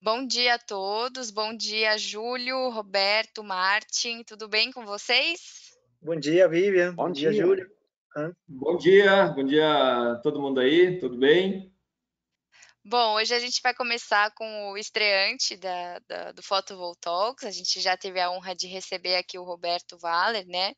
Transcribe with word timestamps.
Bom 0.00 0.24
dia 0.24 0.54
a 0.54 0.58
todos, 0.58 1.32
bom 1.32 1.52
dia 1.52 1.98
Júlio, 1.98 2.70
Roberto, 2.70 3.42
Martin, 3.42 4.22
tudo 4.22 4.48
bem 4.48 4.70
com 4.70 4.86
vocês? 4.86 5.76
Bom 6.00 6.14
dia, 6.14 6.46
Vivian. 6.48 6.94
Bom, 6.94 7.06
bom 7.06 7.12
dia, 7.12 7.32
dia, 7.32 7.42
Júlio. 7.42 7.68
Bom 8.46 8.76
dia, 8.76 9.26
bom 9.26 9.44
dia 9.44 10.12
a 10.12 10.16
todo 10.22 10.40
mundo 10.40 10.60
aí, 10.60 11.00
tudo 11.00 11.18
bem? 11.18 11.74
Bom, 12.84 13.14
hoje 13.16 13.34
a 13.34 13.40
gente 13.40 13.60
vai 13.60 13.74
começar 13.74 14.32
com 14.36 14.70
o 14.70 14.78
estreante 14.78 15.56
da, 15.56 15.98
da, 16.08 16.32
do 16.32 16.44
Photovoltaics. 16.44 17.44
A 17.44 17.50
gente 17.50 17.80
já 17.80 17.96
teve 17.96 18.20
a 18.20 18.30
honra 18.30 18.54
de 18.54 18.68
receber 18.68 19.16
aqui 19.16 19.36
o 19.36 19.44
Roberto 19.44 19.98
Valer, 19.98 20.46
né? 20.46 20.72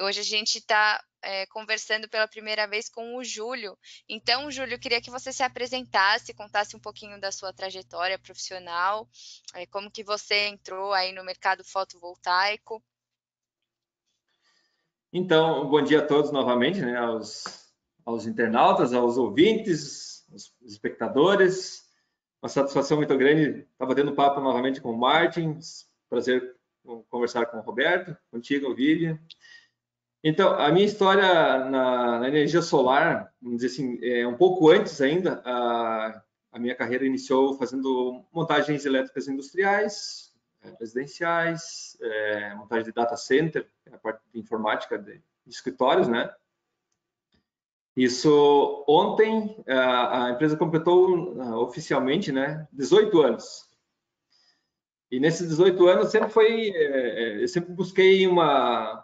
Hoje 0.00 0.18
a 0.18 0.24
gente 0.24 0.58
está 0.58 1.00
é, 1.24 1.46
conversando 1.46 2.08
pela 2.08 2.28
primeira 2.28 2.66
vez 2.66 2.88
com 2.88 3.16
o 3.16 3.24
Júlio. 3.24 3.76
Então, 4.08 4.50
Júlio, 4.50 4.78
queria 4.78 5.00
que 5.00 5.10
você 5.10 5.32
se 5.32 5.42
apresentasse, 5.42 6.34
contasse 6.34 6.76
um 6.76 6.80
pouquinho 6.80 7.20
da 7.20 7.32
sua 7.32 7.52
trajetória 7.52 8.18
profissional, 8.18 9.08
é, 9.54 9.66
como 9.66 9.90
que 9.90 10.04
você 10.04 10.48
entrou 10.48 10.92
aí 10.92 11.12
no 11.12 11.24
mercado 11.24 11.64
fotovoltaico. 11.64 12.82
Então, 15.12 15.68
bom 15.68 15.82
dia 15.82 16.00
a 16.00 16.06
todos 16.06 16.30
novamente, 16.30 16.80
né? 16.80 16.96
Aos, 16.96 17.44
aos 18.04 18.26
internautas, 18.26 18.92
aos 18.92 19.16
ouvintes, 19.16 20.26
os 20.32 20.52
espectadores. 20.62 21.84
Uma 22.42 22.48
satisfação 22.48 22.96
muito 22.98 23.16
grande 23.16 23.60
estar 23.72 23.86
batendo 23.86 24.14
papo 24.14 24.40
novamente 24.40 24.80
com 24.80 24.90
o 24.90 24.98
Martin. 24.98 25.58
Prazer 26.10 26.54
conversar 27.08 27.46
com 27.46 27.58
o 27.58 27.62
Roberto, 27.62 28.16
contigo, 28.30 28.74
Vivian. 28.74 29.18
Então, 30.26 30.54
a 30.54 30.72
minha 30.72 30.86
história 30.86 31.68
na, 31.68 32.18
na, 32.18 32.28
energia 32.28 32.62
solar, 32.62 33.30
vamos 33.42 33.60
dizer 33.60 33.74
assim, 33.74 33.98
é 34.02 34.26
um 34.26 34.38
pouco 34.38 34.70
antes 34.70 34.98
ainda, 35.02 35.42
a, 35.44 36.22
a 36.50 36.58
minha 36.58 36.74
carreira 36.74 37.04
iniciou 37.04 37.58
fazendo 37.58 38.24
montagens 38.32 38.86
elétricas 38.86 39.28
industriais, 39.28 40.34
é, 40.62 40.74
residenciais, 40.80 41.98
é, 42.00 42.54
montagem 42.54 42.86
de 42.86 42.92
data 42.92 43.14
center, 43.18 43.68
a 43.92 43.98
parte 43.98 44.22
de 44.32 44.40
informática 44.40 44.96
de, 44.98 45.12
de 45.12 45.54
escritórios, 45.54 46.08
né? 46.08 46.34
Isso 47.94 48.82
ontem 48.88 49.62
a, 49.68 50.30
empresa 50.30 50.56
completou 50.56 51.34
uh, 51.34 51.56
oficialmente, 51.58 52.32
né, 52.32 52.66
18 52.72 53.20
anos. 53.20 53.68
E 55.10 55.20
nesses 55.20 55.46
18 55.48 55.86
anos 55.86 56.10
sempre 56.10 56.30
foi, 56.30 56.70
é, 56.70 57.42
eu 57.42 57.46
sempre 57.46 57.74
busquei 57.74 58.26
uma 58.26 59.03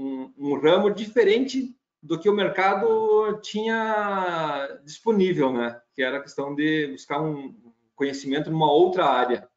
um, 0.00 0.32
um, 0.38 0.58
ramo 0.58 0.90
diferente 0.90 1.74
do 2.02 2.18
que 2.18 2.28
o 2.28 2.34
mercado 2.34 3.38
tinha 3.42 4.80
disponível, 4.84 5.52
né? 5.52 5.80
Que 5.94 6.02
era 6.02 6.16
a 6.16 6.22
questão 6.22 6.54
de 6.54 6.88
buscar 6.88 7.20
um 7.20 7.54
conhecimento 7.94 8.50
numa 8.50 8.70
outra 8.72 9.04
área. 9.04 9.48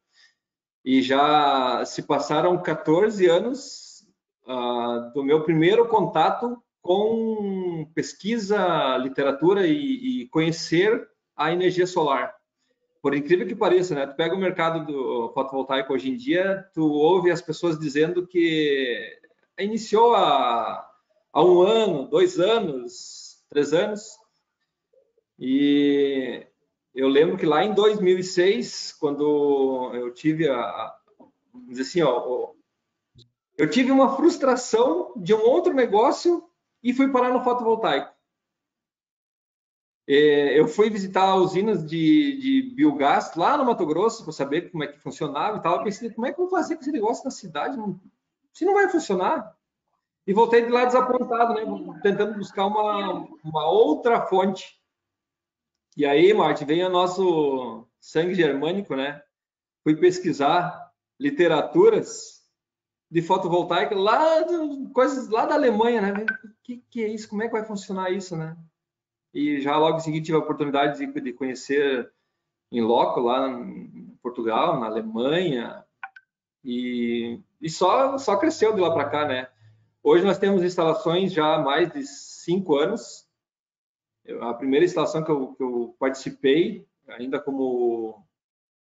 E 0.84 1.02
já 1.02 1.86
se 1.86 2.04
passaram 2.04 2.62
14 2.62 3.26
anos 3.28 4.06
uh, 4.46 5.14
do 5.14 5.24
meu 5.24 5.44
primeiro 5.44 5.88
contato 5.88 6.62
com 6.82 7.90
pesquisa, 7.96 8.98
literatura 8.98 9.66
e, 9.66 10.24
e, 10.24 10.28
conhecer 10.28 11.08
a 11.38 11.54
energia 11.54 11.88
solar. 11.88 12.36
Por 13.02 13.16
incrível 13.16 13.48
que 13.48 13.56
pareça, 13.56 13.96
né? 13.96 14.06
Tu 14.06 14.16
pega 14.18 14.36
o 14.36 14.40
mercado 14.40 14.86
do 14.86 15.32
fotovoltaico 15.34 15.94
hoje 15.94 16.10
em 16.10 16.18
dia, 16.18 16.66
tu 16.74 16.86
ouve 16.86 17.32
as 17.32 17.42
pessoas 17.42 17.80
dizendo 17.80 18.28
que 18.28 19.18
iniciou 19.60 20.16
há, 20.16 20.90
há 21.32 21.44
um 21.44 21.62
ano, 21.62 22.08
dois 22.08 22.40
anos, 22.40 23.44
três 23.50 23.74
anos, 23.74 24.18
e 25.38 26.46
eu 26.94 27.08
lembro 27.08 27.38
que 27.38 27.46
lá 27.46 27.64
em 27.64 27.74
2006, 27.74 28.94
quando 28.94 29.92
eu 29.94 30.14
tive 30.14 30.48
a, 30.48 30.96
dizer 31.68 31.82
assim, 31.82 32.02
ó, 32.02 32.54
eu 33.58 33.70
tive 33.70 33.92
uma 33.92 34.16
frustração 34.16 35.14
de 35.16 35.34
um 35.34 35.42
outro 35.42 35.74
negócio 35.74 36.44
e 36.82 36.94
fui 36.94 37.12
parar 37.12 37.32
no 37.32 37.44
fotovoltaico. 37.44 38.14
É, 40.06 40.60
eu 40.60 40.68
fui 40.68 40.90
visitar 40.90 41.36
usinas 41.36 41.88
de, 41.88 42.38
de 42.38 42.76
biogás 42.76 43.36
lá 43.36 43.58
no 43.58 43.66
Mato 43.66 43.86
Grosso 43.86 44.24
para 44.24 44.34
saber 44.34 44.70
como 44.70 44.84
é 44.84 44.88
que 44.88 45.00
funcionava 45.00 45.58
e 45.58 45.62
tal. 45.62 45.78
Eu 45.78 45.84
pensei, 45.84 46.10
como 46.10 46.28
é 46.28 46.34
que 46.34 46.40
eu 46.40 46.48
vou 46.48 46.58
fazer 46.58 46.76
com 46.76 46.82
esse 46.82 46.92
negócio 46.92 47.24
na 47.24 47.32
cidade? 47.32 47.78
Se 48.54 48.66
não 48.66 48.74
vai 48.74 48.88
funcionar. 48.88 49.56
E 50.26 50.34
voltei 50.34 50.64
de 50.64 50.72
lá 50.72 50.86
desapontado, 50.86 51.54
né? 51.56 52.00
Tentando 52.02 52.38
buscar 52.38 52.68
uma, 52.68 53.28
uma 53.44 53.70
outra 53.70 54.26
fonte. 54.26 54.80
E 55.98 56.06
aí, 56.06 56.34
Marte, 56.34 56.64
vem 56.64 56.84
o 56.86 56.90
nosso 56.90 57.86
sangue 58.00 58.34
germânico, 58.34 58.96
né? 58.96 59.22
Fui 59.84 59.96
pesquisar 59.96 60.92
literaturas 61.20 62.42
de 63.12 63.22
fotovoltaica 63.22 63.96
lá, 63.96 64.44
coisas 64.94 65.30
lá 65.30 65.46
da 65.46 65.56
Alemanha, 65.56 66.02
né? 66.02 66.26
O 66.44 66.64
que, 66.64 66.84
que 66.90 67.04
é 67.04 67.08
isso? 67.10 67.30
Como 67.30 67.44
é 67.44 67.48
que 67.48 67.54
vai 67.54 67.66
funcionar 67.66 68.12
isso, 68.12 68.36
né? 68.36 68.58
E 69.34 69.60
já 69.62 69.78
logo 69.78 69.98
em 69.98 70.00
seguida 70.00 70.26
tive 70.26 70.38
a 70.38 70.42
oportunidade 70.42 70.98
de, 70.98 71.22
de 71.22 71.34
conhecer 71.34 72.12
em 72.72 72.82
loco 72.82 73.20
lá 73.20 73.50
em 73.50 74.18
Portugal, 74.22 74.80
na 74.80 74.88
Alemanha, 74.88 75.86
e, 76.64 77.40
e 77.62 77.70
só, 77.70 78.18
só 78.18 78.38
cresceu 78.38 78.74
de 78.74 78.82
lá 78.82 78.92
para 78.94 79.10
cá, 79.10 79.26
né? 79.28 79.50
Hoje 80.02 80.24
nós 80.24 80.38
temos 80.38 80.64
instalações 80.64 81.34
já 81.34 81.56
há 81.56 81.60
mais 81.60 81.92
de 81.92 82.06
cinco 82.06 82.76
anos. 82.78 83.28
A 84.42 84.54
primeira 84.54 84.86
instalação 84.86 85.24
que 85.24 85.32
eu, 85.32 85.54
que 85.56 85.64
eu 85.64 85.96
participei, 86.00 86.88
ainda 87.08 87.40
como 87.40 88.26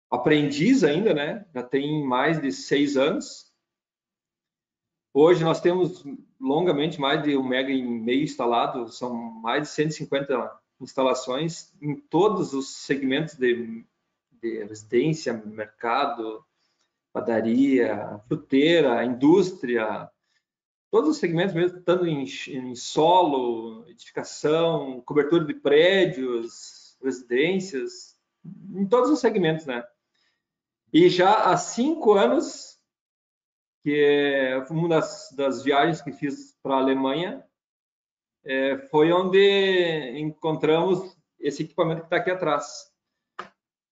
aprendiz 0.09 0.83
ainda, 0.83 1.13
né? 1.13 1.45
Já 1.53 1.63
tem 1.63 2.03
mais 2.03 2.41
de 2.41 2.51
seis 2.51 2.97
anos. 2.97 3.51
Hoje 5.13 5.44
nós 5.44 5.59
temos 5.59 6.03
longamente 6.39 6.99
mais 6.99 7.23
de 7.23 7.35
um 7.35 7.44
mega 7.44 7.71
e 7.71 7.81
meio 7.81 8.23
instalado, 8.23 8.88
são 8.89 9.13
mais 9.13 9.63
de 9.63 9.69
150 9.69 10.59
instalações 10.79 11.73
em 11.81 11.95
todos 11.95 12.53
os 12.53 12.69
segmentos 12.69 13.35
de, 13.35 13.83
de 14.31 14.63
residência, 14.63 15.33
mercado, 15.33 16.45
padaria, 17.17 18.22
fruteira, 18.28 19.03
indústria, 19.03 20.09
todos 20.91 21.11
os 21.11 21.17
segmentos 21.17 21.55
mesmo, 21.55 21.81
tanto 21.81 22.05
em, 22.05 22.23
em 22.50 22.75
solo, 22.75 23.88
edificação, 23.89 25.01
cobertura 25.01 25.44
de 25.45 25.56
prédios, 25.56 26.97
residências, 27.03 28.16
em 28.75 28.85
todos 28.85 29.09
os 29.09 29.19
segmentos, 29.19 29.66
né? 29.66 29.83
E 30.94 31.09
já 31.09 31.51
há 31.51 31.57
cinco 31.57 32.13
anos 32.13 32.77
que 33.83 33.95
é 33.95 34.57
uma 34.69 34.89
das, 34.89 35.33
das 35.35 35.63
viagens 35.63 36.01
que 36.01 36.11
fiz 36.11 36.57
para 36.61 36.75
a 36.75 36.79
Alemanha, 36.79 37.44
é, 38.44 38.77
foi 38.89 39.13
onde 39.13 40.19
encontramos 40.19 41.17
esse 41.39 41.63
equipamento 41.63 42.01
que 42.01 42.07
está 42.07 42.17
aqui 42.17 42.29
atrás. 42.29 42.91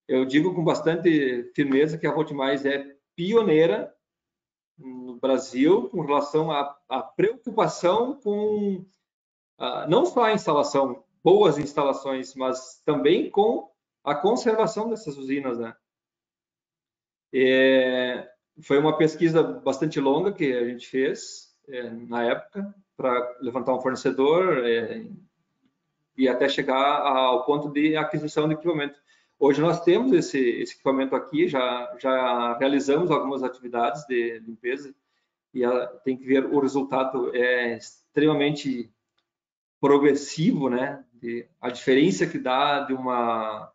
Eu 0.08 0.25
digo 0.25 0.53
com 0.53 0.64
bastante 0.64 1.50
firmeza 1.56 1.97
que 1.97 2.06
a 2.06 2.14
Hotmais 2.14 2.66
é 2.66 2.94
pioneira 3.16 3.96
no 4.78 5.16
Brasil 5.20 5.90
com 5.90 6.02
relação 6.02 6.52
à, 6.52 6.78
à 6.90 7.02
preocupação 7.02 8.20
com 8.22 8.86
a, 9.58 9.88
não 9.88 10.06
só 10.06 10.24
a 10.24 10.34
instalação, 10.34 11.03
boas 11.24 11.58
instalações, 11.58 12.36
mas 12.36 12.81
também 12.86 13.30
com 13.30 13.72
a 14.03 14.14
conservação 14.14 14.90
dessas 14.90 15.18
usinas, 15.18 15.58
né? 15.58 15.76
É, 17.34 18.30
foi 18.62 18.78
uma 18.78 18.98
pesquisa 18.98 19.44
bastante 19.44 20.00
longa 20.00 20.32
que 20.32 20.53
a 20.53 20.66
gente 20.66 20.88
fez 20.88 21.53
é, 21.68 21.90
na 21.90 22.24
época 22.24 22.74
para 22.96 23.38
levantar 23.42 23.74
um 23.74 23.82
fornecedor 23.82 24.66
é, 24.66 25.06
e 26.18 26.30
até 26.30 26.47
chegar 26.47 27.02
ao 27.02 27.46
ponto 27.46 27.70
de 27.70 27.97
aquisição 27.97 28.47
de 28.47 28.53
equipamento. 28.53 28.97
Hoje 29.37 29.61
nós 29.61 29.82
temos 29.82 30.14
esse, 30.14 30.40
esse 30.40 30.73
equipamento 30.73 31.16
aqui, 31.16 31.47
já, 31.47 31.96
já 31.99 32.58
realizamos 32.58 33.11
algumas 33.11 33.43
atividades 33.43 34.05
de 34.08 34.40
limpeza 34.40 34.96
e 35.53 35.64
ela 35.64 35.87
tem 36.03 36.17
que 36.17 36.26
ver 36.26 36.46
o 36.46 36.59
resultado 36.59 37.35
é 37.35 37.78
extremamente 37.78 38.91
progressivo, 39.79 40.70
né? 40.70 41.03
De, 41.14 41.47
a 41.61 41.70
diferença 41.70 42.26
que 42.26 42.40
dá 42.40 42.82
de 42.82 42.93
uma 42.93 43.72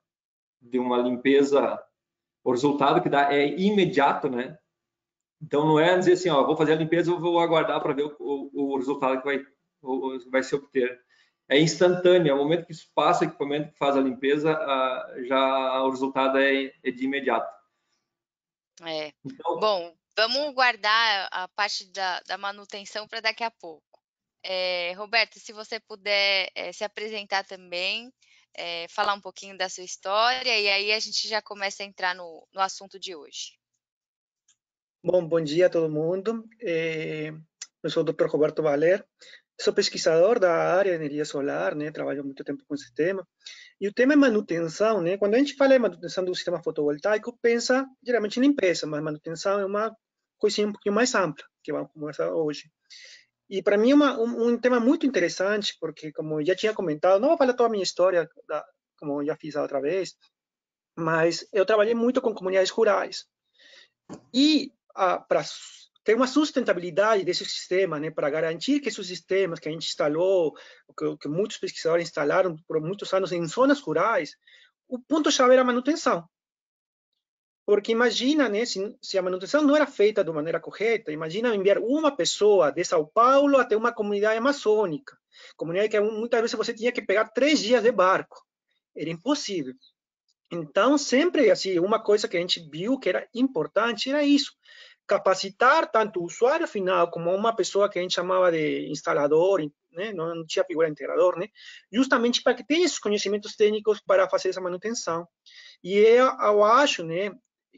de 0.60 0.78
uma 0.78 0.98
limpeza, 0.98 1.82
o 2.44 2.50
resultado 2.50 3.00
que 3.02 3.08
dá 3.08 3.32
é 3.32 3.48
imediato, 3.58 4.28
né? 4.28 4.58
Então 5.40 5.64
não 5.64 5.80
é 5.80 5.96
dizer 5.96 6.12
assim, 6.12 6.28
ó, 6.28 6.44
vou 6.44 6.56
fazer 6.56 6.72
a 6.72 6.76
limpeza, 6.76 7.14
vou 7.14 7.40
aguardar 7.40 7.80
para 7.80 7.94
ver 7.94 8.04
o, 8.04 8.16
o, 8.18 8.74
o, 8.74 8.76
resultado 8.76 9.18
que 9.18 9.24
vai, 9.24 9.46
vai 10.30 10.42
se 10.42 10.54
obter. 10.54 11.00
É 11.50 11.58
instantâneo, 11.58 12.30
é 12.30 12.32
o 12.32 12.38
momento 12.38 12.64
que 12.64 12.72
passa 12.94 13.24
o 13.24 13.28
equipamento 13.28 13.72
que 13.72 13.78
faz 13.78 13.96
a 13.96 14.00
limpeza, 14.00 14.56
já 15.26 15.82
o 15.82 15.90
resultado 15.90 16.38
é, 16.38 16.72
é 16.80 16.90
de 16.92 17.04
imediato. 17.04 17.52
É. 18.82 19.12
Então, 19.24 19.58
Bom, 19.58 19.92
vamos 20.16 20.54
guardar 20.54 21.28
a 21.32 21.48
parte 21.48 21.90
da, 21.90 22.20
da 22.20 22.38
manutenção 22.38 23.08
para 23.08 23.20
daqui 23.20 23.42
a 23.42 23.50
pouco. 23.50 23.82
É, 24.44 24.92
Roberto, 24.92 25.40
se 25.40 25.52
você 25.52 25.80
puder 25.80 26.50
é, 26.54 26.72
se 26.72 26.84
apresentar 26.84 27.44
também, 27.44 28.12
é, 28.54 28.86
falar 28.88 29.14
um 29.14 29.20
pouquinho 29.20 29.58
da 29.58 29.68
sua 29.68 29.84
história 29.84 30.58
e 30.58 30.68
aí 30.68 30.92
a 30.92 31.00
gente 31.00 31.28
já 31.28 31.42
começa 31.42 31.82
a 31.82 31.86
entrar 31.86 32.14
no, 32.14 32.46
no 32.52 32.60
assunto 32.60 32.98
de 32.98 33.14
hoje. 33.14 33.58
Bom, 35.02 35.26
bom 35.26 35.40
dia 35.40 35.66
a 35.66 35.70
todo 35.70 35.90
mundo. 35.90 36.48
É, 36.60 37.32
eu 37.82 37.90
sou 37.90 38.02
o 38.02 38.12
Dr. 38.12 38.26
Roberto 38.26 38.62
Valer, 38.62 39.06
sou 39.60 39.72
pesquisador 39.72 40.38
da 40.38 40.52
área 40.74 40.92
de 40.92 40.96
energia 40.96 41.24
solar, 41.24 41.74
né? 41.74 41.90
Trabalho 41.90 42.24
muito 42.24 42.42
tempo 42.42 42.64
com 42.66 42.74
esse 42.74 42.92
tema. 42.94 43.26
E 43.80 43.88
o 43.88 43.92
tema 43.92 44.14
é 44.14 44.16
manutenção, 44.16 45.00
né? 45.00 45.16
Quando 45.16 45.34
a 45.34 45.38
gente 45.38 45.54
fala 45.54 45.74
em 45.74 45.78
manutenção 45.78 46.24
do 46.24 46.34
sistema 46.34 46.62
fotovoltaico, 46.62 47.38
pensa 47.40 47.86
geralmente 48.02 48.38
em 48.38 48.42
limpeza, 48.42 48.86
mas 48.86 49.02
manutenção 49.02 49.60
é 49.60 49.64
uma 49.64 49.94
coisinha 50.38 50.66
um 50.66 50.72
pouquinho 50.72 50.94
mais 50.94 51.14
ampla, 51.14 51.44
que 51.62 51.72
vamos 51.72 51.92
conversar 51.92 52.32
hoje. 52.32 52.70
E 53.48 53.62
para 53.62 53.76
mim 53.76 53.90
é 53.90 53.94
um, 53.96 54.48
um, 54.48 54.58
tema 54.58 54.80
muito 54.80 55.06
interessante, 55.06 55.76
porque, 55.80 56.12
como 56.12 56.42
já 56.44 56.54
tinha 56.54 56.72
comentado, 56.72 57.20
não 57.20 57.28
vou 57.28 57.38
falar 57.38 57.52
toda 57.52 57.68
a 57.68 57.70
minha 57.72 57.82
história, 57.82 58.28
da, 58.48 58.64
como 58.98 59.24
já 59.24 59.36
fiz 59.36 59.56
a 59.56 59.62
outra 59.62 59.80
vez, 59.80 60.14
mas 60.96 61.46
eu 61.52 61.66
trabalhei 61.66 61.94
muito 61.94 62.20
com 62.22 62.34
comunidades 62.34 62.70
rurais. 62.70 63.26
E 64.32 64.72
ah, 64.94 65.18
para 65.18 65.42
ter 66.02 66.14
uma 66.14 66.26
sustentabilidade 66.26 67.24
desse 67.24 67.44
sistema, 67.44 68.00
né, 68.00 68.10
para 68.10 68.30
garantir 68.30 68.80
que 68.80 68.88
esses 68.88 69.06
sistemas 69.06 69.58
que 69.58 69.68
a 69.68 69.72
gente 69.72 69.86
instalou, 69.86 70.54
que, 70.96 71.16
que 71.18 71.28
muitos 71.28 71.58
pesquisadores 71.58 72.08
instalaram 72.08 72.56
por 72.66 72.80
muitos 72.80 73.12
anos 73.12 73.32
em 73.32 73.46
zonas 73.46 73.80
rurais, 73.80 74.36
o 74.88 74.98
ponto-chave 74.98 75.52
era 75.52 75.62
a 75.62 75.64
manutenção. 75.64 76.26
Porque 77.66 77.92
imagina, 77.92 78.48
né, 78.48 78.64
se, 78.64 78.96
se, 79.00 79.18
a 79.18 79.22
manutenção 79.22 79.62
não 79.62 79.76
era 79.76 79.86
feita 79.86 80.24
de 80.24 80.32
maneira 80.32 80.58
correta, 80.58 81.12
imagina 81.12 81.54
enviar 81.54 81.78
uma 81.78 82.14
pessoa 82.14 82.72
de 82.72 82.82
São 82.82 83.06
Paulo 83.06 83.58
até 83.58 83.76
uma 83.76 83.92
comunidade 83.92 84.38
amazônica, 84.38 85.16
comunidade 85.56 85.90
que 85.90 86.00
muitas 86.00 86.40
vezes 86.40 86.56
você 86.56 86.74
tinha 86.74 86.90
que 86.90 87.02
pegar 87.02 87.28
três 87.28 87.60
dias 87.60 87.82
de 87.82 87.92
barco. 87.92 88.44
Era 88.96 89.10
impossível. 89.10 89.74
Então, 90.50 90.98
sempre, 90.98 91.48
assim, 91.48 91.78
uma 91.78 92.02
coisa 92.02 92.26
que 92.26 92.36
a 92.36 92.40
gente 92.40 92.68
viu 92.68 92.98
que 92.98 93.08
era 93.08 93.28
importante 93.32 94.10
era 94.10 94.24
isso, 94.24 94.52
capacitar 95.10 95.90
tanto 95.90 96.20
o 96.20 96.24
usuário 96.24 96.68
final 96.68 97.10
como 97.10 97.34
uma 97.34 97.52
pessoa 97.52 97.90
que 97.90 97.98
a 97.98 98.02
gente 98.02 98.14
chamava 98.14 98.52
de 98.52 98.88
instalador, 98.88 99.60
né, 99.90 100.12
não 100.12 100.46
tinha 100.46 100.64
figura 100.64 100.88
integrador, 100.88 101.36
né, 101.36 101.48
justamente 101.92 102.44
para 102.44 102.54
que 102.54 102.64
tenha 102.64 102.84
esses 102.86 103.00
conhecimentos 103.00 103.56
técnicos 103.56 104.00
para 104.00 104.28
fazer 104.28 104.50
essa 104.50 104.60
manutenção. 104.60 105.26
E 105.82 105.98
eu, 105.98 106.26
eu 106.26 106.62
acho, 106.62 107.02
né, 107.02 107.32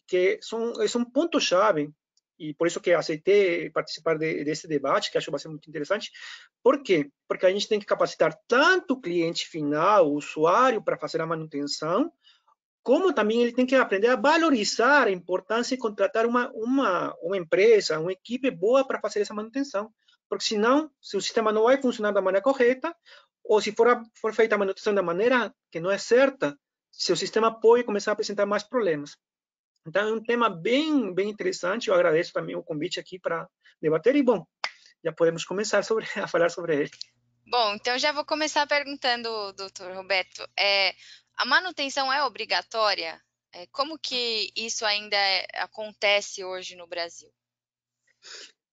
que 0.07 0.39
são, 0.43 0.75
é 0.75 0.99
um 0.99 1.07
ponto-chave, 1.07 1.91
e 2.39 2.53
por 2.53 2.67
isso 2.67 2.83
que 2.83 2.93
aceitei 2.93 3.71
participar 3.71 4.19
de, 4.19 4.45
desse 4.45 4.69
debate, 4.69 5.11
que 5.11 5.17
acho 5.17 5.27
que 5.27 5.31
vai 5.31 5.41
ser 5.41 5.49
muito 5.49 5.71
interessante. 5.71 6.11
Por 6.63 6.83
quê? 6.83 7.11
Porque 7.27 7.47
a 7.47 7.51
gente 7.51 7.67
tem 7.67 7.81
que 7.81 7.87
capacitar 7.87 8.39
tanto 8.47 8.93
o 8.93 9.01
cliente 9.01 9.47
final, 9.47 10.11
o 10.11 10.17
usuário, 10.17 10.83
para 10.83 10.99
fazer 10.99 11.23
a 11.23 11.27
manutenção, 11.27 12.13
como 12.83 13.13
também 13.13 13.43
ele 13.43 13.53
tem 13.53 13.65
que 13.65 13.75
aprender 13.75 14.09
a 14.09 14.17
valorizar 14.17 15.07
a 15.07 15.11
importância 15.11 15.77
de 15.77 15.81
contratar 15.81 16.27
uma, 16.27 16.51
uma, 16.53 17.15
uma 17.23 17.37
empresa, 17.37 18.01
uma 18.01 18.13
equipe 18.13 18.51
boa 18.51 18.87
para 18.87 19.01
fazer 19.01 19.21
essa 19.21 19.35
manutenção. 19.35 19.93
Porque 20.29 20.45
senão, 20.45 20.91
se 21.01 21.17
o 21.17 21.21
sistema 21.21 21.53
não 21.53 21.65
vai 21.65 21.81
funcionar 21.81 22.13
da 22.13 22.23
maneira 22.23 22.43
correta, 22.43 22.95
ou 23.45 23.61
se 23.61 23.73
for, 23.73 24.03
for 24.15 24.35
feita 24.35 24.55
a 24.55 24.59
manutenção 24.59 24.95
da 24.95 25.03
maneira 25.03 25.55
que 25.71 25.79
não 25.79 25.91
é 25.91 25.99
certa, 25.99 26.59
seu 26.91 27.17
sistema 27.17 27.61
pode 27.61 27.85
começar 27.85 28.11
a 28.11 28.15
apresentar 28.15 28.47
mais 28.47 28.63
problemas. 28.63 29.17
Então, 29.87 30.09
é 30.09 30.13
um 30.13 30.23
tema 30.23 30.49
bem, 30.49 31.13
bem 31.13 31.29
interessante. 31.29 31.89
Eu 31.89 31.95
agradeço 31.95 32.33
também 32.33 32.57
o 32.57 32.63
convite 32.63 33.01
aqui 33.01 33.19
para 33.19 33.49
debater. 33.81 34.15
E, 34.17 34.23
bom, 34.23 34.47
já 35.05 35.13
podemos 35.13 35.45
começar 35.45 35.83
sobre, 35.85 36.07
a 36.17 36.27
falar 36.27 36.49
sobre 36.51 36.77
ele. 36.77 36.91
Bom, 37.45 37.75
então 37.75 37.99
já 37.99 38.13
vou 38.13 38.25
começar 38.25 38.67
perguntando, 38.67 39.53
doutor 39.53 39.93
Roberto. 39.95 40.49
É, 40.59 40.95
a 41.43 41.45
manutenção 41.45 42.13
é 42.13 42.23
obrigatória? 42.23 43.21
É, 43.53 43.67
como 43.73 43.99
que 43.99 44.53
isso 44.55 44.87
ainda 44.87 45.17
é, 45.17 45.45
acontece 45.57 46.45
hoje 46.45 46.77
no 46.77 46.87
Brasil? 46.87 47.29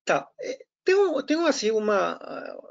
Tá. 0.06 0.30
É, 0.40 0.60
tem, 0.84 0.96
tem 1.26 1.48
assim 1.48 1.72
uma, 1.72 2.20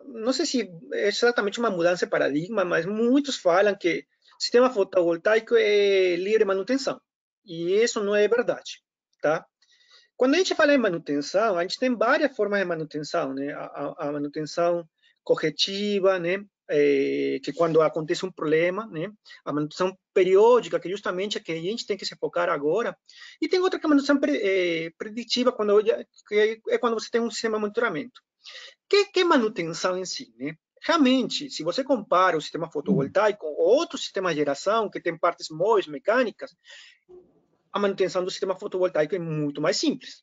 não 0.05 0.33
sei 0.33 0.47
se 0.47 0.71
é 0.93 1.09
exatamente 1.09 1.59
uma 1.59 1.69
mudança 1.69 2.06
de 2.06 2.11
paradigma, 2.11 2.65
mas 2.65 2.87
muitos 2.87 3.37
falam 3.37 3.77
que 3.77 4.06
sistema 4.39 4.71
fotovoltaico 4.71 5.56
é 5.56 6.15
livre 6.15 6.45
manutenção. 6.45 7.00
E 7.45 7.83
isso 7.83 8.03
não 8.03 8.15
é 8.15 8.29
verdade, 8.29 8.81
tá? 9.21 9.45
Quando 10.17 10.35
a 10.35 10.39
gente 10.39 10.55
fala 10.55 10.73
em 10.75 10.79
manutenção, 10.79 11.59
a 11.59 11.62
gente 11.62 11.79
tem 11.79 11.97
várias 11.97 12.37
formas 12.37 12.61
de 12.61 12.67
manutenção, 12.67 13.35
né? 13.35 13.53
A, 13.53 13.95
a 13.99 14.12
manutenção 14.12 14.89
corretiva, 15.25 16.21
né? 16.21 16.45
É, 16.70 17.41
que 17.43 17.53
quando 17.53 17.81
acontece 17.81 18.26
um 18.26 18.31
problema, 18.31 18.87
né? 18.87 19.11
A 19.44 19.53
manutenção 19.53 19.97
periódica, 20.12 20.79
que 20.79 20.91
justamente 20.91 21.38
é 21.38 21.41
que 21.41 21.53
a 21.53 21.56
gente 21.56 21.87
tem 21.87 21.97
que 21.97 22.05
se 22.05 22.17
focar 22.17 22.50
agora. 22.50 22.97
E 23.41 23.49
tem 23.49 23.61
outra 23.61 23.79
que 23.79 23.87
é 23.87 23.88
a 23.88 23.91
manutenção 23.91 24.20
é, 24.25 24.91
preditiva, 24.99 25.50
quando, 25.50 25.82
que 26.29 26.61
é 26.69 26.79
quando 26.79 26.94
você 26.94 27.09
tem 27.11 27.20
um 27.20 27.31
sistema 27.31 27.56
de 27.56 27.62
monitoramento. 27.62 28.20
Que, 28.88 29.06
que 29.06 29.20
é 29.20 29.25
manutenção 29.25 29.97
em 29.97 30.05
si, 30.05 30.32
né? 30.38 30.56
Realmente, 30.81 31.50
se 31.50 31.62
você 31.65 31.82
compara 31.82 32.37
o 32.37 32.41
sistema 32.41 32.71
fotovoltaico 32.71 33.41
com 33.41 33.62
outros 33.62 34.03
sistemas 34.03 34.32
de 34.32 34.38
geração, 34.38 34.88
que 34.88 35.00
tem 35.00 35.19
partes 35.19 35.49
móveis, 35.50 35.87
mecânicas, 35.87 36.56
a 37.73 37.79
manutenção 37.79 38.25
do 38.25 38.31
sistema 38.31 38.59
fotovoltaico 38.59 39.14
é 39.14 39.19
muito 39.19 39.61
mais 39.61 39.76
simples. 39.76 40.23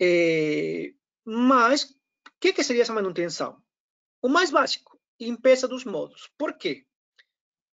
É, 0.00 0.92
mas, 1.24 1.84
o 1.84 1.94
que, 2.40 2.52
que 2.52 2.64
seria 2.64 2.82
essa 2.82 2.92
manutenção? 2.92 3.56
O 4.22 4.28
mais 4.28 4.52
básico, 4.52 4.96
limpeza 5.20 5.66
dos 5.66 5.84
módulos. 5.84 6.30
Por 6.38 6.56
quê? 6.56 6.86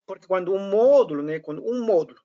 Porque 0.06 0.26
quando 0.26 0.54
um 0.54 0.70
módulo, 0.70 1.22
né, 1.22 1.38
quando 1.38 1.62
um 1.62 1.84
módulo, 1.84 2.18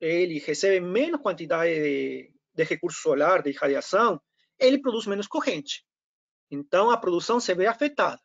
ele 0.00 0.40
recebe 0.40 0.80
menos 0.80 1.20
quantidade 1.20 1.72
de, 1.72 2.32
de 2.54 2.64
recurso 2.64 3.00
solar, 3.00 3.40
de 3.40 3.52
radiação, 3.52 4.20
ele 4.58 4.78
produz 4.78 5.06
menos 5.06 5.28
corrente. 5.28 5.86
Então, 6.50 6.90
a 6.90 6.96
produção 6.96 7.38
se 7.38 7.54
vê 7.54 7.66
afetada. 7.66 8.20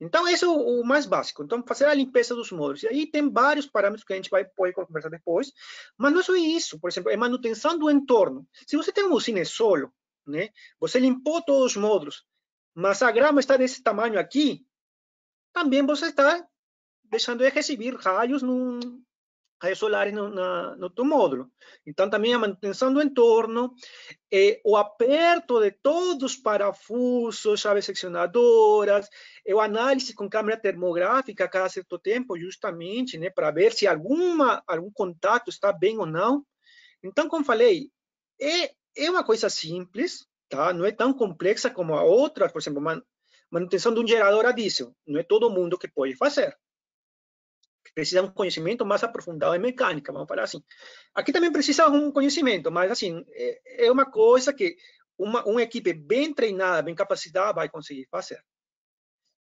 Então, 0.00 0.26
esse 0.28 0.44
é 0.44 0.48
o, 0.48 0.80
o, 0.80 0.84
mais 0.84 1.06
básico. 1.06 1.44
Então, 1.44 1.62
fazer 1.66 1.86
a 1.86 1.94
limpeza 1.94 2.34
dos 2.34 2.50
módulos. 2.50 2.82
E 2.82 2.88
aí 2.88 3.06
tem 3.06 3.30
vários 3.30 3.66
parâmetros 3.66 4.04
que 4.04 4.12
a 4.12 4.16
gente 4.16 4.30
vai 4.30 4.44
poder 4.44 4.72
conversar 4.72 5.08
depois, 5.08 5.52
mas 5.96 6.12
não 6.12 6.20
é 6.20 6.22
só 6.24 6.34
isso. 6.34 6.78
Por 6.80 6.90
exemplo, 6.90 7.10
é 7.10 7.16
manutenção 7.16 7.78
do 7.78 7.90
entorno. 7.90 8.46
Se 8.66 8.76
você 8.76 8.92
tem 8.92 9.04
uma 9.04 9.16
usina 9.16 9.44
solo, 9.44 9.92
né, 10.26 10.50
você 10.80 10.98
limpou 10.98 11.40
todos 11.42 11.66
os 11.72 11.76
módulos, 11.76 12.26
mas 12.76 13.00
a 13.00 13.10
grama 13.10 13.40
está 13.40 13.56
desse 13.56 13.82
tamanho 13.82 14.20
aqui, 14.20 14.66
também 15.50 15.84
você 15.84 16.08
está 16.08 16.46
deixando 17.04 17.38
de 17.38 17.48
receber 17.48 17.96
raios 17.96 18.42
no, 18.42 18.78
raios 19.62 19.78
solares 19.78 20.12
no, 20.12 20.28
na, 20.28 20.76
no 20.76 20.90
teu 20.90 21.04
módulo. 21.04 21.50
Então, 21.86 22.10
também 22.10 22.34
a 22.34 22.38
manutenção 22.38 22.92
do 22.92 23.00
entorno, 23.00 23.74
eh, 24.30 24.60
o 24.62 24.76
aperto 24.76 25.58
de 25.58 25.70
todos 25.70 26.32
os 26.32 26.36
parafusos, 26.36 27.60
chaves 27.60 27.86
seccionadoras, 27.86 29.08
eh, 29.46 29.54
o 29.54 29.60
análise 29.60 30.14
com 30.14 30.28
câmera 30.28 30.60
termográfica 30.60 31.44
a 31.44 31.48
cada 31.48 31.70
certo 31.70 31.98
tempo, 31.98 32.38
justamente, 32.38 33.16
né, 33.16 33.30
para 33.30 33.50
ver 33.50 33.72
se 33.72 33.86
alguma, 33.86 34.62
algum 34.66 34.90
contato 34.90 35.48
está 35.48 35.72
bem 35.72 35.98
ou 35.98 36.06
não. 36.06 36.44
Então, 37.02 37.26
como 37.26 37.42
falei, 37.42 37.90
é, 38.38 38.72
é 38.94 39.10
uma 39.10 39.24
coisa 39.24 39.48
simples, 39.48 40.26
tá? 40.48 40.72
não 40.72 40.84
é 40.84 40.92
tão 40.92 41.12
complexa 41.12 41.70
como 41.70 41.94
a 41.94 42.02
outra, 42.02 42.48
por 42.48 42.60
exemplo, 42.60 42.80
man, 42.80 43.02
manutenção 43.50 43.94
de 43.94 44.00
um 44.00 44.06
gerador 44.06 44.46
a 44.46 44.52
diesel. 44.52 44.94
Não 45.06 45.18
é 45.20 45.22
todo 45.22 45.50
mundo 45.50 45.78
que 45.78 45.88
pode 45.88 46.16
fazer 46.16 46.56
precisa 47.96 48.22
um 48.22 48.30
conhecimento 48.30 48.84
mais 48.84 49.02
aprofundado 49.02 49.54
em 49.54 49.58
mecânica, 49.58 50.12
vamos 50.12 50.28
falar 50.28 50.42
assim. 50.42 50.62
Aqui 51.14 51.32
também 51.32 51.50
precisa 51.50 51.88
um 51.88 52.12
conhecimento, 52.12 52.70
mas 52.70 52.90
assim, 52.90 53.24
é, 53.30 53.86
é 53.86 53.90
uma 53.90 54.04
coisa 54.04 54.52
que 54.52 54.76
uma, 55.18 55.42
uma 55.46 55.62
equipe 55.62 55.94
bem 55.94 56.34
treinada, 56.34 56.82
bem 56.82 56.94
capacitada 56.94 57.54
vai 57.54 57.70
conseguir 57.70 58.06
fazer. 58.10 58.38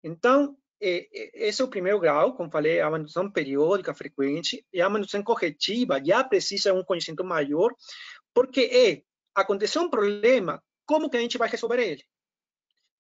Então, 0.05 0.55
é, 0.79 1.09
é, 1.11 1.49
esse 1.49 1.63
é 1.63 1.65
o 1.65 1.69
primeiro 1.69 1.99
grau, 1.99 2.35
como 2.35 2.51
falei, 2.51 2.81
a 2.81 2.91
manutenção 2.91 3.31
periódica, 3.31 3.95
frequente, 3.95 4.67
e 4.71 4.83
a 4.83 4.91
manutenção 4.91 5.23
corretiva 5.23 5.99
já 6.05 6.23
precisa 6.23 6.73
de 6.73 6.79
um 6.79 6.85
conhecimento 6.85 7.25
maior, 7.25 7.73
porque 8.35 8.61
é, 8.61 9.03
aconteceu 9.35 9.81
um 9.81 9.89
problema, 9.89 10.63
como 10.87 11.09
que 11.11 11.17
a 11.17 11.21
gente 11.21 11.39
vai 11.39 11.49
resolver 11.49 11.81
ele? 11.81 12.05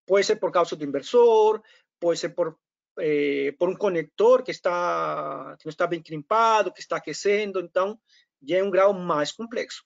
Pode 0.06 0.26
ser 0.26 0.36
por 0.36 0.52
causa 0.52 0.76
do 0.76 0.84
inversor, 0.84 1.62
pode 2.00 2.18
ser 2.18 2.30
por 2.30 2.58
eh, 2.98 3.54
por 3.58 3.68
um 3.68 3.76
conector 3.76 4.42
que 4.42 4.50
está 4.50 5.56
que 5.58 5.66
não 5.66 5.70
está 5.70 5.86
bem 5.86 6.02
crimpado, 6.02 6.72
que 6.72 6.80
está 6.80 6.96
aquecendo, 6.96 7.60
então 7.60 7.98
já 8.42 8.58
é 8.58 8.62
um 8.62 8.70
grau 8.70 8.92
mais 8.92 9.32
complexo. 9.32 9.82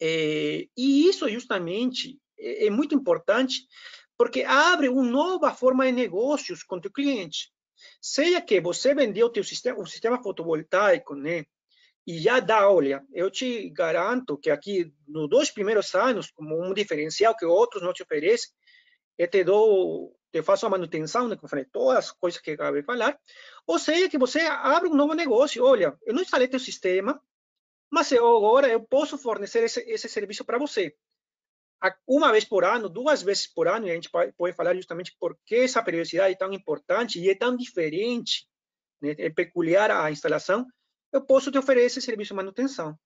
Eh, 0.00 0.68
e 0.76 1.08
isso 1.08 1.28
justamente 1.28 2.18
é, 2.38 2.66
é, 2.66 2.70
muito 2.70 2.94
importante 2.94 3.66
porque 4.16 4.42
abre 4.42 4.88
uma 4.88 5.02
nova 5.02 5.52
forma 5.52 5.86
de 5.86 5.92
negócios 5.92 6.62
com 6.62 6.76
o 6.76 6.80
teu 6.80 6.92
cliente. 6.92 7.52
Seja 8.00 8.40
que 8.40 8.60
você 8.60 8.94
vendeu 8.94 9.26
o 9.26 9.30
teu 9.30 9.42
sistema, 9.42 9.80
um 9.80 9.86
sistema 9.86 10.22
fotovoltaico, 10.22 11.14
né? 11.14 11.44
E 12.06 12.18
já 12.18 12.38
dá, 12.38 12.70
olha, 12.70 13.02
eu 13.12 13.30
te 13.30 13.70
garanto 13.70 14.36
que 14.36 14.50
aqui 14.50 14.92
nos 15.08 15.28
dois 15.28 15.50
primeiros 15.50 15.94
anos, 15.94 16.30
como 16.30 16.62
um 16.62 16.74
diferencial 16.74 17.36
que 17.36 17.46
outros 17.46 17.82
não 17.82 17.92
te 17.92 18.02
oferecem, 18.02 18.50
eu 19.16 19.28
te 19.28 19.42
dou 19.42 20.14
eu 20.34 20.42
faço 20.42 20.66
a 20.66 20.70
manutenção, 20.70 21.28
né, 21.28 21.36
falei, 21.48 21.64
todas 21.64 22.06
as 22.06 22.10
coisas 22.10 22.40
que 22.40 22.50
acabei 22.50 22.80
de 22.80 22.86
falar, 22.86 23.16
ou 23.66 23.78
seja, 23.78 24.08
que 24.08 24.18
você 24.18 24.40
abre 24.40 24.88
um 24.88 24.94
novo 24.94 25.14
negócio. 25.14 25.64
Olha, 25.64 25.96
eu 26.04 26.12
não 26.12 26.22
instalei 26.22 26.48
teu 26.48 26.58
sistema, 26.58 27.22
mas 27.88 28.10
eu 28.10 28.36
agora 28.36 28.68
eu 28.68 28.80
posso 28.84 29.16
fornecer 29.16 29.62
esse, 29.62 29.80
esse 29.82 30.08
serviço 30.08 30.44
para 30.44 30.58
você. 30.58 30.94
Uma 32.06 32.32
vez 32.32 32.44
por 32.44 32.64
ano, 32.64 32.88
duas 32.88 33.22
vezes 33.22 33.46
por 33.46 33.68
ano, 33.68 33.86
e 33.86 33.90
a 33.90 33.94
gente 33.94 34.10
pode 34.10 34.56
falar 34.56 34.74
justamente 34.74 35.14
por 35.20 35.38
que 35.46 35.56
essa 35.56 35.82
periodicidade 35.82 36.34
é 36.34 36.36
tão 36.36 36.52
importante 36.52 37.20
e 37.20 37.30
é 37.30 37.34
tão 37.36 37.56
diferente, 37.56 38.48
né, 39.00 39.14
é 39.16 39.30
peculiar 39.30 39.90
a 39.90 40.10
instalação, 40.10 40.66
eu 41.14 41.24
posso 41.24 41.50
te 41.50 41.56
oferecer 41.56 42.00
serviço 42.00 42.30
de 42.30 42.34
manutenção. 42.34 42.98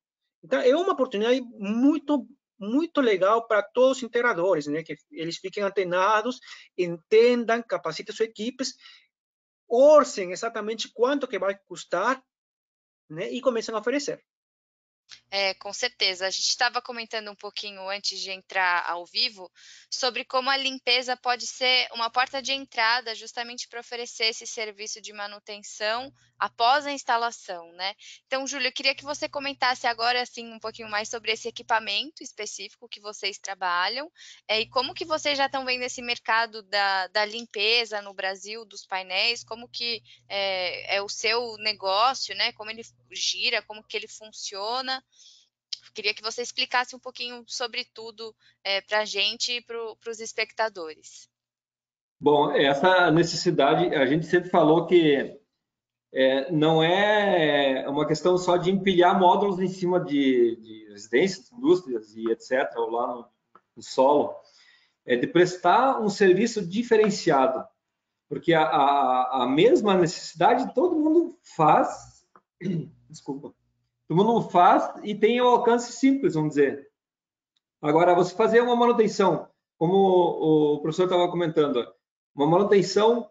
Então, 0.43 0.59
é 0.59 0.75
uma 0.75 0.93
oportunidade 0.93 1.41
muito 1.41 2.27
muito 2.61 2.99
legal 2.99 3.47
para 3.47 3.63
todos 3.63 3.97
os 3.97 4.03
integradores, 4.03 4.67
né? 4.67 4.83
Que 4.83 4.97
eles 5.11 5.37
fiquem 5.37 5.63
antenados, 5.63 6.41
entendam, 6.77 7.63
capacitem 7.63 8.13
suas 8.13 8.27
equipes, 8.27 8.73
orcem 9.65 10.33
exatamente 10.33 10.91
quanto 10.91 11.25
que 11.25 11.39
vai 11.39 11.57
custar, 11.67 12.21
né? 13.09 13.31
E 13.31 13.39
comecem 13.39 13.73
a 13.73 13.77
oferecer. 13.77 14.21
É, 15.31 15.53
com 15.53 15.71
certeza. 15.71 16.25
A 16.25 16.29
gente 16.31 16.47
estava 16.47 16.81
comentando 16.81 17.29
um 17.29 17.35
pouquinho 17.35 17.87
antes 17.87 18.19
de 18.19 18.31
entrar 18.31 18.83
ao 18.89 19.05
vivo 19.05 19.51
sobre 19.89 20.25
como 20.25 20.49
a 20.49 20.57
limpeza 20.57 21.15
pode 21.15 21.45
ser 21.45 21.87
uma 21.93 22.09
porta 22.09 22.41
de 22.41 22.51
entrada 22.51 23.13
justamente 23.13 23.67
para 23.67 23.79
oferecer 23.79 24.25
esse 24.25 24.47
serviço 24.47 24.99
de 24.99 25.13
manutenção 25.13 26.11
após 26.39 26.85
a 26.85 26.91
instalação, 26.91 27.71
né? 27.73 27.93
Então, 28.25 28.47
Júlio, 28.47 28.69
eu 28.69 28.71
queria 28.71 28.95
que 28.95 29.03
você 29.03 29.27
comentasse 29.27 29.85
agora 29.85 30.21
assim 30.21 30.51
um 30.51 30.59
pouquinho 30.59 30.89
mais 30.89 31.09
sobre 31.09 31.31
esse 31.31 31.47
equipamento 31.47 32.23
específico 32.23 32.87
que 32.87 33.01
vocês 33.01 33.37
trabalham 33.37 34.09
é, 34.47 34.61
e 34.61 34.69
como 34.69 34.93
que 34.93 35.03
vocês 35.03 35.37
já 35.37 35.47
estão 35.47 35.65
vendo 35.65 35.83
esse 35.83 36.01
mercado 36.01 36.63
da, 36.63 37.07
da 37.07 37.25
limpeza 37.25 38.01
no 38.01 38.13
Brasil, 38.13 38.65
dos 38.65 38.85
painéis, 38.85 39.43
como 39.43 39.67
que 39.67 40.01
é, 40.29 40.95
é 40.95 41.01
o 41.01 41.09
seu 41.09 41.57
negócio, 41.57 42.33
né? 42.35 42.53
Como 42.53 42.71
ele 42.71 42.83
gira, 43.11 43.61
como 43.61 43.83
que 43.83 43.97
ele 43.97 44.07
funciona. 44.07 45.03
Queria 45.93 46.13
que 46.13 46.21
você 46.21 46.41
explicasse 46.41 46.95
um 46.95 46.99
pouquinho 46.99 47.43
sobre 47.47 47.85
tudo 47.93 48.35
é, 48.63 48.81
para 48.81 49.01
a 49.01 49.05
gente 49.05 49.53
e 49.53 49.61
para 49.61 50.11
os 50.11 50.19
espectadores. 50.19 51.29
Bom, 52.19 52.51
essa 52.51 53.09
necessidade, 53.11 53.95
a 53.95 54.05
gente 54.05 54.25
sempre 54.25 54.49
falou 54.49 54.85
que 54.85 55.39
é, 56.11 56.51
não 56.51 56.83
é 56.83 57.87
uma 57.87 58.05
questão 58.05 58.37
só 58.37 58.57
de 58.57 58.71
empilhar 58.71 59.17
módulos 59.17 59.59
em 59.59 59.67
cima 59.67 59.99
de, 60.03 60.55
de 60.57 60.89
residências, 60.89 61.51
indústrias 61.51 62.15
e 62.15 62.29
etc., 62.31 62.75
ou 62.75 62.89
lá 62.89 63.07
no, 63.07 63.25
no, 63.75 63.83
solo, 63.83 64.35
é 65.05 65.15
de 65.15 65.27
prestar 65.27 66.01
um 66.01 66.09
serviço 66.09 66.65
diferenciado, 66.65 67.65
porque 68.27 68.53
a, 68.53 68.63
a, 68.63 69.43
a 69.43 69.47
mesma 69.47 69.95
necessidade 69.95 70.73
todo 70.73 70.99
mundo 70.99 71.37
faz, 71.55 72.25
desculpa, 73.09 73.53
todo 74.09 74.25
mundo 74.25 74.49
faz 74.49 74.91
e 75.03 75.13
tem 75.13 75.39
o 75.39 75.47
alcance 75.47 75.91
simples, 75.91 76.33
vamos 76.33 76.55
dizer. 76.55 76.89
Agora, 77.79 78.15
você 78.15 78.35
fazer 78.35 78.59
uma 78.59 78.75
manutenção, 78.75 79.47
como 79.77 79.95
o 79.95 80.81
professor 80.81 81.03
estava 81.03 81.29
comentando, 81.29 81.87
uma 82.35 82.47
manutenção 82.47 83.29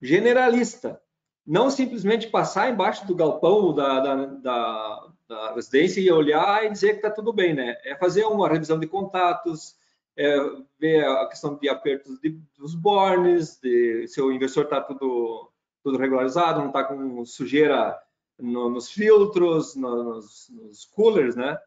generalista, 0.00 1.00
não 1.46 1.70
simplesmente 1.70 2.28
passar 2.28 2.70
embaixo 2.70 3.06
do 3.06 3.16
galpão 3.16 3.74
da, 3.74 4.00
da, 4.00 4.26
da, 4.26 5.08
da 5.26 5.54
residência 5.54 6.00
e 6.00 6.12
olhar 6.12 6.64
e 6.64 6.70
dizer 6.70 6.90
que 6.90 6.96
está 6.96 7.10
tudo 7.10 7.32
bem, 7.32 7.54
né? 7.54 7.76
É 7.82 7.96
fazer 7.96 8.26
uma 8.26 8.48
revisão 8.48 8.78
de 8.78 8.86
contatos, 8.86 9.76
é 10.16 10.36
ver 10.78 11.04
a 11.04 11.26
questão 11.26 11.56
de 11.56 11.68
apertos 11.70 12.20
de, 12.20 12.38
dos 12.58 12.74
bornes, 12.74 13.58
de, 13.60 14.06
se 14.06 14.20
o 14.20 14.30
inversor 14.30 14.64
está 14.64 14.80
tudo, 14.80 15.50
tudo 15.82 15.98
regularizado, 15.98 16.60
não 16.60 16.68
está 16.68 16.84
com 16.84 17.24
sujeira 17.24 17.98
no, 18.38 18.68
nos 18.68 18.90
filtros, 18.90 19.74
no, 19.74 20.14
nos, 20.14 20.48
nos, 20.50 20.84
coolers, 20.84 21.36
né? 21.36 21.58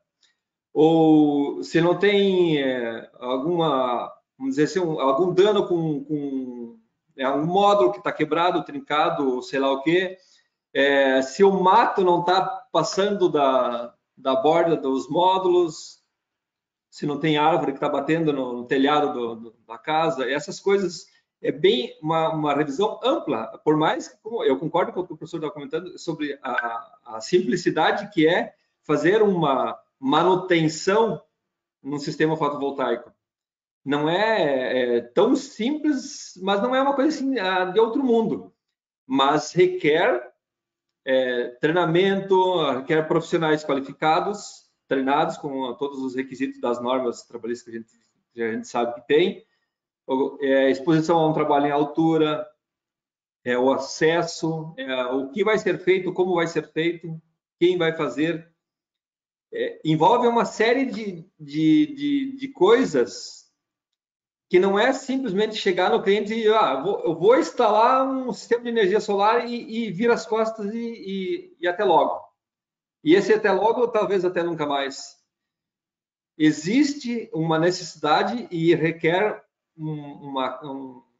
Ou 0.74 1.64
se 1.64 1.80
não 1.80 1.98
tem 1.98 2.62
é, 2.62 3.10
alguma, 3.20 4.12
vamos 4.38 4.56
dizer 4.56 4.64
assim, 4.64 4.80
um, 4.80 5.00
algum 5.00 5.34
dano 5.34 5.68
com, 5.68 6.04
com 6.04 6.80
é, 7.18 7.30
um 7.30 7.46
módulo 7.46 7.92
que 7.92 8.00
está 8.00 8.12
quebrado, 8.12 8.64
trincado, 8.66 9.42
sei 9.42 9.60
lá 9.60 9.72
o 9.72 9.82
quê. 9.82 10.18
É, 10.74 11.22
se 11.22 11.44
o 11.44 11.52
mato 11.52 12.04
não 12.04 12.20
está 12.20 12.42
passando 12.72 13.30
da, 13.30 13.94
da 14.18 14.36
borda 14.36 14.76
dos 14.76 15.10
módulos, 15.10 16.04
se 16.90 17.06
não 17.06 17.20
tem 17.20 17.38
árvore 17.38 17.72
que 17.72 17.78
está 17.78 17.90
batendo 17.90 18.34
no, 18.34 18.54
no 18.54 18.66
telhado 18.66 19.14
do, 19.14 19.36
do, 19.36 19.56
da 19.66 19.78
casa, 19.78 20.30
essas 20.30 20.60
coisas 20.60 21.06
é 21.42 21.52
bem 21.52 21.98
uma, 22.02 22.34
uma, 22.34 22.54
revisão 22.56 23.00
ampla, 23.04 23.60
por 23.64 23.78
mais 23.78 24.08
que 24.08 24.18
eu 24.24 24.58
concordo 24.58 24.92
com 24.92 25.02
o 25.02 25.08
que 25.08 25.14
o 25.14 25.18
professor 25.18 25.38
estava 25.38 25.54
comentando 25.54 25.98
sobre 25.98 26.40
a, 26.42 26.98
a, 27.06 27.22
simplicidade 27.22 28.10
que 28.12 28.28
é 28.28 28.56
fazer 28.84 29.22
uma 29.22 29.80
manutenção 30.00 31.22
num 31.84 32.00
sistema 32.00 32.36
fotovoltaico. 32.36 33.12
Não 33.84 34.10
é, 34.10 34.98
é 34.98 35.02
tão 35.02 35.36
simples, 35.36 36.34
mas 36.42 36.62
não 36.62 36.76
é 36.76 36.82
uma 36.82 36.96
coisa 36.96 37.16
assim 37.16 37.38
ah, 37.38 37.66
de 37.66 37.80
outro 37.80 38.04
mundo. 38.04 38.52
Mas 39.06 39.52
requer 39.52 40.34
é, 41.06 41.50
treinamento, 41.62 42.72
requer 42.72 43.08
profissionais 43.08 43.64
qualificados, 43.64 44.66
treinados 44.88 45.38
com 45.38 45.74
todos 45.76 46.00
os 46.00 46.16
requisitos 46.16 46.60
das 46.60 46.82
normas 46.82 47.24
trabalhistas 47.24 47.66
que 47.66 47.78
a 47.78 47.80
gente, 47.80 47.92
que 48.34 48.42
a 48.42 48.52
gente 48.52 48.68
sabe 48.68 48.96
que 48.96 49.08
tem, 49.08 49.46
é, 50.42 50.70
exposição 50.70 51.18
a 51.18 51.28
um 51.28 51.34
trabalho 51.34 51.68
em 51.68 51.72
altura, 51.72 52.46
é, 53.44 53.58
o 53.58 53.72
acesso, 53.72 54.74
é, 54.78 55.06
o 55.06 55.30
que 55.32 55.44
vai 55.44 55.58
ser 55.58 55.80
feito, 55.80 56.14
como 56.14 56.36
vai 56.36 56.48
ser 56.48 56.72
feito, 56.72 57.22
quem 57.60 57.78
vai 57.78 57.96
fazer. 57.96 58.52
É, 59.54 59.80
envolve 59.86 60.28
uma 60.28 60.46
série 60.46 60.86
de, 60.86 61.30
de, 61.40 61.96
de, 61.96 62.38
de, 62.38 62.48
coisas 62.50 63.46
que 64.50 64.60
não 64.60 64.78
é 64.78 64.92
simplesmente 64.92 65.56
chegar 65.56 65.92
no 65.92 66.02
cliente 66.02 66.34
e 66.34 66.48
ah, 66.48 66.82
vou, 66.82 67.00
eu 67.06 67.16
vou 67.16 67.38
instalar 67.38 68.06
um 68.06 68.34
sistema 68.34 68.64
de 68.64 68.70
energia 68.70 69.00
solar 69.00 69.48
e, 69.48 69.86
e 69.86 69.92
vir 69.92 70.10
as 70.10 70.26
costas 70.26 70.74
e, 70.74 70.78
e, 70.78 71.58
e 71.60 71.68
até 71.68 71.84
logo. 71.84 72.26
E 73.04 73.14
esse 73.14 73.32
até 73.32 73.52
logo, 73.52 73.88
talvez 73.88 74.26
até 74.26 74.42
nunca 74.42 74.66
mais. 74.66 75.16
Existe 76.36 77.30
uma 77.32 77.60
necessidade 77.60 78.48
e 78.52 78.74
requer 78.74 79.45
uma, 79.78 80.60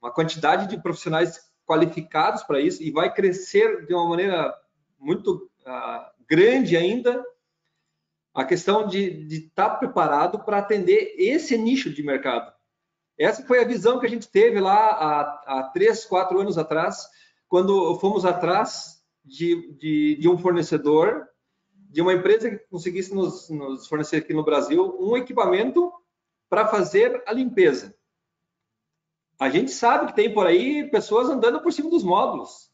uma 0.02 0.12
quantidade 0.12 0.68
de 0.68 0.82
profissionais 0.82 1.40
qualificados 1.66 2.44
para 2.44 2.60
isso 2.60 2.82
e 2.82 2.92
vai 2.92 3.14
crescer 3.14 3.86
de 3.86 3.94
uma 3.94 4.08
maneira 4.08 4.56
muito 5.00 5.50
uh, 5.66 6.06
grande 6.28 6.78
ainda 6.78 7.24
a 8.34 8.44
questão 8.44 8.88
de, 8.88 9.28
estar 9.30 9.70
tá 9.70 9.76
preparado 9.76 10.40
para 10.40 10.58
atender 10.58 11.16
esse 11.18 11.58
nicho 11.58 11.90
de 11.90 12.04
mercado. 12.04 12.54
Essa 13.18 13.46
foi 13.46 13.62
a 13.62 13.68
visão 13.68 13.98
que 13.98 14.06
a 14.06 14.10
gente 14.10 14.28
teve 14.28 14.60
lá 14.60 14.76
há, 14.76 15.44
há 15.48 15.64
três, 15.74 16.06
quatro 16.06 16.40
anos 16.40 16.58
atrás, 16.58 17.08
quando 17.48 17.98
fomos 18.00 18.26
atrás 18.26 19.02
de, 19.24 19.74
de, 19.78 20.18
de 20.20 20.28
um 20.28 20.38
fornecedor, 20.38 21.26
de 21.72 22.02
uma 22.02 22.14
empresa 22.14 22.50
que 22.50 22.58
conseguisse 22.70 23.16
nos, 23.16 23.50
nos 23.50 23.88
fornecer 23.88 24.18
aqui 24.18 24.34
no 24.34 24.44
Brasil 24.44 24.98
um 25.00 25.16
equipamento 25.16 25.92
para 26.50 26.68
fazer 26.68 27.24
a 27.26 27.32
limpeza 27.32 27.96
a 29.40 29.50
gente 29.50 29.72
sabe 29.72 30.08
que 30.08 30.16
tem 30.16 30.34
por 30.34 30.48
aí 30.48 30.90
pessoas 30.90 31.30
andando 31.30 31.62
por 31.62 31.72
cima 31.72 31.90
dos 31.90 32.04
módulos 32.04 32.72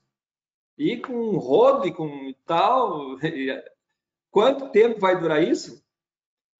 e 0.77 0.97
com 0.97 1.37
rodo 1.37 1.87
e 1.87 1.93
com 1.93 2.33
tal. 2.45 3.17
Quanto 4.31 4.69
tempo 4.69 4.99
vai 4.99 5.19
durar 5.19 5.43
isso? 5.43 5.83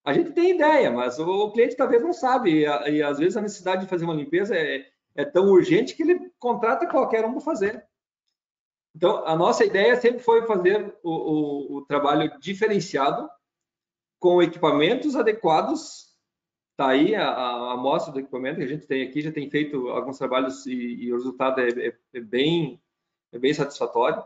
A 0.04 0.12
gente 0.12 0.32
tem 0.32 0.50
ideia, 0.50 0.90
mas 0.90 1.18
o 1.18 1.50
cliente 1.52 1.76
talvez 1.76 2.02
não 2.02 2.12
sabe. 2.12 2.64
E, 2.64 2.90
e 2.90 3.02
às 3.02 3.18
vezes 3.18 3.36
a 3.36 3.40
necessidade 3.40 3.82
de 3.82 3.88
fazer 3.88 4.04
uma 4.04 4.14
limpeza 4.14 4.54
é, 4.56 4.86
é 5.14 5.24
tão 5.24 5.46
urgente 5.46 5.94
que 5.94 6.02
ele 6.02 6.30
contrata 6.38 6.86
qualquer 6.86 7.24
um 7.24 7.32
para 7.32 7.40
fazer. 7.40 7.86
Então, 8.94 9.26
a 9.26 9.34
nossa 9.34 9.64
ideia 9.64 9.98
sempre 9.98 10.22
foi 10.22 10.46
fazer 10.46 10.94
o, 11.02 11.10
o, 11.10 11.76
o 11.78 11.86
trabalho 11.86 12.38
diferenciado, 12.38 13.28
com 14.18 14.42
equipamentos 14.42 15.16
adequados 15.16 16.11
Está 16.82 16.90
aí 16.90 17.14
a, 17.14 17.28
a, 17.28 17.72
amostra 17.74 18.12
do 18.12 18.18
equipamento 18.18 18.56
que 18.56 18.64
a 18.64 18.66
gente 18.66 18.88
tem 18.88 19.04
aqui, 19.04 19.22
já 19.22 19.30
tem 19.30 19.48
feito 19.48 19.88
alguns 19.90 20.18
trabalhos 20.18 20.66
e, 20.66 20.72
e 20.72 21.12
o 21.12 21.14
resultado 21.14 21.60
é, 21.60 21.68
é, 21.68 21.96
é, 22.14 22.20
bem, 22.20 22.82
é 23.30 23.38
bem 23.38 23.54
satisfatório. 23.54 24.20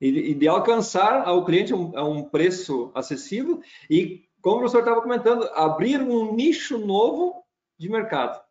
E, 0.00 0.08
e 0.08 0.34
de 0.34 0.48
alcançar 0.48 1.22
ao 1.22 1.44
cliente 1.44 1.72
um, 1.72 1.96
a 1.96 2.02
um 2.02 2.24
preço 2.24 2.90
acessível 2.92 3.62
e, 3.88 4.28
como 4.40 4.56
o 4.56 4.58
professor 4.58 4.80
estava 4.80 5.00
comentando, 5.00 5.44
abrir 5.54 6.02
um 6.02 6.34
nicho 6.34 6.76
novo 6.76 7.44
de 7.78 7.88
mercado. 7.88 8.42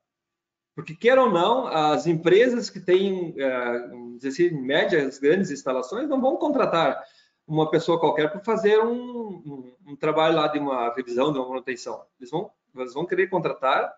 Porque, 0.73 0.95
quer 0.95 1.19
ou 1.19 1.29
não, 1.29 1.67
as 1.67 2.07
empresas 2.07 2.69
que 2.69 2.79
têm, 2.79 3.35
é, 3.37 4.25
assim, 4.25 4.49
médias, 4.49 5.19
grandes 5.19 5.51
instalações, 5.51 6.07
não 6.07 6.21
vão 6.21 6.37
contratar 6.37 7.03
uma 7.45 7.69
pessoa 7.69 7.99
qualquer 7.99 8.31
para 8.31 8.39
fazer 8.39 8.79
um, 8.79 8.95
um, 8.95 9.75
um, 9.87 9.95
trabalho 9.97 10.37
lá 10.37 10.47
de 10.47 10.57
uma 10.57 10.93
revisão, 10.95 11.33
de 11.33 11.37
uma 11.37 11.49
manutenção. 11.49 12.05
Eles 12.17 12.31
vão, 12.31 12.49
eles 12.75 12.93
vão 12.93 13.05
querer 13.05 13.27
contratar 13.27 13.93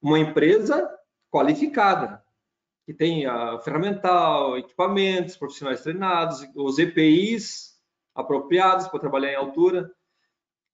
uma 0.00 0.18
empresa 0.18 0.90
qualificada, 1.30 2.22
que 2.86 2.92
tem 2.92 3.26
a 3.26 3.58
ferramental, 3.58 4.58
equipamentos, 4.58 5.36
profissionais 5.36 5.82
treinados, 5.82 6.46
os 6.54 6.78
EPIs 6.78 7.74
apropriados 8.14 8.86
para 8.88 9.00
trabalhar 9.00 9.32
em 9.32 9.36
altura, 9.36 9.90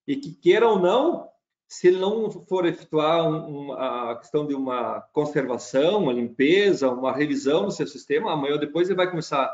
e 0.06 0.16
que 0.16 0.32
queira 0.34 0.68
ou 0.68 0.78
não, 0.78 1.28
se 1.68 1.86
ele 1.86 1.98
não 1.98 2.30
for 2.30 2.66
efetuar 2.66 3.24
a 3.78 4.16
questão 4.16 4.44
de 4.44 4.54
uma 4.54 5.00
conservação, 5.12 6.02
uma 6.02 6.12
limpeza, 6.12 6.90
uma 6.90 7.12
revisão 7.12 7.66
do 7.66 7.70
seu 7.70 7.86
sistema, 7.86 8.32
amanhã 8.32 8.54
ou 8.54 8.58
depois 8.58 8.88
ele 8.88 8.96
vai 8.96 9.08
começar 9.08 9.44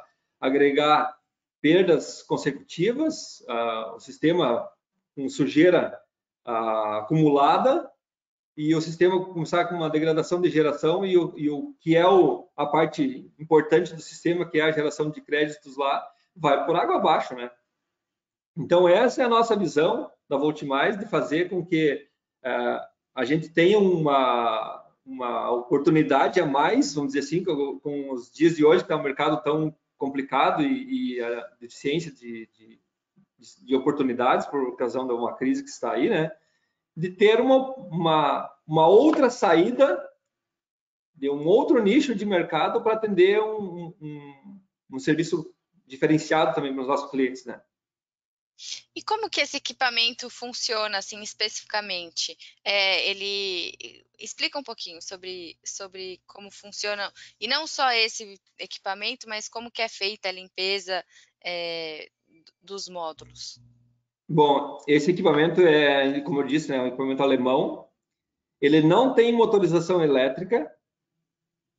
a 0.41 0.47
agregar 0.47 1.15
perdas 1.61 2.23
consecutivas, 2.23 3.41
uh, 3.43 3.97
o 3.97 4.01
sistema 4.01 4.67
com 5.15 5.29
sujeira 5.29 6.01
acumulada 6.47 7.91
e 8.57 8.75
o 8.75 8.81
sistema 8.81 9.23
começar 9.27 9.67
com 9.67 9.75
uma 9.75 9.91
degradação 9.91 10.41
de 10.41 10.49
geração 10.49 11.05
e 11.05 11.17
o, 11.19 11.35
e 11.37 11.51
o 11.51 11.75
que 11.79 11.95
é 11.95 12.09
o, 12.09 12.49
a 12.57 12.65
parte 12.65 13.31
importante 13.39 13.95
do 13.95 14.01
sistema, 14.01 14.49
que 14.49 14.59
é 14.59 14.63
a 14.63 14.73
geração 14.73 15.11
de 15.11 15.21
créditos 15.21 15.77
lá, 15.77 16.07
vai 16.35 16.65
por 16.65 16.75
água 16.77 16.97
abaixo, 16.97 17.35
né? 17.35 17.51
Então, 18.57 18.89
essa 18.89 19.21
é 19.21 19.25
a 19.27 19.29
nossa 19.29 19.55
visão 19.55 20.11
da 20.29 20.39
Voltmais, 20.39 20.99
de 20.99 21.05
fazer 21.05 21.51
com 21.51 21.65
que 21.65 22.09
uh, 22.45 22.81
a 23.15 23.25
gente 23.25 23.51
tenha 23.51 23.79
uma, 23.79 24.83
uma 25.05 25.51
oportunidade 25.51 26.41
a 26.41 26.47
mais, 26.47 26.95
vamos 26.95 27.13
dizer 27.13 27.27
assim, 27.27 27.45
com, 27.45 27.79
com 27.81 28.13
os 28.13 28.31
dias 28.31 28.57
de 28.57 28.65
hoje, 28.65 28.85
que 28.85 28.93
é 28.93 28.97
um 28.97 29.03
mercado 29.03 29.43
tão 29.43 29.75
complicado 29.99 30.63
e, 30.63 31.17
e 31.17 31.23
a 31.23 31.41
deficiência 31.61 32.11
de, 32.11 32.49
de, 32.57 32.81
de, 33.39 33.75
oportunidades 33.75 34.47
por 34.47 34.63
ocasião 34.69 35.07
de 35.07 35.13
uma 35.13 35.35
crise 35.35 35.63
que 35.63 35.71
está 35.71 35.93
aí, 35.93 36.09
né? 36.09 36.31
De 36.97 37.11
ter 37.11 37.41
uma, 37.41 37.75
uma, 37.75 38.57
uma 38.67 38.87
outra 38.87 39.31
saída, 39.31 40.03
de 41.15 41.31
um 41.31 41.47
outro 41.47 41.83
nicho 41.83 42.15
de 42.15 42.25
mercado 42.27 42.83
para 42.83 42.95
atender 42.95 43.41
um, 43.41 43.95
um, 44.01 44.61
um 44.93 44.99
serviço 44.99 45.55
diferenciado 45.87 46.55
também 46.55 46.73
para 46.73 46.83
os 46.83 46.89
nossos 46.89 47.11
clientes, 47.11 47.45
né? 47.45 47.61
E 48.95 49.03
como 49.03 49.29
que 49.29 49.41
esse 49.41 49.59
equipamento 49.59 50.31
funciona, 50.31 50.97
assim, 50.97 51.21
especificamente? 51.21 52.37
É, 52.65 53.07
ele 53.09 54.07
explica 54.19 54.59
um 54.59 54.63
pouquinho 54.63 55.03
sobre, 55.03 55.59
sobre 55.63 56.23
como 56.27 56.51
funciona, 56.51 57.13
e 57.39 57.47
não 57.47 57.67
só 57.67 57.93
esse 57.93 58.41
equipamento, 58.59 59.29
mas 59.29 59.49
como 59.49 59.71
que 59.71 59.83
é 59.83 59.89
feita 59.89 60.31
a 60.31 60.33
limpeza 60.33 61.05
é, 61.45 62.11
dos 62.63 62.89
módulos. 62.89 63.61
Bom, 64.29 64.79
esse 64.89 65.11
equipamento 65.11 65.61
é, 65.61 66.21
como 66.21 66.41
eu 66.41 66.47
disse, 66.47 66.71
né, 66.71 66.81
um 66.81 66.87
equipamento 66.87 67.23
alemão. 67.23 67.87
Ele 68.61 68.83
não 68.83 69.15
tem 69.15 69.33
motorização 69.33 70.03
elétrica. 70.03 70.71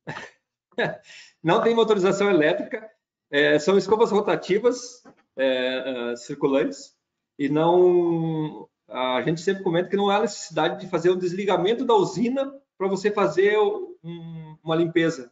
não 1.42 1.62
tem 1.62 1.74
motorização 1.74 2.30
elétrica. 2.30 2.88
É, 3.30 3.58
são 3.58 3.76
escovas 3.76 4.10
rotativas 4.10 5.02
é, 5.36 6.12
uh, 6.12 6.16
circulantes 6.16 6.96
e 7.38 7.48
não 7.48 8.68
a 8.88 9.20
gente 9.22 9.42
sempre 9.42 9.62
comenta 9.62 9.90
que 9.90 9.96
não 9.96 10.08
há 10.08 10.20
necessidade 10.20 10.80
de 10.80 10.88
fazer 10.88 11.10
um 11.10 11.18
desligamento 11.18 11.84
da 11.84 11.94
usina 11.94 12.50
para 12.78 12.88
você 12.88 13.10
fazer 13.10 13.58
um, 13.58 14.56
uma 14.62 14.74
limpeza. 14.74 15.30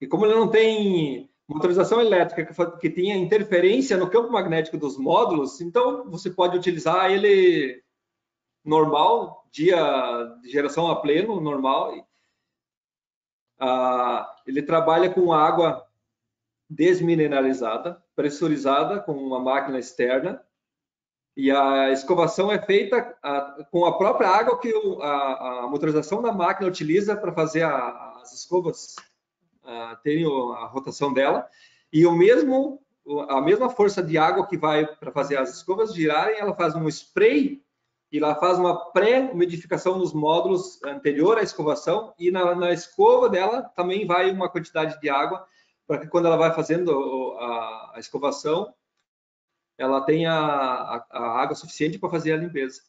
E 0.00 0.06
como 0.06 0.24
ele 0.24 0.34
não 0.34 0.48
tem 0.48 1.30
motorização 1.48 2.00
elétrica 2.00 2.44
que, 2.44 2.78
que 2.78 2.90
tenha 2.90 3.16
interferência 3.16 3.96
no 3.96 4.10
campo 4.10 4.30
magnético 4.30 4.76
dos 4.76 4.98
módulos, 4.98 5.60
então 5.60 6.08
você 6.10 6.30
pode 6.30 6.56
utilizar 6.56 7.10
ele 7.10 7.82
normal, 8.64 9.46
dia 9.50 9.78
de 10.42 10.50
geração 10.50 10.88
a 10.90 10.96
pleno, 11.00 11.40
normal. 11.40 12.06
Ah, 13.58 14.36
ele 14.46 14.62
trabalha 14.62 15.10
com 15.10 15.32
água 15.32 15.84
desmineralizada, 16.68 18.02
pressurizada 18.14 19.00
com 19.00 19.12
uma 19.12 19.40
máquina 19.40 19.78
externa 19.78 20.44
e 21.34 21.50
a 21.50 21.92
escovação 21.92 22.50
é 22.50 22.60
feita 22.60 23.16
a, 23.22 23.64
com 23.70 23.86
a 23.86 23.96
própria 23.96 24.28
água 24.28 24.58
que 24.60 24.72
o, 24.74 25.00
a, 25.00 25.64
a, 25.64 25.68
motorização 25.68 26.20
da 26.20 26.32
máquina 26.32 26.68
utiliza 26.68 27.16
para 27.16 27.32
fazer 27.32 27.62
a, 27.62 28.18
as 28.20 28.32
escovas 28.32 28.96
a, 29.68 29.96
terem 29.96 30.24
a 30.24 30.66
rotação 30.66 31.12
dela 31.12 31.48
e 31.92 32.06
o 32.06 32.12
mesmo 32.12 32.82
a 33.30 33.40
mesma 33.40 33.70
força 33.70 34.02
de 34.02 34.18
água 34.18 34.46
que 34.46 34.58
vai 34.58 34.86
para 34.86 35.10
fazer 35.10 35.38
as 35.38 35.56
escovas 35.56 35.94
girarem, 35.94 36.38
ela 36.38 36.54
faz 36.54 36.74
um 36.74 36.86
spray 36.88 37.62
e 38.12 38.18
ela 38.18 38.34
faz 38.34 38.58
uma 38.58 38.90
pré-umidificação 38.90 39.96
nos 39.96 40.12
módulos 40.12 40.82
anterior 40.82 41.38
à 41.38 41.42
escovação 41.42 42.12
e 42.18 42.30
na, 42.30 42.54
na 42.54 42.70
escova 42.70 43.28
dela 43.30 43.62
também 43.74 44.06
vai 44.06 44.30
uma 44.30 44.50
quantidade 44.50 45.00
de 45.00 45.08
água 45.08 45.46
para 45.86 46.00
que 46.00 46.06
quando 46.06 46.26
ela 46.26 46.36
vai 46.36 46.52
fazendo 46.52 47.34
a, 47.38 47.92
a 47.94 47.98
escovação, 47.98 48.74
ela 49.78 50.02
tenha 50.02 50.32
a, 50.32 51.06
a 51.10 51.40
água 51.40 51.56
suficiente 51.56 51.98
para 51.98 52.10
fazer 52.10 52.32
a 52.32 52.36
limpeza. 52.36 52.82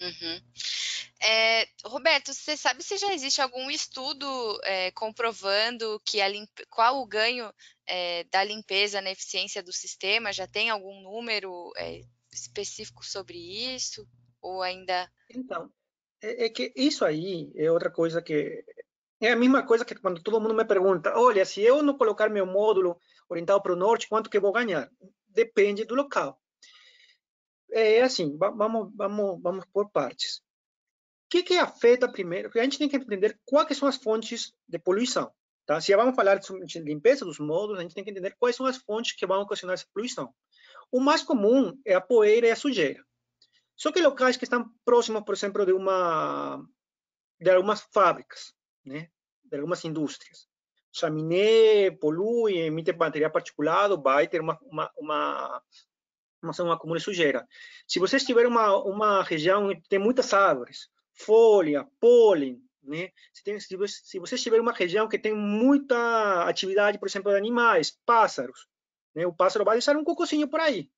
Uhum. 0.00 0.40
É, 1.20 1.66
Roberto, 1.84 2.32
você 2.32 2.56
sabe 2.56 2.82
se 2.82 2.96
já 2.96 3.12
existe 3.12 3.40
algum 3.40 3.68
estudo 3.70 4.26
é, 4.62 4.90
comprovando 4.92 6.00
que 6.04 6.20
a 6.20 6.28
limpe... 6.28 6.64
qual 6.70 7.00
o 7.00 7.06
ganho 7.06 7.52
é, 7.86 8.24
da 8.24 8.44
limpeza 8.44 9.00
na 9.00 9.10
eficiência 9.10 9.62
do 9.62 9.72
sistema? 9.72 10.32
Já 10.32 10.46
tem 10.46 10.70
algum 10.70 11.02
número 11.02 11.72
é, 11.76 12.02
específico 12.32 13.04
sobre 13.04 13.36
isso? 13.36 14.06
Ou 14.40 14.62
ainda. 14.62 15.10
Então, 15.28 15.72
é, 16.22 16.46
é, 16.46 16.48
que 16.48 16.72
isso 16.76 17.04
aí 17.04 17.52
é 17.56 17.70
outra 17.70 17.90
coisa 17.90 18.22
que 18.22 18.64
é 19.20 19.32
a 19.32 19.36
mesma 19.36 19.66
coisa 19.66 19.84
que 19.84 19.96
quando 19.96 20.22
todo 20.22 20.40
mundo 20.40 20.54
me 20.54 20.64
pergunta, 20.64 21.18
olha, 21.18 21.44
se 21.44 21.60
eu 21.60 21.82
não 21.82 21.98
colocar 21.98 22.28
meu 22.28 22.46
módulo 22.46 23.00
orientado 23.28 23.60
para 23.60 23.72
o 23.72 23.76
norte, 23.76 24.08
quanto 24.08 24.30
que 24.30 24.38
vou 24.38 24.52
ganhar? 24.52 24.88
Depende 25.26 25.84
do 25.84 25.96
local. 25.96 26.40
É 27.70 28.02
assim, 28.02 28.36
vamos, 28.38 28.92
vamos, 28.94 29.42
vamos 29.42 29.64
por 29.72 29.90
partes. 29.90 30.40
Que, 31.28 31.42
que 31.42 31.58
afeta 31.58 32.10
primeiro? 32.10 32.50
A 32.54 32.62
gente 32.62 32.78
tem 32.78 32.88
que 32.88 32.96
entender 32.96 33.38
quais 33.44 33.76
são 33.76 33.86
as 33.86 33.96
fontes 33.96 34.54
de 34.66 34.78
poluição. 34.78 35.30
Tá? 35.66 35.80
Se 35.80 35.94
vamos 35.94 36.16
falar 36.16 36.36
de 36.38 36.78
limpeza 36.80 37.24
dos 37.26 37.38
módulos, 37.38 37.78
a 37.78 37.82
gente 37.82 37.94
tem 37.94 38.02
que 38.02 38.10
entender 38.10 38.34
quais 38.38 38.56
são 38.56 38.64
as 38.64 38.78
fontes 38.78 39.12
que 39.12 39.26
vão 39.26 39.42
ocasionar 39.42 39.74
essa 39.74 39.86
poluição. 39.92 40.34
O 40.90 40.98
mais 41.00 41.22
comum 41.22 41.78
é 41.84 41.94
a 41.94 42.00
poeira 42.00 42.46
e 42.46 42.50
a 42.50 42.56
sujeira. 42.56 43.04
Só 43.76 43.92
que 43.92 44.00
locais 44.00 44.36
que 44.38 44.44
estão 44.44 44.72
próximos, 44.84 45.22
por 45.24 45.34
exemplo, 45.34 45.66
de 45.66 45.72
uma 45.72 46.64
de 47.40 47.50
algumas 47.50 47.82
fábricas, 47.92 48.52
né, 48.84 49.08
de 49.44 49.56
algumas 49.56 49.84
indústrias. 49.84 50.48
Chaminé 50.90 51.90
polui, 51.90 52.58
emite 52.58 52.92
material 52.92 53.30
particulado, 53.30 54.00
vai 54.00 54.26
ter 54.26 54.40
uma, 54.40 54.58
uma, 54.62 54.90
uma, 54.96 55.62
uma 56.42 56.74
acúmulo 56.74 56.98
de 56.98 57.04
sujeira. 57.04 57.46
Se 57.86 58.00
você 58.00 58.16
estiver 58.16 58.46
uma, 58.46 58.74
uma 58.82 59.22
região 59.22 59.68
que 59.68 59.88
tem 59.88 59.98
muitas 59.98 60.32
árvores, 60.32 60.88
folha, 61.18 61.86
pólen, 62.00 62.62
né? 62.82 63.10
Se, 63.32 63.42
tem, 63.42 63.58
se, 63.60 63.76
você, 63.76 64.00
se 64.02 64.18
você 64.18 64.34
estiver 64.36 64.58
em 64.58 64.60
uma 64.60 64.72
região 64.72 65.08
que 65.08 65.18
tem 65.18 65.34
muita 65.34 66.44
atividade, 66.44 66.98
por 66.98 67.08
exemplo, 67.08 67.30
de 67.30 67.38
animais, 67.38 67.96
pássaros, 68.06 68.66
né? 69.14 69.26
o 69.26 69.34
pássaro 69.34 69.64
vai 69.64 69.76
deixar 69.76 69.96
um 69.96 70.04
cocôzinho 70.04 70.48
por 70.48 70.60
aí. 70.60 70.90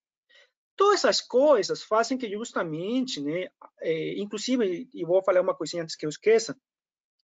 Todas 0.76 1.00
essas 1.00 1.20
coisas 1.20 1.82
fazem 1.82 2.16
que 2.16 2.30
justamente, 2.30 3.20
né, 3.20 3.48
é, 3.80 4.18
inclusive, 4.18 4.88
e 4.94 5.04
vou 5.04 5.22
falar 5.22 5.42
uma 5.42 5.54
coisinha 5.54 5.82
antes 5.82 5.96
que 5.96 6.06
eu 6.06 6.10
esqueça, 6.10 6.56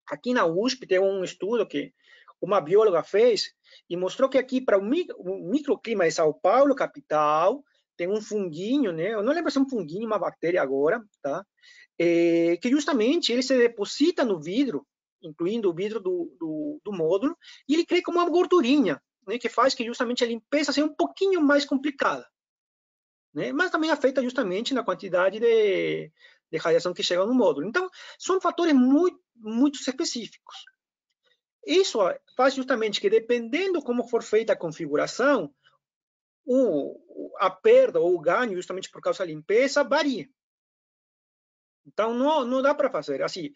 Aqui 0.06 0.34
na 0.34 0.44
USP 0.44 0.86
tem 0.86 0.98
um 0.98 1.22
estudo 1.24 1.66
que 1.66 1.92
uma 2.40 2.60
bióloga 2.60 3.02
fez 3.02 3.54
e 3.88 3.96
mostrou 3.96 4.28
que 4.28 4.38
aqui 4.38 4.60
para 4.60 4.78
o 4.78 4.82
microclima 4.82 6.04
de 6.04 6.12
São 6.12 6.32
Paulo, 6.32 6.74
capital, 6.74 7.64
tem 8.02 8.08
um 8.08 8.20
funguinho, 8.20 8.92
né? 8.92 9.14
Eu 9.14 9.22
não 9.22 9.32
lembro 9.32 9.50
se 9.50 9.58
é 9.58 9.60
um 9.60 9.68
funguinho, 9.68 10.06
uma 10.06 10.18
bactéria 10.18 10.60
agora, 10.60 11.00
tá? 11.22 11.46
É, 11.96 12.56
que 12.56 12.68
justamente 12.68 13.30
ele 13.32 13.42
se 13.42 13.56
deposita 13.56 14.24
no 14.24 14.40
vidro, 14.40 14.84
incluindo 15.22 15.70
o 15.70 15.74
vidro 15.74 16.00
do, 16.00 16.36
do, 16.36 16.80
do 16.84 16.92
módulo, 16.92 17.36
e 17.68 17.74
ele 17.74 17.86
cria 17.86 18.02
como 18.02 18.18
uma 18.18 18.28
gordurinha, 18.28 19.00
né? 19.26 19.38
Que 19.38 19.48
faz 19.48 19.72
que 19.72 19.86
justamente 19.86 20.24
a 20.24 20.26
limpeza 20.26 20.72
seja 20.72 20.84
um 20.84 20.92
pouquinho 20.92 21.40
mais 21.40 21.64
complicada, 21.64 22.26
né? 23.32 23.52
Mas 23.52 23.70
também 23.70 23.90
afeta 23.90 24.20
justamente 24.20 24.74
na 24.74 24.82
quantidade 24.82 25.38
de, 25.38 26.10
de 26.50 26.58
radiação 26.58 26.92
que 26.92 27.04
chega 27.04 27.24
no 27.24 27.34
módulo. 27.34 27.68
Então, 27.68 27.88
são 28.18 28.40
fatores 28.40 28.74
muito, 28.74 29.20
muito 29.36 29.80
específicos. 29.80 30.56
Isso 31.64 32.00
faz 32.36 32.54
justamente 32.54 33.00
que, 33.00 33.08
dependendo 33.08 33.80
como 33.80 34.08
for 34.08 34.24
feita 34.24 34.54
a 34.54 34.58
configuração, 34.58 35.54
o, 36.44 37.32
a 37.38 37.50
perda 37.50 38.00
ou 38.00 38.14
o 38.14 38.20
ganho, 38.20 38.54
justamente 38.54 38.90
por 38.90 39.00
causa 39.00 39.20
da 39.20 39.26
limpeza, 39.26 39.84
varia. 39.84 40.28
Então, 41.86 42.14
não, 42.14 42.44
não 42.44 42.62
dá 42.62 42.74
para 42.74 42.90
fazer. 42.90 43.22
Assim, 43.22 43.52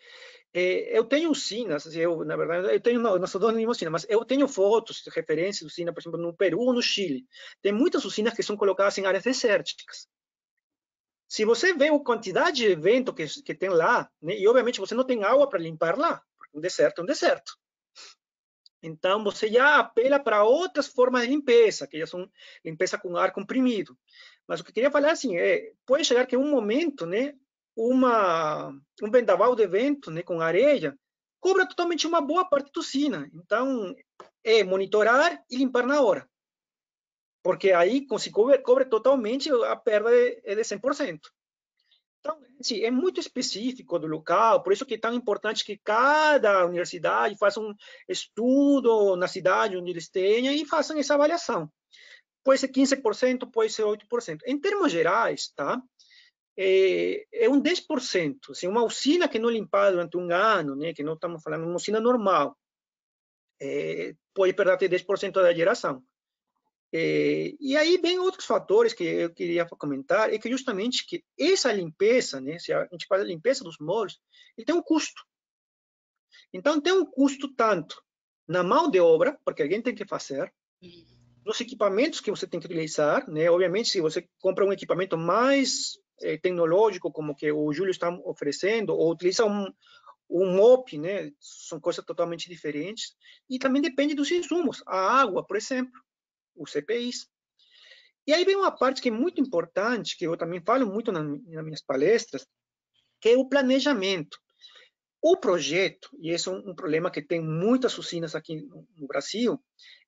é, 0.53 0.96
eu 0.99 1.05
tenho 1.05 1.31
usinas, 1.31 1.87
assim, 1.87 2.01
eu, 2.01 2.25
na 2.25 2.37
verdade, 2.37 2.75
eu 2.75 2.81
tenho, 2.81 3.01
não, 3.01 3.18
não 3.18 3.27
sou 3.27 3.40
dono 3.40 3.59
de 3.59 3.66
usina, 3.66 3.90
mas 3.90 4.07
eu 4.09 4.25
tenho 4.25 4.49
fotos 4.49 5.03
de 5.03 5.11
referência 5.11 5.61
de 5.61 5.72
usina, 5.72 5.92
por 5.92 6.01
exemplo, 6.01 6.18
no 6.18 6.35
Peru 6.35 6.61
ou 6.61 6.72
no 6.72 6.83
Chile. 6.83 7.27
Tem 7.62 7.72
muitas 7.72 8.05
usinas 8.05 8.35
que 8.35 8.42
são 8.42 8.57
colocadas 8.57 8.96
em 8.99 9.07
áreas 9.07 9.25
desérticas. 9.25 10.09
Se 11.29 11.44
você 11.44 11.72
vê 11.75 11.88
a 11.88 11.99
quantidade 11.99 12.59
de 12.59 12.75
vento 12.75 13.12
que, 13.12 13.27
que 13.42 13.55
tem 13.55 13.68
lá, 13.68 14.09
né, 14.22 14.38
e 14.38 14.46
obviamente 14.46 14.81
você 14.81 14.94
não 14.94 15.05
tem 15.05 15.25
água 15.25 15.49
para 15.49 15.59
limpar 15.59 15.99
lá, 15.99 16.22
um 16.55 16.61
deserto 16.61 17.01
é 17.01 17.03
um 17.03 17.07
deserto. 17.07 17.53
Então, 18.87 19.25
você 19.25 19.49
já 19.49 19.79
apela 19.79 20.20
para 20.20 20.44
outras 20.44 20.87
formas 20.87 21.22
de 21.22 21.29
limpeza, 21.29 21.87
que 21.87 21.99
já 21.99 22.07
são 22.07 22.31
limpeza 22.64 22.96
com 22.96 23.16
ar 23.16 23.33
comprimido. 23.33 23.99
Mas 24.46 24.61
o 24.61 24.64
que 24.64 24.70
eu 24.70 24.75
queria 24.75 24.90
falar 24.90 25.11
assim 25.11 25.37
é, 25.37 25.72
pode 25.85 26.05
chegar 26.05 26.25
que 26.27 26.37
um 26.37 26.49
momento, 26.49 27.05
né, 27.05 27.35
uma 27.77 28.70
um 29.03 29.11
vendaval 29.11 29.57
de 29.57 29.66
vento, 29.66 30.11
né, 30.11 30.22
com 30.22 30.40
areia, 30.40 30.96
cobra 31.40 31.66
totalmente 31.66 32.07
uma 32.07 32.20
boa 32.20 32.44
parte 32.44 32.70
da 32.72 32.81
usina. 32.81 33.29
Então, 33.35 33.94
é 34.44 34.62
monitorar 34.62 35.42
e 35.51 35.57
limpar 35.57 35.85
na 35.85 36.01
hora. 36.01 36.29
Porque 37.42 37.72
aí, 37.72 38.07
se 38.18 38.31
cobre, 38.31 38.59
cobre 38.59 38.85
totalmente, 38.85 39.51
a 39.51 39.77
perda 39.77 40.11
é 40.44 40.55
de 40.55 40.62
100%. 40.62 41.20
Então, 42.27 42.85
é 42.85 42.91
muito 42.91 43.21
específico 43.21 43.99
do 43.99 44.07
local, 44.07 44.62
por 44.62 44.73
isso 44.73 44.85
que 44.85 44.95
é 44.95 44.99
tão 44.99 45.15
importante 45.15 45.65
que 45.65 45.77
cada 45.77 46.67
universidade 46.67 47.37
faça 47.37 47.61
um 47.61 47.75
estudo 48.09 49.15
na 49.17 49.29
cidade 49.29 49.77
onde 49.77 49.91
eles 49.91 50.09
tenham 50.09 50.53
e 50.53 50.67
façam 50.67 50.99
essa 50.99 51.15
avaliação. 51.15 51.71
Pode 52.43 52.61
ser 52.61 52.69
15%, 52.69 53.51
pode 53.51 53.73
ser 53.73 53.83
8%. 53.83 54.41
Em 54.47 54.59
termos 54.59 54.91
gerais, 54.91 55.53
tá? 55.55 55.81
É, 56.57 57.27
é 57.33 57.49
um 57.49 57.61
10%. 57.61 58.51
Assim, 58.51 58.67
uma 58.67 58.83
usina 58.83 59.29
que 59.29 59.39
não 59.39 59.51
limpar 59.51 59.91
durante 59.91 60.17
um 60.17 60.33
ano, 60.33 60.75
né, 60.75 60.93
que 60.93 61.03
não 61.03 61.15
estamos 61.15 61.43
falando 61.43 61.65
uma 61.65 61.77
usina 61.77 62.01
normal, 62.01 62.57
é, 63.61 64.15
pode 64.35 64.53
perder 64.53 64.73
até 64.73 64.89
10% 64.89 65.33
da 65.33 65.55
geração. 65.55 66.03
É, 66.99 67.53
e 67.61 67.77
aí 67.77 67.99
vem 67.99 68.19
outros 68.19 68.47
fatores 68.47 68.95
que 68.95 69.05
eu 69.05 69.29
queria 69.31 69.67
comentar, 69.67 70.33
é 70.33 70.39
que 70.39 70.51
justamente 70.51 71.07
que 71.07 71.23
essa 71.39 71.71
limpeza, 71.71 72.41
né, 72.41 72.59
se 72.59 72.73
a 72.73 72.89
gente 72.91 73.07
faz 73.07 73.21
a 73.21 73.27
limpeza 73.27 73.63
dos 73.63 73.77
módulos, 73.79 74.19
ele 74.57 74.65
tem 74.65 74.75
um 74.75 74.81
custo. 74.81 75.23
Então, 76.55 76.81
tem 76.81 76.95
um 76.95 77.05
custo 77.05 77.53
tanto 77.55 78.03
na 78.49 78.63
mão 78.63 78.91
de 78.91 78.99
obra, 78.99 79.39
porque 79.45 79.63
alguém 79.63 79.83
tem 79.83 79.95
que 79.95 80.07
fazer, 80.07 80.51
nos 81.45 81.61
equipamentos 81.61 82.21
que 82.21 82.31
você 82.31 82.47
tem 82.47 82.59
que 82.59 82.67
utilizar, 82.67 83.29
né? 83.29 83.51
Obviamente, 83.51 83.91
se 83.91 84.01
você 84.01 84.27
compra 84.41 84.65
um 84.65 84.73
equipamento 84.73 85.19
mais 85.19 85.99
eh, 86.23 86.39
tecnológico, 86.39 87.13
como 87.13 87.37
que 87.37 87.53
o 87.53 87.71
Júlio 87.75 87.91
está 87.91 88.09
oferecendo, 88.25 88.95
ou 88.95 89.13
utiliza 89.13 89.45
um, 89.45 89.71
um 90.31 90.57
MOP, 90.57 90.97
né? 90.97 91.31
São 91.41 91.79
coisas 91.79 92.03
totalmente 92.07 92.49
diferentes. 92.49 93.15
E 93.51 93.59
também 93.59 93.83
depende 93.83 94.15
dos 94.15 94.31
insumos. 94.31 94.83
A 94.87 95.21
água, 95.21 95.45
por 95.45 95.59
exemplo 95.59 96.06
os 96.57 96.73
CPIs. 96.73 97.29
E 98.27 98.33
aí 98.35 98.45
vem 98.45 98.57
uma 98.57 98.73
parte 98.73 99.01
que 99.01 99.09
é 99.09 99.12
muito 99.12 99.40
importante, 99.40 100.16
que 100.16 100.27
eu 100.27 100.37
também 100.37 100.61
falo 100.61 100.87
muito 100.87 101.12
nas 101.12 101.25
minhas 101.25 101.83
palestras, 101.83 102.47
que 103.21 103.31
é 103.31 103.37
o 103.37 103.49
planejamento. 103.49 104.38
O 105.23 105.37
projeto, 105.37 106.09
e 106.21 106.31
esse 106.31 106.49
é 106.49 106.53
um, 106.53 106.75
problema 106.75 107.11
que 107.11 107.23
tem 107.23 107.40
muitas 107.40 107.97
usinas 107.99 108.35
aqui 108.35 108.62
no, 108.97 109.07
Brasil, 109.07 109.61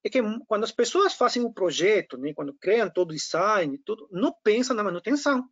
é 0.04 0.11
que 0.11 0.20
quando 0.46 0.64
as 0.64 0.72
pessoas 0.72 1.14
fazem 1.14 1.42
o 1.42 1.52
projeto, 1.52 2.16
né, 2.16 2.32
quando 2.34 2.54
criam 2.54 2.90
todo 2.90 3.11
o 3.11 3.14
design, 3.14 3.78
tudo, 3.84 4.08
não 4.12 4.32
pensam 4.44 4.76
na 4.76 4.84
manutenção. 4.84 5.48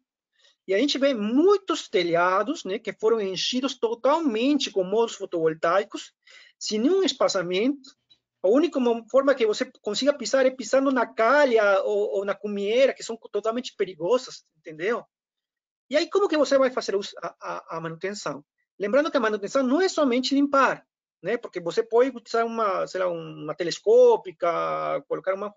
E 0.68 0.74
a 0.74 0.78
gente 0.78 0.98
vê 0.98 1.14
muitos 1.14 1.88
telhados 1.88 2.64
né, 2.64 2.78
que 2.78 2.92
foram 2.92 3.20
enchidos 3.20 3.78
totalmente 3.78 4.70
com 4.70 4.84
módulos 4.84 5.14
fotovoltaicos, 5.14 6.12
sem 6.58 6.78
nenhum 6.78 7.02
espaçamento, 7.02 7.90
a 8.42 8.48
única 8.48 8.78
forma 9.10 9.34
que 9.34 9.46
você 9.46 9.70
consiga 9.82 10.16
pisar 10.16 10.46
é 10.46 10.50
pisando 10.50 10.92
na 10.92 11.06
calha 11.06 11.82
ou, 11.82 12.18
ou 12.18 12.24
na 12.24 12.34
cumieira, 12.34 12.94
que 12.94 13.02
são 13.02 13.16
totalmente 13.16 13.74
perigosas, 13.76 14.44
entendeu? 14.58 15.04
E 15.88 15.96
aí, 15.96 16.08
como 16.10 16.28
que 16.28 16.36
você 16.36 16.58
vai 16.58 16.70
fazer 16.70 16.94
a, 17.22 17.36
a, 17.40 17.76
a, 17.76 17.80
manutenção? 17.80 18.44
Lembrando 18.78 19.10
que 19.10 19.16
a 19.16 19.20
manutenção 19.20 19.62
não 19.62 19.80
é 19.80 19.88
somente 19.88 20.34
limpar, 20.34 20.86
né? 21.22 21.36
Porque 21.36 21.60
você 21.60 21.82
pode 21.82 22.10
utilizar 22.10 22.44
uma, 22.44 22.86
sei 22.86 23.00
lá, 23.00 23.08
uma 23.08 23.54
telescópica, 23.54 25.02
colocar 25.08 25.34
uma... 25.34 25.52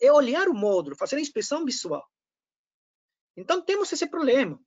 É 0.00 0.12
olhar 0.12 0.48
o 0.48 0.54
módulo, 0.54 0.96
fazer 0.96 1.16
a 1.16 1.20
inspeção 1.20 1.64
visual. 1.64 2.06
Então, 3.36 3.62
temos 3.62 3.92
esse 3.92 4.06
problema. 4.06 4.60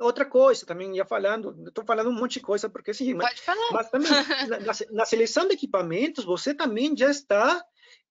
Outra 0.00 0.24
coisa, 0.24 0.64
também 0.64 0.96
ia 0.96 1.04
falando, 1.04 1.66
estou 1.66 1.84
falando 1.84 2.08
um 2.08 2.12
monte 2.12 2.34
de 2.34 2.40
coisa, 2.40 2.68
porque 2.68 2.92
Pode 2.92 3.14
mas, 3.14 3.40
falar. 3.40 3.72
mas 3.72 3.90
também 3.90 4.10
na, 4.48 4.58
na, 4.92 5.04
seleção 5.04 5.48
de 5.48 5.54
equipamentos, 5.54 6.24
você 6.24 6.54
também 6.54 6.96
já 6.96 7.10
está 7.10 7.64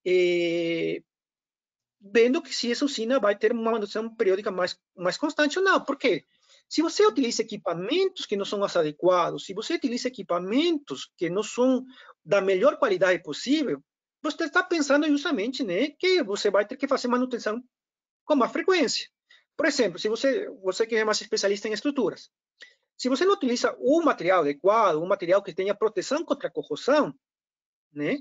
eh, 0.06 1.02
vendo 2.00 2.42
que 2.42 2.54
se 2.54 2.70
essa 2.70 2.84
usina 2.84 3.18
vai 3.18 3.36
ter 3.36 3.52
uma 3.52 3.72
manutenção 3.72 4.14
periódica 4.14 4.50
mais, 4.50 4.78
mais 4.94 5.16
constante 5.16 5.58
ou 5.58 5.64
não. 5.64 5.82
Por 5.82 5.96
quê? 5.96 6.24
Se 6.68 6.82
você 6.82 7.06
utiliza 7.06 7.40
equipamentos 7.40 8.26
que 8.26 8.36
não 8.36 8.44
são 8.44 8.60
os 8.60 8.76
adequados, 8.76 9.46
se 9.46 9.54
você 9.54 9.74
utiliza 9.74 10.08
equipamentos 10.08 11.10
que 11.16 11.30
não 11.30 11.42
são 11.42 11.82
da 12.22 12.42
melhor 12.42 12.76
qualidade 12.78 13.22
possível, 13.22 13.82
você 14.22 14.44
está 14.44 14.62
pensando 14.62 15.06
justamente 15.08 15.64
né, 15.64 15.88
que 15.98 16.22
você 16.22 16.50
vai 16.50 16.66
ter 16.66 16.76
que 16.76 16.86
fazer 16.86 17.08
manutenção 17.08 17.62
com 18.24 18.36
mais 18.36 18.52
frequência. 18.52 19.08
Por 19.58 19.66
exemplo, 19.66 19.98
se 19.98 20.08
você, 20.08 20.48
você 20.62 20.86
que 20.86 20.94
é 20.94 21.04
mais 21.04 21.20
especialista 21.20 21.68
em 21.68 21.72
estruturas, 21.72 22.30
se 22.96 23.08
você 23.08 23.24
não 23.24 23.34
utiliza 23.34 23.76
um 23.80 24.00
material 24.04 24.42
adequado, 24.42 25.02
um 25.02 25.06
material 25.06 25.42
que 25.42 25.52
tenha 25.52 25.74
proteção 25.74 26.24
contra 26.24 26.48
corrosão, 26.48 27.12
né, 27.92 28.18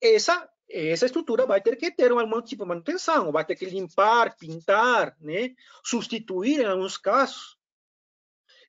essa, 0.00 0.48
essa 0.70 1.06
estrutura 1.06 1.44
vai 1.44 1.60
ter 1.60 1.74
que 1.74 1.90
ter 1.90 2.12
algum 2.12 2.40
tipo 2.40 2.62
de 2.62 2.68
manutenção, 2.68 3.32
vai 3.32 3.44
ter 3.44 3.56
que 3.56 3.66
limpar, 3.66 4.36
pintar, 4.36 5.16
né, 5.20 5.56
substituir 5.82 6.60
em 6.60 6.66
alguns 6.66 6.96
casos. 6.96 7.58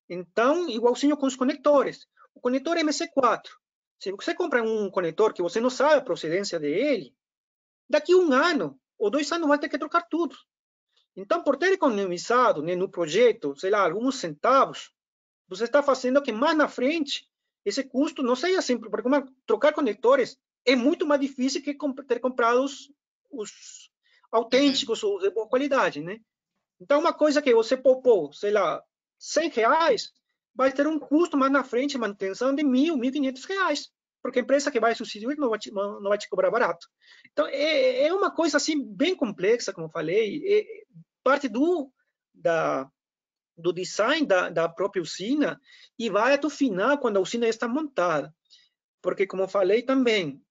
Então, 0.09 0.67
igualzinho 0.67 1.15
com 1.15 1.27
os 1.27 1.35
conectores. 1.35 2.07
O 2.33 2.41
conector 2.41 2.77
MC4, 2.77 3.43
se 3.99 4.11
você 4.11 4.33
compra 4.33 4.63
um 4.63 4.89
conector 4.89 5.31
que 5.31 5.43
você 5.43 5.61
não 5.61 5.69
sabe 5.69 5.97
a 5.97 6.01
procedência 6.01 6.59
dele, 6.59 7.15
daqui 7.87 8.15
um 8.15 8.33
ano 8.33 8.79
ou 8.97 9.11
dois 9.11 9.31
anos 9.31 9.47
vai 9.47 9.59
ter 9.59 9.69
que 9.69 9.77
trocar 9.77 10.01
tudo. 10.09 10.35
Então, 11.15 11.43
por 11.43 11.57
ter 11.57 11.71
economizado 11.73 12.61
né, 12.61 12.75
no 12.75 12.89
projeto, 12.89 13.55
sei 13.55 13.69
lá, 13.69 13.83
alguns 13.83 14.17
centavos, 14.17 14.91
você 15.47 15.65
está 15.65 15.83
fazendo 15.83 16.21
que 16.21 16.31
mais 16.31 16.57
na 16.57 16.67
frente 16.67 17.27
esse 17.63 17.83
custo 17.83 18.23
não 18.23 18.35
seja 18.35 18.61
simples, 18.61 18.89
porque 18.89 19.07
uma, 19.07 19.25
trocar 19.45 19.73
conectores 19.73 20.37
é 20.65 20.75
muito 20.75 21.05
mais 21.05 21.21
difícil 21.21 21.61
que 21.61 21.77
ter 22.07 22.19
comprado 22.19 22.63
os, 22.63 22.91
os 23.31 23.91
autênticos, 24.31 25.03
uhum. 25.03 25.19
de 25.19 25.29
boa 25.29 25.47
qualidade, 25.47 26.01
né? 26.01 26.19
Então, 26.79 26.99
uma 26.99 27.13
coisa 27.13 27.41
que 27.41 27.53
você 27.53 27.77
poupou, 27.77 28.33
sei 28.33 28.51
lá, 28.51 28.83
100 29.19 29.49
reais, 29.49 30.11
vai 30.53 30.71
ter 30.71 30.87
um 30.87 30.99
custo 30.99 31.37
mais 31.37 31.51
na 31.51 31.63
frente, 31.63 31.97
manutenção 31.97 32.53
de 32.53 32.63
mil, 32.63 32.97
mil 32.97 33.11
quinhentos 33.11 33.45
reais, 33.45 33.91
porque 34.23 34.39
a 34.39 34.41
empresa 34.41 34.71
que 34.71 34.79
vai 34.79 34.95
substituir 34.95 35.37
não 35.37 35.49
vai 35.49 35.59
te, 35.59 35.69
não 35.69 36.01
vai 36.03 36.17
te 36.17 36.29
cobrar 36.29 36.49
barato. 36.49 36.87
Então, 37.29 37.45
é, 37.47 38.05
é 38.05 38.13
uma 38.13 38.31
coisa 38.31 38.55
assim 38.55 38.81
bem 38.81 39.13
complexa, 39.13 39.73
como 39.73 39.87
eu 39.87 39.91
falei, 39.91 40.41
é, 40.47 40.65
parte 41.21 41.49
do, 41.49 41.91
da, 42.33 42.89
do 43.57 43.73
design 43.73 44.25
da, 44.25 44.49
da 44.49 44.69
própria 44.69 45.01
usina 45.01 45.59
e 45.99 46.09
vai 46.09 46.33
até 46.33 46.47
o 46.47 46.49
final, 46.49 46.97
quando 46.97 47.17
a 47.17 47.19
usina 47.19 47.49
está 47.49 47.67
montada. 47.67 48.33
Porque, 49.01 49.27
como 49.27 49.43
eu 49.43 49.49
falei 49.49 49.83
também, 49.83 50.41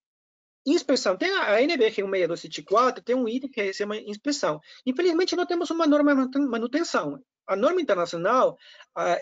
inspeção. 0.67 1.17
Tem 1.17 1.31
a 1.31 1.63
NBR 1.63 1.95
16274, 1.95 3.03
tem 3.03 3.17
um 3.17 3.27
item 3.27 3.51
que 3.51 3.73
se 3.73 3.79
chama 3.79 3.97
inspeção. 3.97 4.61
Infelizmente, 4.85 5.35
não 5.35 5.47
temos 5.47 5.71
uma 5.71 5.87
norma 5.87 6.15
manutenção. 6.15 7.25
A 7.47 7.57
norma 7.57 7.81
internacional 7.81 8.59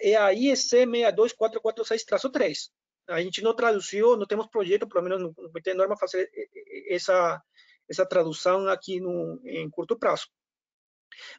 é 0.03 0.17
a 0.17 0.35
IEC 0.35 0.57
62446-3. 0.57 2.71
A 3.11 3.23
gente 3.23 3.43
não 3.43 3.55
traduziu, 3.55 4.17
não 4.17 4.27
temos 4.27 4.47
projeto, 4.47 4.89
pelo 4.89 5.03
menos 5.03 5.21
não 5.37 5.53
tem 5.63 5.75
norma 5.75 5.97
fazer 5.97 6.31
essa, 6.89 7.43
essa 7.89 8.07
tradução 8.07 8.69
aqui 8.69 9.01
no, 9.01 9.41
em 9.45 9.69
curto 9.69 9.99
prazo. 9.99 10.27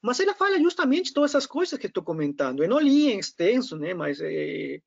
Mas 0.02 0.20
ela 0.20 0.36
fala 0.36 0.60
justamente 0.60 1.14
todas 1.14 1.32
essas 1.32 1.46
coisas 1.46 1.80
que 1.80 1.88
estou 1.88 2.04
comentando. 2.04 2.64
Eu 2.64 2.70
não 2.70 2.80
li 2.80 3.12
em 3.12 3.20
extenso, 3.20 3.78
né? 3.78 3.94
Mas 3.94 4.20
é, 4.22 4.80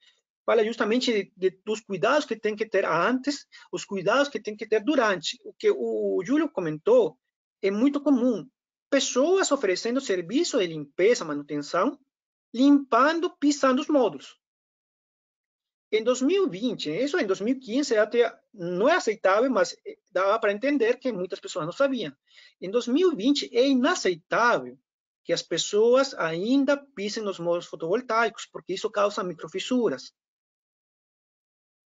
fala 0.44 0.64
justamente 0.64 1.12
de, 1.12 1.33
de, 1.37 1.61
dos 1.64 1.81
cuidados 1.81 2.27
que 2.27 2.37
tem 2.38 2.55
que 2.55 2.66
ter 2.66 2.85
antes, 2.85 3.47
os 3.73 3.85
cuidados 3.85 4.29
que 4.29 4.40
tem 4.40 4.57
que 4.57 4.66
ter 4.66 4.81
durante. 4.81 5.38
O 5.44 5.53
que 5.55 5.70
o 5.70 6.23
Júlio 6.25 6.51
comentou 6.51 7.18
é 7.62 7.70
muito 7.70 8.01
comum. 8.01 8.47
Pessoas 8.90 9.51
oferecendo 9.51 10.01
serviço 10.01 10.59
de 10.59 10.66
limpeza, 10.66 11.25
manutenção, 11.25 11.99
limpando, 12.53 13.35
pisando 13.38 13.81
os 13.81 13.88
módulos. 13.88 14.37
Em 15.96 16.02
2020, 16.02 16.90
isso 16.90 17.16
em 17.18 17.24
2015 17.24 17.96
até 17.96 18.37
não 18.52 18.88
é 18.88 18.96
aceitável, 18.96 19.48
mas 19.48 19.76
dava 20.11 20.37
para 20.40 20.52
entender 20.52 20.98
que 20.98 21.12
muitas 21.12 21.38
pessoas 21.38 21.66
não 21.66 21.72
sabiam. 21.72 22.12
Em 22.61 22.68
2020 22.68 23.57
é 23.57 23.68
inaceitável 23.68 24.76
que 25.22 25.33
as 25.33 25.40
pessoas 25.40 26.12
ainda 26.14 26.76
pisem 26.76 27.22
nos 27.22 27.38
módulos 27.38 27.66
fotovoltaicos, 27.66 28.44
porque 28.44 28.74
isso 28.74 28.90
causa 28.90 29.22
microfissuras. 29.22 30.12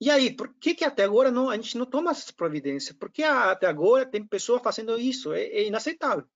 E 0.00 0.08
aí, 0.08 0.32
por 0.36 0.54
que, 0.54 0.74
que 0.76 0.84
até 0.84 1.02
agora 1.02 1.32
não, 1.32 1.50
a 1.50 1.56
gente 1.56 1.76
não 1.76 1.86
toma 1.86 2.12
essas 2.12 2.30
providências? 2.30 2.96
Porque 2.96 3.24
até 3.24 3.66
agora 3.66 4.06
tem 4.06 4.24
pessoas 4.24 4.62
fazendo 4.62 4.96
isso, 4.96 5.32
é, 5.32 5.42
é 5.42 5.66
inaceitável. 5.66 6.28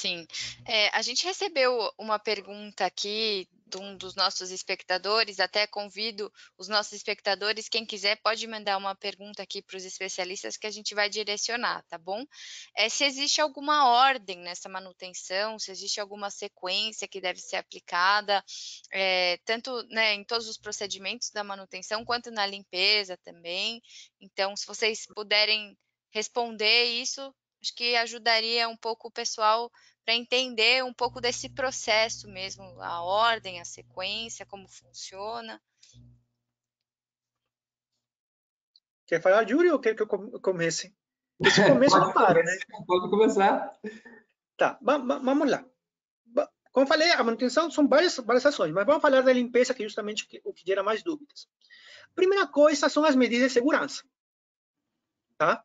Sim. 0.00 0.26
É, 0.66 0.88
a 0.96 1.02
gente 1.02 1.26
recebeu 1.26 1.92
uma 1.98 2.18
pergunta 2.18 2.86
aqui 2.86 3.46
de 3.66 3.76
um 3.76 3.94
dos 3.98 4.14
nossos 4.14 4.50
espectadores, 4.50 5.38
até 5.38 5.66
convido 5.66 6.32
os 6.56 6.68
nossos 6.68 6.94
espectadores, 6.94 7.68
quem 7.68 7.84
quiser 7.84 8.16
pode 8.16 8.46
mandar 8.46 8.78
uma 8.78 8.94
pergunta 8.94 9.42
aqui 9.42 9.60
para 9.60 9.76
os 9.76 9.84
especialistas 9.84 10.56
que 10.56 10.66
a 10.66 10.70
gente 10.70 10.94
vai 10.94 11.10
direcionar, 11.10 11.84
tá 11.84 11.98
bom? 11.98 12.24
É, 12.74 12.88
se 12.88 13.04
existe 13.04 13.42
alguma 13.42 13.90
ordem 13.90 14.38
nessa 14.38 14.70
manutenção, 14.70 15.58
se 15.58 15.70
existe 15.70 16.00
alguma 16.00 16.30
sequência 16.30 17.06
que 17.06 17.20
deve 17.20 17.38
ser 17.38 17.56
aplicada, 17.56 18.42
é, 18.90 19.38
tanto 19.44 19.82
né, 19.90 20.14
em 20.14 20.24
todos 20.24 20.48
os 20.48 20.56
procedimentos 20.56 21.30
da 21.30 21.44
manutenção, 21.44 22.06
quanto 22.06 22.30
na 22.30 22.46
limpeza 22.46 23.18
também. 23.18 23.82
Então, 24.18 24.56
se 24.56 24.66
vocês 24.66 25.06
puderem 25.14 25.76
responder 26.10 26.84
isso, 26.84 27.20
acho 27.62 27.74
que 27.74 27.94
ajudaria 27.96 28.68
um 28.68 28.76
pouco 28.76 29.08
o 29.08 29.12
pessoal 29.12 29.70
para 30.04 30.14
entender 30.14 30.82
um 30.84 30.92
pouco 30.92 31.20
desse 31.20 31.48
processo 31.48 32.28
mesmo, 32.28 32.64
a 32.80 33.02
ordem, 33.02 33.60
a 33.60 33.64
sequência, 33.64 34.46
como 34.46 34.68
funciona. 34.68 35.60
Quer 39.06 39.20
falar, 39.20 39.48
Júlio, 39.48 39.72
ou 39.72 39.78
quer 39.78 39.94
que 39.94 40.02
eu 40.02 40.06
comece? 40.06 40.94
Esse 41.40 41.66
começo 41.66 41.98
não 41.98 42.12
para, 42.14 42.42
né? 42.42 42.52
Pode 42.86 43.10
começar. 43.10 43.72
Tá, 44.56 44.78
vamos 44.82 45.50
lá. 45.50 45.64
Como 46.72 46.86
falei, 46.86 47.10
a 47.10 47.24
manutenção 47.24 47.70
são 47.70 47.88
várias, 47.88 48.16
várias 48.18 48.46
ações, 48.46 48.72
mas 48.72 48.86
vamos 48.86 49.02
falar 49.02 49.22
da 49.22 49.32
limpeza, 49.32 49.74
que 49.74 49.82
é 49.82 49.86
justamente 49.86 50.40
o 50.44 50.52
que 50.52 50.64
gera 50.64 50.82
mais 50.82 51.02
dúvidas. 51.02 51.48
Primeira 52.14 52.46
coisa 52.46 52.88
são 52.88 53.04
as 53.04 53.16
medidas 53.16 53.48
de 53.48 53.54
segurança. 53.54 54.04
Tá? 55.36 55.64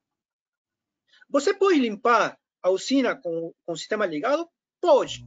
Você 1.29 1.53
pode 1.53 1.79
limpar 1.79 2.39
a 2.65 2.69
usina 2.71 3.15
com, 3.15 3.53
com 3.63 3.73
o 3.73 3.77
sistema 3.77 4.07
ligado? 4.07 4.49
Pode. 4.81 5.23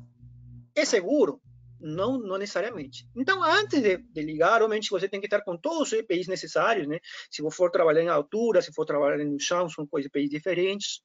É 0.74 0.84
seguro? 0.84 1.40
Não, 1.80 2.18
não 2.18 2.36
necessariamente. 2.36 3.08
Então, 3.14 3.44
antes 3.44 3.80
de, 3.80 3.98
de, 3.98 4.22
ligar, 4.22 4.60
obviamente 4.60 4.90
você 4.90 5.08
tem 5.08 5.20
que 5.20 5.26
estar 5.26 5.42
com 5.42 5.56
todos 5.56 5.92
os 5.92 5.92
EPIs 5.92 6.26
necessários, 6.26 6.88
né? 6.88 6.98
Se 7.30 7.40
for 7.52 7.70
trabalhar 7.70 8.02
em 8.02 8.08
altura, 8.08 8.60
se 8.60 8.72
for 8.72 8.84
trabalhar 8.84 9.24
no 9.24 9.38
chão, 9.38 9.68
são 9.68 9.86
coisas 9.86 10.10
EPIs 10.12 10.30
diferentes. 10.30 11.00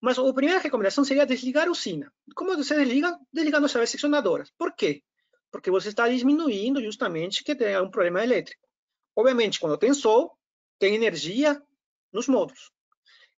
Mas 0.00 0.18
a 0.18 0.32
primeira 0.32 0.58
recomendação 0.58 1.04
seria 1.04 1.26
desligar 1.26 1.68
a 1.68 1.70
usina. 1.70 2.10
Como 2.34 2.56
você 2.56 2.74
desliga? 2.74 3.14
Desligando 3.30 3.66
as 3.66 3.72
chaves 3.72 3.90
seccionadoras. 3.90 4.50
Por 4.56 4.74
quê? 4.74 5.02
Porque 5.50 5.70
você 5.70 5.90
está 5.90 6.08
diminuindo 6.08 6.82
justamente 6.82 7.44
que 7.44 7.54
tenha 7.54 7.82
um 7.82 7.90
problema 7.90 8.24
elétrico. 8.24 8.66
Obviamente, 9.14 9.60
quando 9.60 9.76
tem 9.76 9.92
sol, 9.92 10.34
tem 10.78 10.94
energia 10.94 11.62
nos 12.10 12.26
módulos. 12.26 12.73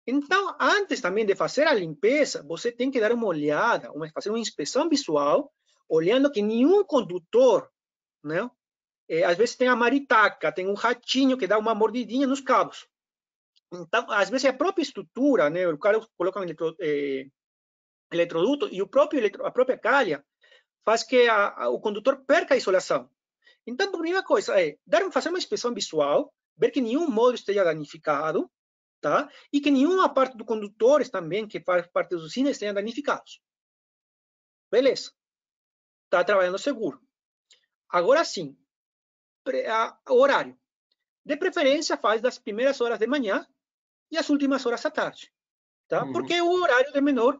Então, 0.07 0.55
antes 0.59 1.01
também 1.01 1.25
de 1.25 1.35
fazer 1.35 1.67
a 1.67 1.73
limpeza, 1.73 2.43
você 2.43 2.71
tem 2.71 2.91
que 2.91 2.99
dar 2.99 3.11
uma 3.11 3.25
olhada, 3.25 3.91
uma, 3.91 4.09
fazer 4.11 4.29
uma 4.29 4.39
inspeção 4.39 4.87
visual, 4.87 5.51
olhando 5.89 6.31
que 6.31 6.41
nenhum 6.41 6.83
condutor, 6.83 7.69
né? 8.23 8.49
É, 9.07 9.23
às 9.23 9.37
vezes 9.37 9.55
tem 9.55 9.67
a 9.67 9.75
maritaca, 9.75 10.51
tem 10.51 10.67
um 10.67 10.73
ratinho 10.73 11.37
que 11.37 11.47
dá 11.47 11.57
uma 11.57 11.75
mordidinha 11.75 12.27
nos 12.27 12.41
cabos. 12.41 12.87
Então, 13.71 14.09
às 14.11 14.29
vezes 14.29 14.45
a 14.45 14.53
própria 14.53 14.83
estrutura, 14.83 15.49
né? 15.49 15.67
O 15.67 15.77
cara 15.77 15.99
coloca 16.17 16.39
um 16.39 16.43
eletro, 16.43 16.75
é, 16.79 17.27
eletroduto 18.11 18.67
e 18.71 18.81
o 18.81 18.87
próprio 18.87 19.19
eletro, 19.19 19.45
a 19.45 19.51
própria 19.51 19.77
calha 19.77 20.23
faz 20.83 21.03
que 21.03 21.27
a, 21.27 21.63
a, 21.63 21.69
o 21.69 21.79
condutor 21.79 22.23
perca 22.25 22.53
a 22.53 22.57
isolação. 22.57 23.09
Então, 23.65 23.87
a 23.87 23.91
primeira 23.91 24.23
coisa 24.23 24.59
é 24.59 24.77
dar, 24.85 25.11
fazer 25.11 25.29
uma 25.29 25.39
inspeção 25.39 25.73
visual, 25.73 26.31
ver 26.55 26.69
que 26.69 26.81
nenhum 26.81 27.09
módulo 27.09 27.35
esteja 27.35 27.63
danificado, 27.63 28.49
tá? 29.05 29.29
E 29.53 29.61
que 29.61 29.69
nenhuma 29.69 30.11
parte 30.11 30.35
do 30.35 30.43
condutores 30.43 31.11
também, 31.11 31.47
que 31.47 31.59
faz 31.59 31.85
parte 31.85 32.09
da 32.09 32.17
usina, 32.17 32.49
estejam 32.49 32.73
danificados. 32.73 33.39
Beleza. 34.71 35.11
Está 36.05 36.23
trabalhando 36.23 36.57
seguro. 36.57 36.99
Agora 37.87 38.25
sim, 38.25 38.57
horário. 40.09 40.59
De 41.23 41.37
preferência, 41.37 41.95
faz 41.97 42.19
das 42.19 42.39
primeiras 42.39 42.81
horas 42.81 42.97
de 42.97 43.05
manhã 43.05 43.47
e 44.09 44.17
as 44.17 44.27
últimas 44.27 44.65
horas 44.65 44.81
da 44.81 44.89
tarde, 44.89 45.31
tá? 45.87 46.03
Uhum. 46.03 46.11
Porque 46.11 46.33
é 46.33 46.41
o 46.41 46.49
horário 46.63 46.91
de 46.91 46.99
menor 46.99 47.39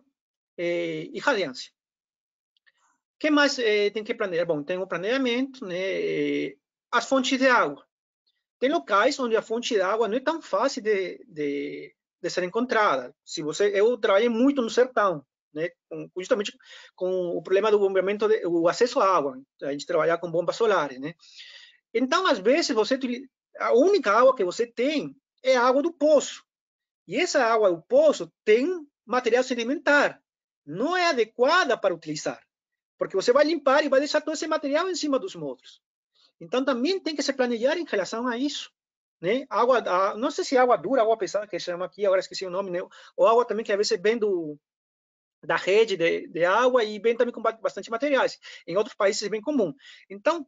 eh, 0.60 1.10
irradiância. 1.14 1.72
O 3.16 3.18
que 3.18 3.32
mais 3.32 3.58
eh, 3.58 3.90
tem 3.90 4.04
que 4.04 4.14
planejar? 4.14 4.46
Bom, 4.46 4.62
tem 4.62 4.78
o 4.78 4.86
planejamento, 4.86 5.66
né? 5.66 5.80
Eh, 5.80 6.58
as 6.92 7.10
fontes 7.10 7.40
de 7.40 7.48
água. 7.48 7.85
Tem 8.66 8.72
locais 8.72 9.20
onde 9.20 9.36
a 9.36 9.44
fonte 9.44 9.76
de 9.76 9.82
água 9.82 10.08
não 10.08 10.18
é 10.18 10.20
tão 10.20 10.42
fácil 10.42 10.82
de, 10.82 11.24
de, 11.28 11.96
de 12.20 12.30
ser 12.32 12.44
encontrada. 12.44 13.16
Se 13.24 13.44
você, 13.44 13.70
eu 13.80 13.96
trabalhei 13.96 14.28
muito 14.28 14.60
no 14.60 14.72
sertão, 14.72 15.24
né, 15.54 15.70
justamente 16.18 16.52
com 16.96 17.28
o 17.38 17.44
problema 17.44 17.70
do 17.70 17.78
bombeamento, 17.78 18.28
de, 18.28 18.44
o 18.48 18.68
acesso 18.68 19.00
à 19.00 19.18
água. 19.18 19.40
A 19.62 19.72
gente 19.72 19.86
trabalhar 19.86 20.18
com 20.18 20.32
bombas 20.32 20.56
solares, 20.56 21.00
né? 21.00 21.14
Então, 21.94 22.26
às 22.26 22.40
vezes, 22.40 22.72
você 22.72 22.98
a 23.60 23.72
única 23.72 24.12
água 24.12 24.36
que 24.36 24.44
você 24.44 24.66
tem 24.66 25.16
é 25.44 25.56
a 25.56 25.62
água 25.62 25.84
do 25.84 25.94
poço. 25.94 26.44
E 27.08 27.18
essa 27.18 27.44
água 27.44 27.70
do 27.70 27.84
poço 27.84 28.34
tem 28.44 28.68
material 29.06 29.44
sedimentar. 29.44 30.20
Não 30.66 30.98
é 30.98 31.06
adequada 31.06 31.78
para 31.78 31.94
utilizar, 31.94 32.42
porque 32.98 33.16
você 33.16 33.32
vai 33.32 33.46
limpar 33.46 33.86
e 33.86 33.90
vai 33.90 34.00
deixar 34.00 34.22
todo 34.22 34.34
esse 34.34 34.48
material 34.48 34.90
em 34.90 34.96
cima 34.96 35.20
dos 35.20 35.36
módulos. 35.36 35.85
Então, 36.40 36.64
também 36.64 37.00
tem 37.00 37.16
que 37.16 37.24
se 37.24 37.34
planejar 37.34 37.78
em 37.78 37.86
relação 37.86 38.28
a 38.28 38.38
isso. 38.38 38.72
Né? 39.22 39.46
Água, 39.50 39.80
a, 39.80 40.18
não 40.18 40.30
sei 40.30 40.44
se 40.44 40.58
é 40.58 40.60
água 40.60 40.78
dura, 40.78 41.02
água 41.02 41.18
pesada, 41.18 41.48
que 41.48 41.58
chama 41.58 41.86
aqui, 41.86 42.06
agora 42.06 42.20
esqueci 42.20 42.46
o 42.46 42.50
nome, 42.50 42.72
né? 42.72 42.80
ou 43.16 43.28
água 43.28 43.46
também 43.46 43.66
que 43.66 43.72
às 43.72 43.78
vezes 43.78 44.00
vem 44.02 44.18
do, 44.18 44.60
da 45.46 45.56
rede 45.56 45.96
de, 45.96 46.28
de 46.28 46.44
água 46.44 46.84
e 46.84 47.00
vem 47.00 47.16
também 47.16 47.34
com 47.34 47.42
bastante 47.42 47.90
materiais. 47.90 48.38
Em 48.68 48.76
outros 48.76 48.96
países 48.96 49.24
é 49.24 49.30
bem 49.30 49.42
comum. 49.42 49.74
Então, 50.10 50.46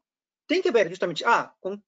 tem 0.48 0.62
que 0.62 0.72
ver 0.72 0.90
justamente, 0.90 1.24
ah, 1.26 1.54
com, 1.60 1.82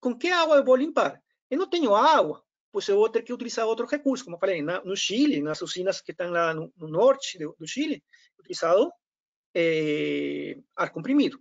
com 0.00 0.16
que 0.16 0.28
água 0.28 0.56
eu 0.56 0.64
vou 0.64 0.76
limpar? 0.76 1.22
Eu 1.50 1.58
não 1.58 1.68
tenho 1.68 1.94
água, 1.94 2.42
pois 2.70 2.88
eu 2.88 2.96
vou 2.96 3.08
ter 3.08 3.22
que 3.22 3.32
utilizar 3.32 3.66
outro 3.66 3.86
recurso, 3.86 4.24
como 4.24 4.36
eu 4.36 4.40
falei, 4.40 4.62
na, 4.62 4.82
no 4.82 4.96
Chile, 4.96 5.42
nas 5.42 5.60
usinas 5.60 6.00
que 6.00 6.12
estão 6.12 6.30
lá 6.30 6.54
no, 6.54 6.72
no 6.76 6.88
norte 6.88 7.38
do, 7.38 7.54
do 7.58 7.66
Chile, 7.66 8.02
utilizado 8.38 8.90
é, 9.54 10.56
ar 10.76 10.90
comprimido. 10.90 11.38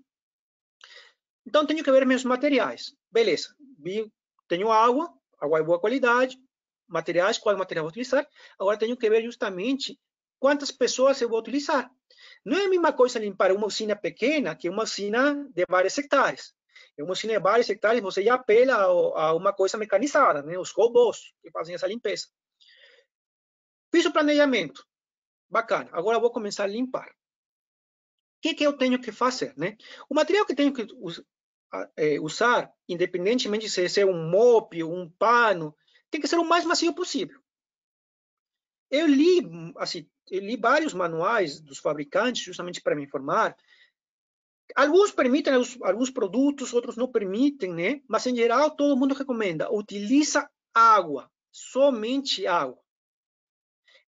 Então, 1.45 1.65
tenho 1.65 1.83
que 1.83 1.91
ver 1.91 2.05
meus 2.05 2.23
materiais. 2.23 2.93
Beleza, 3.11 3.55
tenho 4.47 4.71
água, 4.71 5.11
água 5.39 5.59
de 5.59 5.65
boa 5.65 5.79
qualidade, 5.79 6.37
materiais, 6.87 7.37
qual 7.37 7.57
material 7.57 7.85
vou 7.85 7.89
utilizar. 7.89 8.27
Agora, 8.59 8.77
tenho 8.77 8.97
que 8.97 9.09
ver 9.09 9.23
justamente 9.23 9.99
quantas 10.39 10.71
pessoas 10.71 11.21
eu 11.21 11.29
vou 11.29 11.39
utilizar. 11.39 11.89
Não 12.45 12.57
é 12.57 12.65
a 12.65 12.69
mesma 12.69 12.93
coisa 12.93 13.19
limpar 13.19 13.51
uma 13.51 13.67
usina 13.67 13.95
pequena 13.95 14.55
que 14.55 14.69
uma 14.69 14.83
usina 14.83 15.47
de 15.53 15.65
várias 15.69 15.97
hectares. 15.97 16.53
Em 16.97 17.03
uma 17.03 17.13
usina 17.13 17.33
de 17.33 17.39
vários 17.39 17.69
hectares, 17.69 18.01
você 18.01 18.23
já 18.23 18.35
apela 18.35 18.75
a 18.75 19.33
uma 19.33 19.53
coisa 19.53 19.77
mecanizada, 19.77 20.41
né? 20.41 20.57
os 20.57 20.71
robôs 20.71 21.33
que 21.41 21.51
fazem 21.51 21.75
essa 21.75 21.87
limpeza. 21.87 22.27
Fiz 23.91 24.05
o 24.05 24.13
planejamento. 24.13 24.85
Bacana. 25.49 25.89
Agora 25.91 26.19
vou 26.19 26.31
começar 26.31 26.63
a 26.63 26.67
limpar. 26.67 27.09
O 28.41 28.49
que, 28.49 28.55
que 28.55 28.65
eu 28.65 28.73
tenho 28.73 28.99
que 28.99 29.11
fazer? 29.11 29.53
Né? 29.55 29.77
O 30.09 30.15
material 30.15 30.47
que 30.47 30.55
tenho 30.55 30.73
que 30.73 30.87
é, 31.95 32.19
usar, 32.19 32.73
independentemente 32.89 33.67
de 33.67 33.89
ser 33.89 34.03
um 34.03 34.29
mop, 34.31 34.83
um 34.83 35.07
pano, 35.11 35.77
tem 36.09 36.19
que 36.19 36.27
ser 36.27 36.39
o 36.39 36.43
mais 36.43 36.65
macio 36.65 36.91
possível. 36.91 37.39
Eu 38.89 39.05
li, 39.05 39.47
assim, 39.77 40.09
eu 40.31 40.41
li 40.41 40.57
vários 40.57 40.91
manuais 40.91 41.61
dos 41.61 41.77
fabricantes 41.77 42.41
justamente 42.41 42.81
para 42.81 42.95
me 42.95 43.03
informar. 43.03 43.55
Alguns 44.75 45.11
permitem 45.11 45.53
alguns 45.83 46.09
produtos, 46.09 46.73
outros 46.73 46.97
não 46.97 47.11
permitem, 47.11 47.71
né? 47.71 48.01
Mas 48.07 48.25
em 48.25 48.35
geral 48.35 48.71
todo 48.71 48.97
mundo 48.97 49.13
recomenda 49.13 49.71
utiliza 49.71 50.49
água, 50.73 51.31
somente 51.51 52.47
água. 52.47 52.81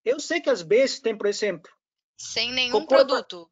Eu 0.05 0.21
sei 0.21 0.39
que 0.39 0.49
às 0.49 0.61
vezes 0.61 1.01
tem, 1.01 1.17
por 1.17 1.27
exemplo, 1.27 1.69
sem 2.17 2.53
nenhum 2.53 2.85
produto. 2.85 3.51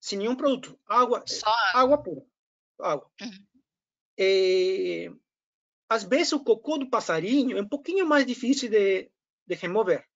Sem 0.00 0.18
nenhum 0.18 0.34
produto, 0.34 0.78
água, 0.88 1.22
Só 1.26 1.52
água 1.74 2.02
pura 2.02 2.24
água. 2.82 3.10
Uhum. 3.20 3.46
É, 4.18 5.10
às 5.88 6.04
vezes 6.04 6.32
o 6.32 6.40
cocô 6.40 6.78
do 6.78 6.88
passarinho 6.88 7.56
é 7.56 7.60
um 7.60 7.68
pouquinho 7.68 8.06
mais 8.06 8.26
difícil 8.26 8.68
de, 8.68 9.10
de 9.46 9.54
remover. 9.54 10.06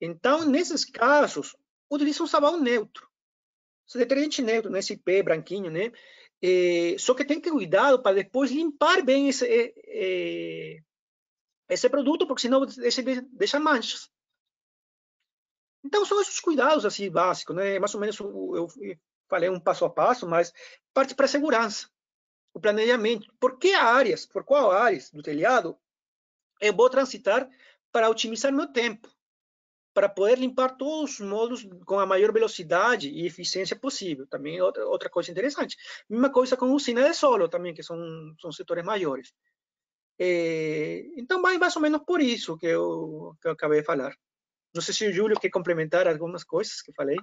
Então, 0.00 0.44
nesses 0.44 0.84
casos, 0.84 1.56
utiliza 1.90 2.22
um 2.22 2.26
sabão 2.26 2.60
neutro. 2.60 3.08
Esse 3.88 3.98
detergente 3.98 4.42
neutro, 4.42 4.70
nesse 4.70 4.94
né? 4.94 5.02
pé 5.04 5.22
branquinho, 5.22 5.70
né? 5.70 5.92
É, 6.42 6.96
só 6.98 7.14
que 7.14 7.24
tem 7.24 7.40
que 7.40 7.50
cuidar 7.50 7.96
para 7.98 8.16
depois 8.16 8.50
limpar 8.50 9.02
bem 9.02 9.28
esse, 9.28 9.46
é, 9.46 9.72
é, 9.86 10.82
esse 11.70 11.88
produto, 11.88 12.26
porque 12.26 12.42
senão 12.42 12.66
deixa, 12.66 13.02
deixa 13.32 13.58
manchas. 13.58 14.10
Então, 15.86 16.04
são 16.04 16.20
esses 16.20 16.40
cuidados 16.40 16.84
assim 16.84 17.08
básicos, 17.08 17.54
né? 17.54 17.78
Mais 17.78 17.94
ou 17.94 18.00
menos 18.00 18.18
eu, 18.18 18.52
eu 18.56 18.68
falei 19.28 19.48
um 19.48 19.60
passo 19.60 19.84
a 19.84 19.90
passo, 19.90 20.26
mas 20.26 20.52
parte 20.92 21.14
para 21.14 21.26
a 21.26 21.28
segurança, 21.28 21.88
o 22.52 22.60
planejamento. 22.60 23.32
Por 23.38 23.56
que 23.56 23.72
áreas, 23.72 24.26
por 24.26 24.42
qual 24.42 24.72
áreas 24.72 25.10
do 25.12 25.22
telhado 25.22 25.78
eu 26.60 26.74
vou 26.74 26.90
transitar 26.90 27.48
para 27.92 28.10
otimizar 28.10 28.52
meu 28.52 28.66
tempo? 28.66 29.08
para 29.94 30.10
poder 30.10 30.38
limpar 30.38 30.76
todos 30.76 31.12
os 31.12 31.20
módulos 31.20 31.66
com 31.86 31.98
a 31.98 32.04
maior 32.04 32.30
velocidade 32.30 33.08
e 33.08 33.24
eficiência 33.24 33.74
possível. 33.74 34.26
Também 34.26 34.58
é 34.58 34.62
outra, 34.62 34.86
outra 34.86 35.08
coisa 35.08 35.30
interessante. 35.30 35.74
Mesma 36.06 36.30
coisa 36.30 36.54
com 36.54 36.66
usina 36.66 37.08
de 37.08 37.14
solo 37.14 37.48
também, 37.48 37.72
que 37.72 37.82
são, 37.82 37.96
são 38.38 38.52
setores 38.52 38.84
maiores. 38.84 39.32
É, 40.18 41.02
então, 41.16 41.40
vai 41.40 41.56
mais 41.56 41.74
ou 41.76 41.80
menos 41.80 42.02
por 42.04 42.20
isso 42.20 42.58
que 42.58 42.66
eu, 42.66 43.34
que 43.40 43.48
eu 43.48 43.52
acabei 43.52 43.80
de 43.80 43.86
falar. 43.86 44.14
Não 44.76 44.82
sei 44.82 44.94
se 44.94 45.08
o 45.08 45.12
Júlio 45.12 45.40
quer 45.40 45.50
complementar 45.50 46.06
algumas 46.06 46.44
coisas 46.44 46.82
que 46.82 46.92
falei. 46.92 47.16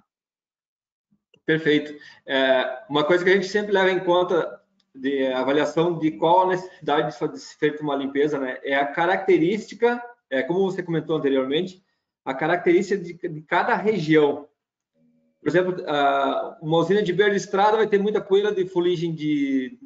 Perfeito. 1.46 1.94
É, 2.26 2.84
uma 2.90 3.04
coisa 3.04 3.24
que 3.24 3.30
a 3.30 3.34
gente 3.34 3.48
sempre 3.48 3.72
leva 3.72 3.92
em 3.92 4.04
conta 4.04 4.62
de 4.96 5.28
avaliação 5.28 5.98
de 5.98 6.12
qual 6.12 6.44
a 6.44 6.48
necessidade 6.50 7.08
de 7.32 7.40
ser 7.40 7.58
feita 7.58 7.84
uma 7.84 7.96
limpeza, 7.96 8.40
né, 8.40 8.60
é 8.64 8.76
a 8.76 8.86
característica, 8.86 10.02
é, 10.30 10.44
como 10.44 10.72
você 10.72 10.84
comentou 10.84 11.18
anteriormente, 11.18 11.84
a 12.24 12.34
característica 12.34 13.02
de, 13.02 13.14
de 13.14 13.42
cada 13.42 13.76
região. 13.76 14.48
Por 15.42 15.50
exemplo, 15.50 15.76
uma 16.62 16.78
usina 16.78 17.04
de 17.04 17.12
verde 17.12 17.36
estrada 17.36 17.76
vai 17.76 17.88
ter 17.88 18.00
muita 18.00 18.22
poeira 18.22 18.54
de 18.54 18.66
fuligem 18.66 19.14
de, 19.14 19.78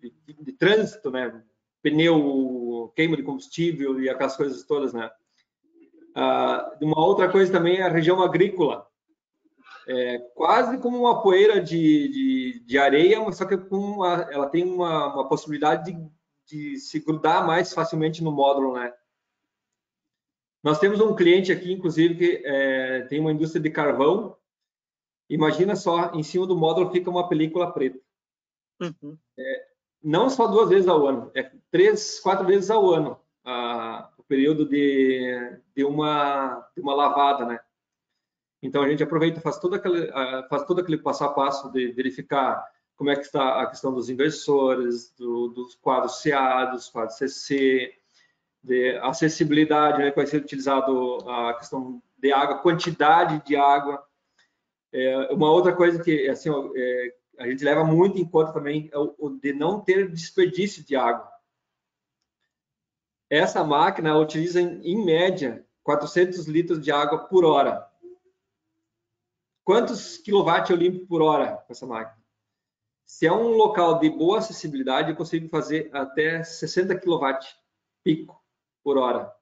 de, 0.00 0.14
de, 0.40 0.52
trânsito, 0.52 1.10
né? 1.10 1.42
Pneu, 1.82 2.92
queima 2.94 3.16
de 3.16 3.24
combustível 3.24 4.00
e 4.00 4.08
aquelas 4.08 4.36
coisas 4.36 4.62
todas, 4.62 4.92
né? 4.92 5.10
Uma 6.80 7.04
outra 7.04 7.30
coisa 7.30 7.50
também 7.50 7.78
é 7.78 7.82
a 7.82 7.88
região 7.88 8.22
agrícola. 8.22 8.86
É 9.88 10.18
quase 10.34 10.78
como 10.78 10.98
uma 10.98 11.22
poeira 11.22 11.60
de, 11.60 12.08
de, 12.08 12.64
de 12.64 12.78
areia, 12.78 13.18
só 13.32 13.44
que 13.44 13.56
com 13.56 13.76
uma, 13.76 14.28
ela 14.30 14.48
tem 14.48 14.64
uma, 14.64 15.12
uma 15.12 15.28
possibilidade 15.28 15.92
de, 15.92 16.08
de 16.46 16.76
se 16.78 17.00
grudar 17.00 17.44
mais 17.46 17.72
facilmente 17.72 18.22
no 18.22 18.30
módulo, 18.30 18.74
né? 18.74 18.92
Nós 20.62 20.78
temos 20.78 21.00
um 21.00 21.16
cliente 21.16 21.50
aqui, 21.50 21.72
inclusive, 21.72 22.14
que 22.14 22.42
é, 22.46 23.00
tem 23.02 23.18
uma 23.18 23.32
indústria 23.32 23.60
de 23.60 23.70
carvão. 23.70 24.36
Imagina 25.28 25.74
só, 25.74 26.12
em 26.12 26.22
cima 26.22 26.46
do 26.46 26.56
módulo 26.56 26.92
fica 26.92 27.10
uma 27.10 27.28
película 27.28 27.72
preta. 27.72 27.98
Uhum. 28.80 29.18
É, 29.36 29.66
não 30.02 30.30
só 30.30 30.46
duas 30.46 30.68
vezes 30.68 30.86
ao 30.86 31.06
ano, 31.06 31.30
é 31.34 31.50
três, 31.70 32.20
quatro 32.20 32.46
vezes 32.46 32.70
ao 32.70 32.88
ano 32.90 33.18
a, 33.44 34.11
o 34.11 34.11
período 34.32 34.66
de, 34.66 35.58
de, 35.76 35.84
uma, 35.84 36.66
de 36.74 36.80
uma 36.80 36.94
lavada, 36.94 37.44
né? 37.44 37.60
Então 38.62 38.82
a 38.82 38.88
gente 38.88 39.02
aproveita, 39.02 39.42
faz 39.42 39.58
todo 39.58 39.74
aquele, 39.74 40.10
faz 40.48 40.64
todo 40.64 40.80
aquele 40.80 40.96
passo 40.96 41.22
a 41.24 41.28
passo 41.28 41.70
de 41.70 41.92
verificar 41.92 42.64
como 42.96 43.10
é 43.10 43.14
que 43.14 43.26
está 43.26 43.60
a 43.60 43.66
questão 43.66 43.92
dos 43.92 44.08
inversores, 44.08 45.12
do, 45.18 45.48
dos 45.48 45.74
quadros 45.74 46.22
CA, 46.22 46.64
dos 46.64 46.88
quadros 46.88 47.18
CC, 47.18 47.92
de 48.64 48.96
acessibilidade, 49.02 49.98
né, 49.98 50.10
vai 50.12 50.26
ser 50.26 50.38
utilizado 50.38 51.28
a 51.28 51.52
questão 51.52 52.02
de 52.16 52.32
água, 52.32 52.58
quantidade 52.58 53.44
de 53.44 53.54
água. 53.54 54.02
É, 54.90 55.30
uma 55.30 55.50
outra 55.50 55.74
coisa 55.74 56.02
que 56.02 56.26
assim, 56.26 56.48
é, 56.74 57.14
a 57.38 57.46
gente 57.48 57.62
leva 57.62 57.84
muito 57.84 58.18
em 58.18 58.24
conta 58.24 58.50
também 58.52 58.88
é 58.90 58.98
o, 58.98 59.14
o, 59.18 59.28
de 59.28 59.52
não 59.52 59.78
ter 59.78 60.10
desperdício 60.10 60.82
de 60.82 60.96
água. 60.96 61.30
Essa 63.32 63.64
máquina 63.64 64.14
utiliza, 64.18 64.60
em 64.60 65.02
média, 65.02 65.64
400 65.82 66.46
litros 66.46 66.78
de 66.78 66.92
água 66.92 67.20
por 67.20 67.46
hora. 67.46 67.88
Quantos 69.64 70.18
quilowatts 70.18 70.68
eu 70.68 70.76
limpo 70.76 71.06
por 71.06 71.22
hora 71.22 71.56
com 71.56 71.72
essa 71.72 71.86
máquina? 71.86 72.22
Se 73.06 73.26
é 73.26 73.32
um 73.32 73.56
local 73.56 73.98
de 73.98 74.10
boa 74.10 74.36
acessibilidade, 74.36 75.08
eu 75.08 75.16
consigo 75.16 75.48
fazer 75.48 75.88
até 75.94 76.44
60 76.44 76.94
quilowatts 76.98 77.56
pico 78.04 78.38
por 78.84 78.98
hora. 78.98 79.34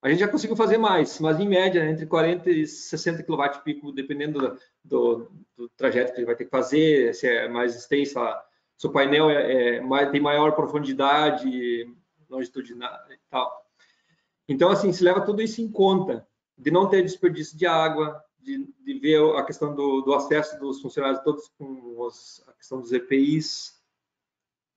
A 0.00 0.08
gente 0.08 0.20
já 0.20 0.28
conseguiu 0.28 0.56
fazer 0.56 0.78
mais, 0.78 1.20
mas 1.20 1.38
em 1.38 1.46
média, 1.46 1.84
entre 1.86 2.06
40 2.06 2.50
e 2.50 2.66
60 2.66 3.22
kW 3.22 3.62
pico, 3.62 3.92
dependendo 3.92 4.58
do, 4.82 5.30
do, 5.54 5.68
trajeto 5.76 6.14
que 6.14 6.24
vai 6.24 6.36
ter 6.36 6.46
que 6.46 6.50
fazer, 6.50 7.14
se 7.14 7.28
é 7.28 7.46
mais 7.50 7.76
extenso, 7.76 8.18
se 8.78 8.86
o 8.86 8.90
painel 8.90 9.28
é, 9.28 9.76
é, 9.76 10.06
tem 10.10 10.22
maior 10.22 10.52
profundidade, 10.52 11.86
longitudinal 12.28 12.98
e 13.10 13.18
tal. 13.30 13.66
Então, 14.48 14.70
assim, 14.70 14.92
se 14.92 15.02
leva 15.02 15.24
tudo 15.24 15.42
isso 15.42 15.60
em 15.60 15.70
conta, 15.70 16.26
de 16.56 16.70
não 16.70 16.88
ter 16.88 17.02
desperdício 17.02 17.56
de 17.56 17.66
água, 17.66 18.22
de, 18.38 18.64
de 18.84 18.98
ver 18.98 19.20
a 19.36 19.44
questão 19.44 19.74
do, 19.74 20.02
do, 20.02 20.14
acesso 20.14 20.58
dos 20.58 20.80
funcionários 20.80 21.22
todos 21.22 21.48
com 21.58 22.00
os, 22.00 22.42
a 22.46 22.52
questão 22.52 22.80
dos 22.80 22.92
EPIs. 22.92 23.74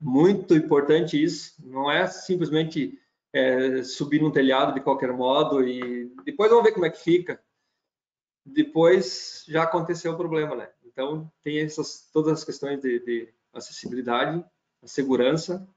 Muito 0.01 0.55
importante 0.55 1.21
isso, 1.21 1.53
não 1.59 1.91
é 1.91 2.07
simplesmente 2.07 2.99
é, 3.31 3.83
subir 3.83 4.21
num 4.21 4.31
telhado 4.31 4.73
de 4.73 4.81
qualquer 4.81 5.11
modo 5.13 5.67
e 5.67 6.11
depois 6.25 6.49
vamos 6.49 6.63
ver 6.63 6.71
como 6.71 6.85
é 6.85 6.89
que 6.89 6.99
fica. 6.99 7.41
Depois 8.45 9.45
já 9.47 9.63
aconteceu 9.63 10.13
o 10.13 10.17
problema, 10.17 10.55
né? 10.55 10.69
Então 10.85 11.31
tem 11.43 11.59
essas 11.59 12.09
todas 12.11 12.39
as 12.39 12.43
questões 12.43 12.81
de, 12.81 12.99
de 12.99 13.33
acessibilidade, 13.53 14.43
a 14.81 14.87
segurança, 14.87 15.67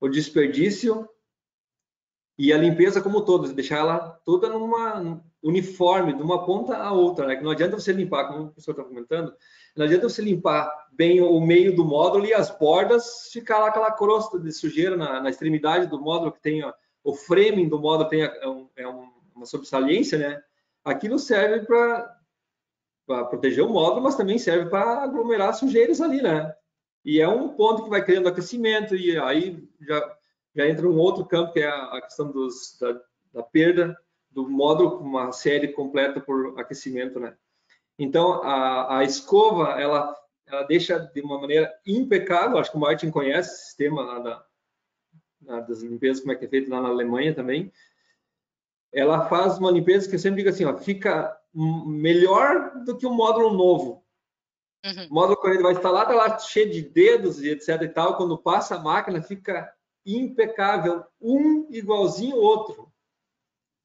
o 0.00 0.08
desperdício 0.08 1.08
e 2.38 2.52
a 2.52 2.58
limpeza 2.58 3.02
como 3.02 3.20
todos, 3.20 3.52
deixar 3.52 3.78
ela 3.78 3.98
toda 4.24 4.48
numa 4.48 5.22
uniforme, 5.42 6.14
de 6.14 6.22
uma 6.22 6.44
ponta 6.44 6.76
a 6.76 6.92
outra, 6.92 7.26
né? 7.26 7.36
Que 7.36 7.42
não 7.42 7.50
adianta 7.50 7.78
você 7.78 7.92
limpar, 7.92 8.28
como 8.28 8.40
o 8.40 8.46
professor 8.46 8.72
está 8.72 8.82
comentando, 8.82 9.34
não 9.76 9.84
adianta 9.84 10.08
você 10.08 10.22
limpar 10.22 10.70
bem 10.92 11.20
o 11.20 11.40
meio 11.40 11.74
do 11.74 11.84
módulo 11.84 12.26
e 12.26 12.34
as 12.34 12.50
bordas, 12.50 13.28
ficar 13.32 13.58
lá 13.58 13.68
aquela 13.68 13.92
crosta 13.92 14.38
de 14.38 14.52
sujeira 14.52 14.96
na, 14.96 15.20
na 15.20 15.30
extremidade 15.30 15.86
do 15.86 16.00
módulo 16.00 16.32
que 16.32 16.40
tem 16.40 16.64
ó, 16.64 16.72
o 17.04 17.14
framing 17.14 17.68
do 17.68 17.78
módulo 17.78 18.08
tem 18.08 18.22
é, 18.22 18.48
um, 18.48 18.68
é 18.76 18.86
uma 18.86 19.46
sobressalência, 19.46 20.18
né? 20.18 20.42
Aquilo 20.84 21.18
serve 21.18 21.66
para 21.66 22.16
proteger 23.28 23.64
o 23.64 23.68
módulo, 23.68 24.02
mas 24.02 24.16
também 24.16 24.38
serve 24.38 24.70
para 24.70 25.02
aglomerar 25.02 25.54
sujeiras 25.54 26.00
ali, 26.00 26.22
né? 26.22 26.54
E 27.04 27.20
é 27.20 27.28
um 27.28 27.48
ponto 27.48 27.84
que 27.84 27.90
vai 27.90 28.04
criando 28.04 28.28
aquecimento 28.28 28.94
e 28.94 29.18
aí 29.18 29.66
já, 29.80 30.16
já 30.54 30.68
entra 30.68 30.88
um 30.88 30.98
outro 30.98 31.24
campo 31.24 31.52
que 31.52 31.60
é 31.60 31.68
a 31.68 32.00
questão 32.02 32.30
dos, 32.30 32.76
da, 32.78 33.00
da 33.32 33.42
perda 33.42 33.96
do 34.30 34.48
módulo 34.48 34.98
com 34.98 35.04
uma 35.04 35.32
série 35.32 35.68
completa 35.68 36.20
por 36.20 36.58
aquecimento, 36.58 37.18
né? 37.18 37.34
Então, 37.98 38.42
a, 38.42 38.98
a 38.98 39.04
escova, 39.04 39.80
ela, 39.80 40.16
ela 40.46 40.62
deixa 40.62 40.98
de 40.98 41.20
uma 41.20 41.38
maneira 41.38 41.72
impecável, 41.86 42.58
acho 42.58 42.70
que 42.70 42.76
o 42.76 42.80
Martin 42.80 43.10
conhece 43.10 43.54
o 43.54 43.66
sistema 43.66 44.02
lá 44.02 44.18
da, 44.18 44.46
da, 45.40 45.60
das 45.60 45.82
limpezas, 45.82 46.20
como 46.20 46.32
é 46.32 46.36
que 46.36 46.44
é 46.44 46.48
feito 46.48 46.70
lá 46.70 46.80
na 46.80 46.88
Alemanha 46.88 47.34
também. 47.34 47.72
Ela 48.92 49.28
faz 49.28 49.58
uma 49.58 49.70
limpeza 49.70 50.08
que 50.08 50.14
eu 50.14 50.18
sempre 50.18 50.38
digo 50.38 50.48
assim, 50.48 50.64
ó, 50.64 50.76
fica 50.76 51.36
melhor 51.54 52.84
do 52.84 52.96
que 52.96 53.06
um 53.06 53.14
módulo 53.14 53.52
novo. 53.52 53.99
Uhum. 54.84 55.06
O 55.10 55.14
módulo, 55.14 55.36
quando 55.36 55.54
ele 55.54 55.62
vai 55.62 55.72
instalar, 55.72 56.06
tá 56.06 56.14
lá 56.14 56.38
cheio 56.38 56.70
de 56.70 56.82
dedos 56.82 57.42
e 57.42 57.50
etc 57.50 57.82
e 57.82 57.88
tal, 57.88 58.16
quando 58.16 58.38
passa 58.38 58.76
a 58.76 58.80
máquina, 58.80 59.22
fica 59.22 59.72
impecável, 60.04 61.04
um 61.20 61.66
igualzinho 61.70 62.36
ao 62.36 62.42
outro 62.42 62.90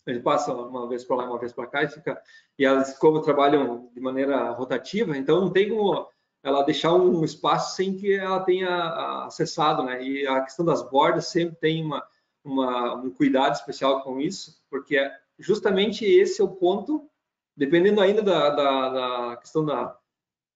ele 0.05 0.19
passa 0.19 0.53
uma 0.53 0.87
vez 0.87 1.03
para 1.03 1.17
lá, 1.17 1.25
uma 1.25 1.39
vez 1.39 1.51
para 1.51 1.67
cá 1.67 1.83
e 1.83 1.89
fica. 1.89 2.21
E 2.57 2.65
as 2.65 2.97
como 2.97 3.21
trabalham 3.21 3.89
de 3.93 3.99
maneira 3.99 4.51
rotativa, 4.51 5.17
então 5.17 5.41
não 5.41 5.51
tem 5.51 5.69
como 5.69 6.07
ela 6.43 6.61
deixar 6.63 6.93
um 6.93 7.23
espaço 7.23 7.75
sem 7.75 7.97
que 7.97 8.13
ela 8.13 8.39
tenha 8.41 9.25
acessado, 9.25 9.83
né? 9.83 10.03
E 10.03 10.27
a 10.27 10.41
questão 10.41 10.63
das 10.63 10.87
bordas 10.87 11.27
sempre 11.27 11.55
tem 11.55 11.83
uma, 11.83 12.05
uma 12.43 12.95
um 12.95 13.09
cuidado 13.09 13.53
especial 13.53 14.03
com 14.03 14.19
isso, 14.19 14.61
porque 14.69 14.95
é 14.95 15.11
justamente 15.39 16.05
esse 16.05 16.39
é 16.39 16.43
o 16.43 16.55
ponto, 16.55 17.09
dependendo 17.57 17.99
ainda 17.99 18.21
da, 18.21 18.49
da, 18.51 18.89
da 18.89 19.37
questão 19.37 19.65
da, 19.65 19.97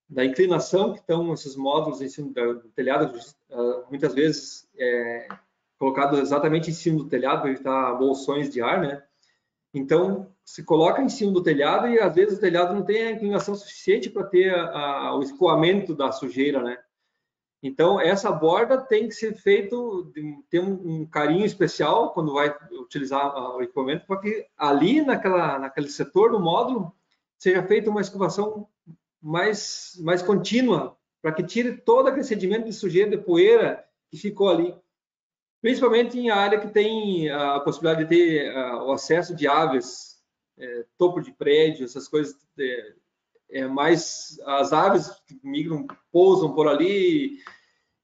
da 0.09 0.25
inclinação 0.25 0.93
que 0.93 0.99
estão 0.99 1.31
esses 1.33 1.55
módulos 1.55 2.01
em 2.01 2.09
cima 2.09 2.31
do 2.31 2.69
telhado, 2.69 3.17
ah, 3.51 3.83
muitas 3.89 4.13
vezes 4.13 4.67
é, 4.77 5.27
colocado 5.77 6.17
exatamente 6.17 6.71
em 6.71 6.73
cima 6.73 6.97
do 6.97 7.07
telhado 7.07 7.41
para 7.41 7.51
evitar 7.51 7.93
bolsões 7.93 8.49
de 8.49 8.61
ar, 8.61 8.81
né? 8.81 9.03
Então, 9.71 10.33
se 10.43 10.63
coloca 10.63 10.99
em 10.99 11.09
cima 11.09 11.31
do 11.31 11.43
telhado 11.43 11.87
e 11.87 11.99
às 11.99 12.15
vezes 12.15 12.39
o 12.39 12.41
telhado 12.41 12.73
não 12.73 12.83
tem 12.83 13.03
a 13.03 13.11
inclinação 13.11 13.53
suficiente 13.53 14.09
para 14.09 14.23
ter 14.23 14.51
a, 14.51 15.09
a, 15.09 15.15
o 15.15 15.21
escoamento 15.21 15.93
da 15.93 16.11
sujeira, 16.11 16.61
né? 16.63 16.77
Então, 17.61 17.99
essa 17.99 18.31
borda 18.31 18.81
tem 18.81 19.07
que 19.07 19.13
ser 19.13 19.35
feito, 19.35 20.11
ter 20.49 20.59
um, 20.59 21.01
um 21.01 21.05
carinho 21.05 21.45
especial 21.45 22.13
quando 22.13 22.33
vai 22.33 22.55
utilizar 22.71 23.35
o 23.55 23.61
equipamento, 23.61 24.07
para 24.07 24.21
que 24.21 24.47
ali 24.57 25.01
naquela, 25.01 25.59
naquele 25.59 25.89
setor 25.89 26.31
do 26.31 26.39
módulo 26.39 26.91
seja 27.37 27.61
feita 27.61 27.89
uma 27.89 28.01
escovação 28.01 28.67
mais, 29.21 29.97
mais 29.99 30.21
contínua, 30.21 30.97
para 31.21 31.31
que 31.31 31.43
tire 31.43 31.77
todo 31.77 32.07
aquele 32.07 32.23
sedimento 32.23 32.65
de 32.65 32.73
sujeira, 32.73 33.09
de 33.09 33.17
poeira 33.17 33.85
que 34.09 34.17
ficou 34.17 34.49
ali 34.49 34.75
principalmente 35.61 36.17
em 36.17 36.29
área 36.29 36.59
que 36.59 36.69
tem 36.69 37.29
a 37.29 37.59
possibilidade 37.59 38.03
de 38.03 38.09
ter 38.09 38.55
o 38.55 38.91
acesso 38.91 39.35
de 39.35 39.47
aves, 39.47 40.17
é, 40.57 40.85
topo 40.97 41.21
de 41.21 41.31
prédio, 41.31 41.85
essas 41.85 42.07
coisas. 42.07 42.35
É, 42.57 42.93
é, 43.51 43.67
mais 43.67 44.39
as 44.45 44.71
aves 44.73 45.09
que 45.27 45.39
migram, 45.43 45.87
pousam 46.11 46.53
por 46.53 46.67
ali 46.67 47.39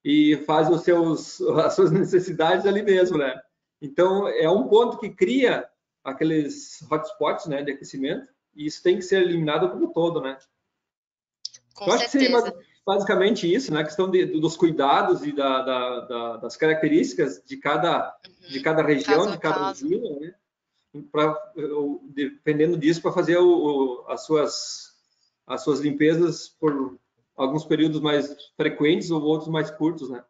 e 0.04 0.36
fazem 0.38 0.74
os 0.74 0.82
seus, 0.82 1.40
as 1.64 1.74
suas 1.74 1.92
necessidades 1.92 2.66
ali 2.66 2.82
mesmo, 2.82 3.18
né? 3.18 3.40
Então, 3.80 4.26
é 4.26 4.50
um 4.50 4.66
ponto 4.66 4.98
que 4.98 5.10
cria 5.10 5.68
aqueles 6.02 6.82
hotspots 6.90 7.46
né, 7.46 7.62
de 7.62 7.72
aquecimento, 7.72 8.32
e 8.54 8.66
isso 8.66 8.82
tem 8.82 8.96
que 8.96 9.02
ser 9.02 9.22
eliminado 9.22 9.70
como 9.70 9.92
todo, 9.92 10.20
né? 10.20 10.38
Com 11.76 11.84
Eu 11.84 11.98
certeza. 11.98 12.04
acho 12.04 12.10
que 12.10 12.18
seria 12.18 12.66
basicamente 12.86 13.52
isso, 13.52 13.72
né? 13.72 13.80
A 13.80 13.84
questão 13.84 14.10
de, 14.10 14.24
dos 14.26 14.56
cuidados 14.56 15.22
e 15.24 15.32
da, 15.32 15.62
da, 15.62 16.00
da, 16.00 16.36
das 16.38 16.56
características 16.56 17.42
de 17.44 17.56
cada, 17.58 18.16
uhum. 18.26 18.48
de 18.48 18.60
cada 18.60 18.82
região, 18.82 19.24
caso 19.24 19.32
de 19.32 19.38
cada 19.38 19.70
usina, 19.72 20.20
né? 20.20 20.34
Pra, 21.12 21.36
dependendo 22.04 22.78
disso, 22.78 23.02
para 23.02 23.12
fazer 23.12 23.36
o, 23.36 23.46
o, 23.46 24.06
as, 24.08 24.24
suas, 24.24 24.94
as 25.46 25.62
suas 25.62 25.80
limpezas 25.80 26.48
por 26.48 26.98
alguns 27.36 27.66
períodos 27.66 28.00
mais 28.00 28.34
frequentes 28.56 29.10
ou 29.10 29.20
outros 29.20 29.50
mais 29.50 29.70
curtos, 29.70 30.08
né? 30.08 30.24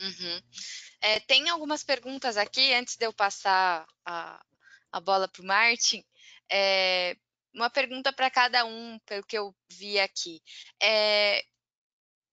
Uhum. 0.00 0.40
É, 1.00 1.18
tem 1.20 1.48
algumas 1.48 1.82
perguntas 1.82 2.36
aqui, 2.36 2.72
antes 2.74 2.96
de 2.96 3.04
eu 3.06 3.12
passar 3.12 3.84
a, 4.04 4.40
a 4.92 5.00
bola 5.00 5.26
para 5.26 5.42
o 5.42 5.46
Martin. 5.46 6.04
É, 6.48 7.16
uma 7.58 7.70
pergunta 7.70 8.12
para 8.12 8.30
cada 8.30 8.64
um, 8.64 8.98
pelo 9.06 9.24
que 9.24 9.36
eu 9.36 9.54
vi 9.72 9.98
aqui. 9.98 10.40
É, 10.82 11.42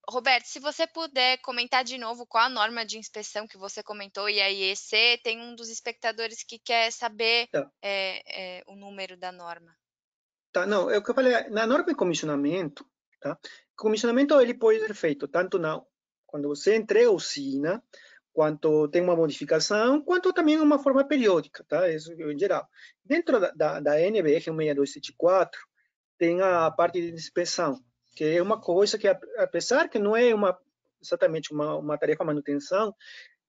Roberto, 0.07 0.45
se 0.45 0.59
você 0.59 0.85
puder 0.85 1.37
comentar 1.41 1.83
de 1.83 1.97
novo 1.97 2.25
qual 2.27 2.45
a 2.45 2.49
norma 2.49 2.85
de 2.85 2.97
inspeção 2.97 3.47
que 3.47 3.57
você 3.57 3.81
comentou 3.81 4.29
e 4.29 4.39
a 4.39 4.49
IEC, 4.49 5.21
tem 5.23 5.41
um 5.41 5.55
dos 5.55 5.69
espectadores 5.69 6.43
que 6.43 6.59
quer 6.59 6.91
saber 6.91 7.47
tá. 7.47 7.69
é, 7.81 8.59
é, 8.59 8.63
o 8.67 8.75
número 8.75 9.17
da 9.17 9.31
norma. 9.31 9.75
Tá, 10.51 10.65
não, 10.65 10.89
é 10.89 10.97
o 10.97 11.03
que 11.03 11.09
eu 11.09 11.15
falei, 11.15 11.49
na 11.49 11.65
norma 11.65 11.85
de 11.85 11.95
comissionamento, 11.95 12.85
tá? 13.19 13.37
Comissionamento 13.75 14.39
ele 14.39 14.53
pode 14.53 14.79
ser 14.79 14.93
feito 14.93 15.27
tanto 15.27 15.57
na, 15.57 15.81
quando 16.25 16.47
você 16.47 16.75
entrega 16.75 17.09
a 17.09 17.11
usina, 17.11 17.83
quanto 18.35 18.89
tem 18.89 19.01
uma 19.01 19.15
modificação, 19.15 20.01
quanto 20.01 20.33
também 20.33 20.59
uma 20.59 20.77
forma 20.77 21.07
periódica, 21.07 21.63
tá? 21.69 21.89
Isso 21.89 22.11
em 22.11 22.37
geral. 22.37 22.67
Dentro 23.03 23.39
da, 23.39 23.51
da, 23.51 23.79
da 23.79 24.01
NBR 24.01 24.43
6274, 24.43 25.57
tem 26.17 26.41
a 26.41 26.69
parte 26.69 26.99
de 26.99 27.13
inspeção, 27.13 27.79
que 28.13 28.25
é 28.25 28.41
uma 28.41 28.59
coisa 28.59 28.97
que, 28.97 29.07
apesar 29.07 29.87
que 29.87 29.97
não 29.97 30.17
é 30.17 30.35
uma, 30.35 30.57
exatamente 31.01 31.53
uma, 31.53 31.77
uma 31.77 31.97
tarefa 31.97 32.25
de 32.25 32.27
manutenção, 32.27 32.93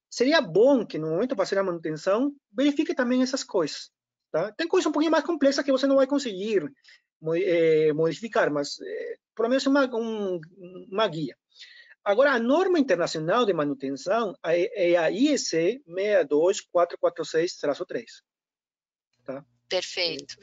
seria 0.09 0.41
bom 0.41 0.87
que 0.87 0.99
no 0.99 1.11
momento 1.11 1.31
de 1.31 1.37
fazer 1.37 1.59
a 1.59 1.65
manutenção, 1.65 2.33
verifique 2.53 2.95
também 2.95 3.23
essas 3.23 3.43
coisas. 3.43 3.91
Tá? 4.31 4.53
Tem 4.53 4.69
coisas 4.69 4.87
um 4.87 4.93
pouquinho 4.93 5.11
mais 5.11 5.25
complexas 5.25 5.65
que 5.65 5.73
você 5.73 5.89
não 5.89 5.97
vai 5.97 6.07
conseguir 6.07 6.73
é, 7.43 7.93
modificar, 7.93 8.53
mas 8.53 8.77
é, 8.81 9.17
pelo 9.35 9.49
menos 9.49 9.67
uma, 9.67 9.85
um, 9.97 10.41
uma 10.93 11.09
guia. 11.09 11.37
Agora, 12.07 12.35
a 12.35 12.39
norma 12.39 12.79
internacional 12.79 13.45
de 13.45 13.53
manutenção 13.53 14.39
é 14.45 14.97
a 14.97 15.11
IEC 15.11 15.83
62446-3. 15.89 18.05
Tá? 19.25 19.45
Perfeito. 19.69 20.37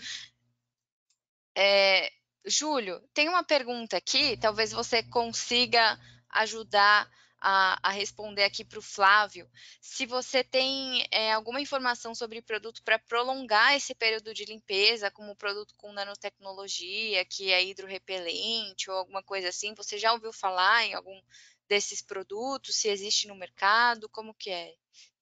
É, 1.56 2.12
Júlio, 2.46 3.00
tem 3.14 3.30
uma 3.30 3.46
pergunta 3.46 3.96
aqui, 3.96 4.36
talvez 4.36 4.74
você 4.74 5.02
consiga 5.04 5.98
ajudar 6.32 7.10
a, 7.40 7.80
a 7.82 7.92
responder 7.92 8.44
aqui 8.44 8.66
para 8.66 8.80
o 8.80 8.82
Flávio. 8.82 9.50
Se 9.80 10.06
você 10.06 10.44
tem 10.44 11.08
é, 11.12 11.32
alguma 11.32 11.62
informação 11.62 12.14
sobre 12.14 12.42
produto 12.42 12.84
para 12.84 13.00
prolongar 13.00 13.74
esse 13.74 13.96
período 13.96 14.34
de 14.34 14.44
limpeza, 14.44 15.10
como 15.12 15.36
produto 15.36 15.74
com 15.78 15.94
nanotecnologia, 15.94 17.24
que 17.24 17.52
é 17.52 17.64
hidrorrepelente 17.64 18.90
ou 18.90 18.98
alguma 18.98 19.24
coisa 19.24 19.48
assim, 19.48 19.74
você 19.74 19.98
já 19.98 20.12
ouviu 20.12 20.34
falar 20.34 20.86
em 20.86 20.94
algum 20.94 21.22
desses 21.68 22.02
produtos? 22.02 22.76
Se 22.76 22.90
existe 22.90 23.28
no 23.28 23.36
mercado? 23.36 24.10
Como 24.10 24.34
que 24.34 24.50
é 24.50 24.74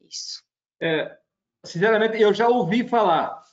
isso? 0.01 0.43
É, 0.81 1.17
sinceramente, 1.63 2.19
eu 2.19 2.33
já 2.33 2.47
ouvi 2.47 2.87
falar, 2.87 3.43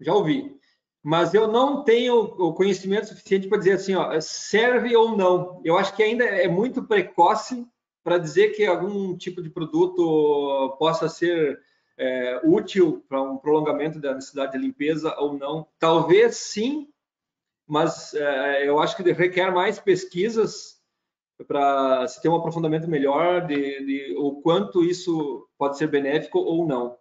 já 0.00 0.12
ouvi 0.12 0.58
mas 1.04 1.34
eu 1.34 1.46
não 1.46 1.84
tenho 1.84 2.14
o 2.14 2.54
conhecimento 2.54 3.08
suficiente 3.08 3.46
para 3.46 3.58
dizer 3.58 3.72
assim, 3.72 3.94
ó, 3.94 4.18
serve 4.22 4.96
ou 4.96 5.14
não. 5.14 5.60
Eu 5.62 5.76
acho 5.76 5.94
que 5.94 6.02
ainda 6.02 6.24
é 6.24 6.48
muito 6.48 6.82
precoce 6.82 7.66
para 8.02 8.16
dizer 8.16 8.52
que 8.52 8.64
algum 8.64 9.14
tipo 9.14 9.42
de 9.42 9.50
produto 9.50 10.74
possa 10.78 11.06
ser 11.06 11.60
é, 11.98 12.40
útil 12.42 13.04
para 13.06 13.20
um 13.20 13.36
prolongamento 13.36 14.00
da 14.00 14.14
necessidade 14.14 14.52
de 14.52 14.58
limpeza 14.58 15.14
ou 15.18 15.36
não. 15.36 15.68
Talvez 15.78 16.36
sim, 16.38 16.88
mas 17.66 18.14
é, 18.14 18.66
eu 18.66 18.78
acho 18.78 18.96
que 18.96 19.02
requer 19.12 19.52
mais 19.52 19.78
pesquisas 19.78 20.73
para 21.42 22.06
se 22.06 22.22
ter 22.22 22.28
um 22.28 22.36
aprofundamento 22.36 22.88
melhor 22.88 23.46
de, 23.46 23.84
de 23.84 24.14
o 24.16 24.40
quanto 24.40 24.84
isso 24.84 25.48
pode 25.58 25.76
ser 25.76 25.88
benéfico 25.88 26.38
ou 26.38 26.66
não. 26.66 26.96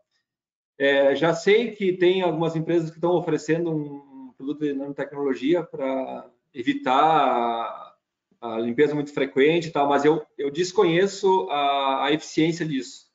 É, 0.78 1.16
já 1.16 1.34
sei 1.36 1.72
que 1.72 1.94
tem 1.94 2.22
algumas 2.22 2.56
empresas 2.56 2.90
que 2.90 2.98
estão 2.98 3.12
oferecendo 3.12 3.70
um 3.72 4.34
produto 4.36 4.60
de 4.62 4.74
nanotecnologia 4.74 5.64
para 5.64 6.30
evitar 6.54 7.00
a, 7.00 7.96
a, 8.42 8.60
limpeza 8.60 8.96
muito 8.96 9.14
frequente 9.14 9.68
e 9.68 9.72
tal, 9.72 9.88
mas 9.88 10.04
eu, 10.04 10.26
eu 10.38 10.50
desconheço 10.50 11.48
a, 11.50 12.06
a 12.06 12.12
eficiência 12.12 12.66
disso. 12.66 13.12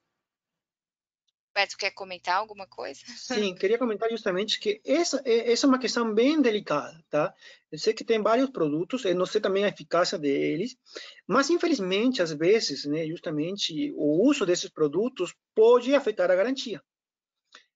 Beto, 1.58 1.76
quer 1.76 1.90
comentar 1.90 2.36
alguma 2.36 2.68
coisa? 2.68 3.00
Sim, 3.16 3.52
queria 3.52 3.76
comentar 3.76 4.08
justamente 4.08 4.60
que 4.60 4.80
essa, 4.86 5.20
essa 5.24 5.66
é 5.66 5.68
uma 5.68 5.80
questão 5.80 6.14
bem 6.14 6.40
delicada, 6.40 7.04
tá? 7.10 7.34
Eu 7.68 7.76
sei 7.80 7.92
que 7.92 8.04
tem 8.04 8.22
vários 8.22 8.48
produtos, 8.48 9.04
eu 9.04 9.16
não 9.16 9.26
sei 9.26 9.40
também 9.40 9.64
a 9.64 9.68
eficácia 9.68 10.16
deles, 10.16 10.76
mas 11.26 11.50
infelizmente, 11.50 12.22
às 12.22 12.32
vezes, 12.32 12.84
né, 12.84 13.04
justamente 13.08 13.92
o 13.96 14.24
uso 14.24 14.46
desses 14.46 14.70
produtos 14.70 15.34
pode 15.52 15.92
afetar 15.96 16.30
a 16.30 16.36
garantia. 16.36 16.80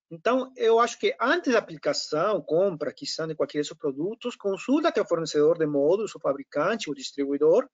Então, 0.09 0.53
eu 0.57 0.79
acho 0.79 0.97
que 0.97 1.17
antes 1.21 1.53
da 1.53 1.59
aplicação, 1.59 2.41
compra, 2.41 2.91
aquisição 2.91 3.27
de 3.27 3.35
qualquer 3.35 3.59
desses 3.59 3.77
produtos, 3.77 4.37
consulta 4.37 4.93
teu 4.93 5.05
fornecedor 5.05 5.59
de 5.59 5.67
módulos, 5.67 6.15
o 6.15 6.21
fabricante, 6.21 6.89
o 6.89 6.95
distribuidor, 6.95 7.69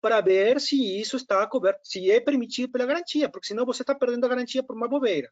para 0.00 0.22
ver 0.22 0.58
se 0.58 0.76
isso 0.98 1.16
está 1.16 1.46
coberto, 1.46 1.80
se 1.84 2.10
é 2.10 2.18
permitido 2.18 2.72
pela 2.72 2.86
garantia, 2.86 3.28
porque 3.28 3.48
senão 3.48 3.66
você 3.66 3.82
está 3.82 3.94
perdendo 3.94 4.24
a 4.24 4.28
garantia 4.28 4.62
por 4.62 4.74
uma 4.74 4.88
bobeira. 4.88 5.30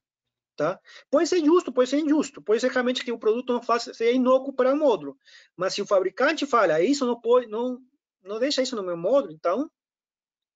Tá? 0.58 0.76
Pode 1.08 1.28
ser 1.28 1.38
justo, 1.38 1.70
pode 1.70 1.88
ser 1.88 2.00
injusto, 2.00 2.42
pode 2.42 2.60
ser 2.60 2.72
realmente 2.72 3.04
que 3.04 3.12
o 3.12 3.18
produto 3.18 3.52
não 3.52 3.62
faça, 3.62 3.94
seja 3.94 4.10
inócuo 4.10 4.52
para 4.52 4.74
o 4.74 4.76
módulo, 4.76 5.16
mas 5.56 5.72
se 5.72 5.80
o 5.80 5.86
fabricante 5.86 6.44
fala, 6.46 6.82
isso 6.82 7.06
não 7.06 7.20
pode, 7.20 7.46
não, 7.46 7.78
não 8.24 8.40
deixa 8.40 8.60
isso 8.60 8.74
no 8.74 8.82
meu 8.82 8.96
módulo, 8.96 9.32
então 9.32 9.70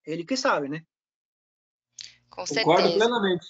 ele 0.04 0.24
que 0.24 0.36
sabe, 0.36 0.68
né? 0.68 0.82
Com 2.28 2.44
certeza. 2.44 2.66
Concordo 2.66 2.92
plenamente. 2.94 3.46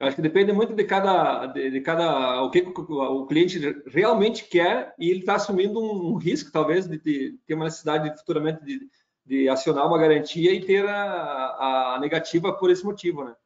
Eu 0.00 0.08
acho 0.08 0.16
que 0.16 0.22
depende 0.22 0.52
muito 0.52 0.74
de 0.74 0.82
cada, 0.82 1.46
de, 1.46 1.70
de 1.70 1.80
cada 1.80 2.42
o 2.42 2.50
que 2.50 2.64
o 2.66 3.26
cliente 3.28 3.60
realmente 3.86 4.48
quer 4.48 4.96
e 4.98 5.10
ele 5.10 5.20
está 5.20 5.36
assumindo 5.36 5.78
um, 5.80 6.14
um, 6.14 6.16
risco, 6.16 6.50
talvez, 6.50 6.88
de, 6.88 6.98
de, 6.98 7.38
ter 7.46 7.54
uma 7.54 7.66
necessidade 7.66 8.18
futuramente 8.18 8.64
de, 8.64 8.80
de 9.24 9.48
acionar 9.48 9.86
uma 9.86 9.96
garantia 9.96 10.52
e 10.52 10.66
ter 10.66 10.88
a, 10.88 11.94
a 11.94 12.00
negativa 12.00 12.52
por 12.52 12.68
esse 12.68 12.84
motivo, 12.84 13.22
né? 13.22 13.36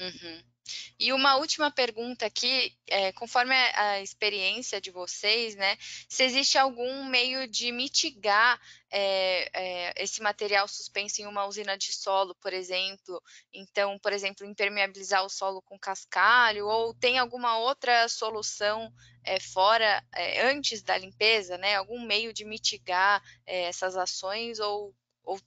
Uhum. 0.00 0.55
E 0.98 1.12
uma 1.12 1.36
última 1.36 1.70
pergunta 1.70 2.26
aqui, 2.26 2.74
é, 2.86 3.12
conforme 3.12 3.54
a 3.54 4.00
experiência 4.00 4.80
de 4.80 4.90
vocês, 4.90 5.54
né, 5.54 5.76
se 6.08 6.24
existe 6.24 6.58
algum 6.58 7.04
meio 7.04 7.46
de 7.46 7.70
mitigar 7.70 8.60
é, 8.90 9.50
é, 9.52 10.02
esse 10.02 10.22
material 10.22 10.66
suspenso 10.66 11.20
em 11.20 11.26
uma 11.26 11.46
usina 11.46 11.76
de 11.76 11.92
solo, 11.92 12.34
por 12.36 12.52
exemplo, 12.52 13.22
então, 13.52 13.98
por 13.98 14.12
exemplo, 14.12 14.46
impermeabilizar 14.46 15.24
o 15.24 15.28
solo 15.28 15.60
com 15.62 15.78
cascalho, 15.78 16.66
ou 16.66 16.94
tem 16.94 17.18
alguma 17.18 17.58
outra 17.58 18.08
solução 18.08 18.92
é, 19.22 19.38
fora, 19.40 20.02
é, 20.12 20.48
antes 20.48 20.82
da 20.82 20.96
limpeza, 20.96 21.58
né, 21.58 21.76
algum 21.76 22.00
meio 22.00 22.32
de 22.32 22.44
mitigar 22.44 23.22
é, 23.44 23.64
essas 23.64 23.96
ações, 23.96 24.60
ou, 24.60 24.94
ou, 25.24 25.38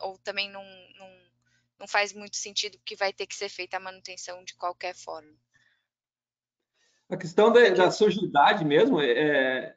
ou 0.00 0.18
também 0.18 0.50
não 0.50 0.64
não 1.80 1.88
faz 1.88 2.12
muito 2.12 2.36
sentido 2.36 2.76
porque 2.78 2.94
vai 2.94 3.12
ter 3.12 3.26
que 3.26 3.34
ser 3.34 3.48
feita 3.48 3.78
a 3.78 3.80
manutenção 3.80 4.44
de 4.44 4.54
qualquer 4.54 4.94
forma. 4.94 5.32
A 7.08 7.16
questão 7.16 7.50
da, 7.50 7.70
da 7.70 7.90
sujidade 7.90 8.64
mesmo 8.64 9.00
é, 9.00 9.10
é 9.10 9.74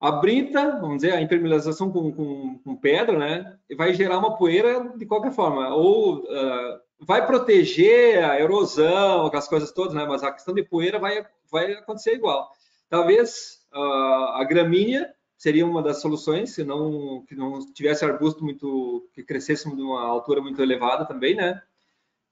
a 0.00 0.10
brita, 0.10 0.78
vamos 0.80 0.96
dizer, 0.96 1.12
a 1.12 1.20
impermeabilização 1.20 1.90
com, 1.92 2.12
com, 2.12 2.58
com, 2.58 2.76
pedra, 2.76 3.16
né, 3.16 3.58
vai 3.76 3.94
gerar 3.94 4.18
uma 4.18 4.36
poeira 4.36 4.92
de 4.98 5.06
qualquer 5.06 5.32
forma, 5.32 5.72
ou 5.74 6.24
uh, 6.24 6.80
vai 6.98 7.24
proteger 7.24 8.22
a 8.22 8.38
erosão, 8.38 9.24
aquelas 9.24 9.48
coisas 9.48 9.70
todas, 9.72 9.94
né, 9.94 10.04
mas 10.04 10.24
a 10.24 10.32
questão 10.32 10.52
de 10.52 10.64
poeira 10.64 10.98
vai, 10.98 11.24
vai 11.50 11.72
acontecer 11.74 12.14
igual. 12.14 12.50
Talvez 12.90 13.64
uh, 13.72 14.34
a 14.34 14.44
gramínea 14.44 15.08
seria 15.42 15.66
uma 15.66 15.82
das 15.82 16.00
soluções, 16.00 16.54
se 16.54 16.62
não 16.62 17.24
que 17.26 17.34
não 17.34 17.58
tivesse 17.72 18.04
arbusto 18.04 18.44
muito 18.44 19.10
que 19.12 19.24
crescesse 19.24 19.68
de 19.74 19.82
uma 19.82 20.00
altura 20.00 20.40
muito 20.40 20.62
elevada 20.62 21.04
também, 21.04 21.34
né? 21.34 21.60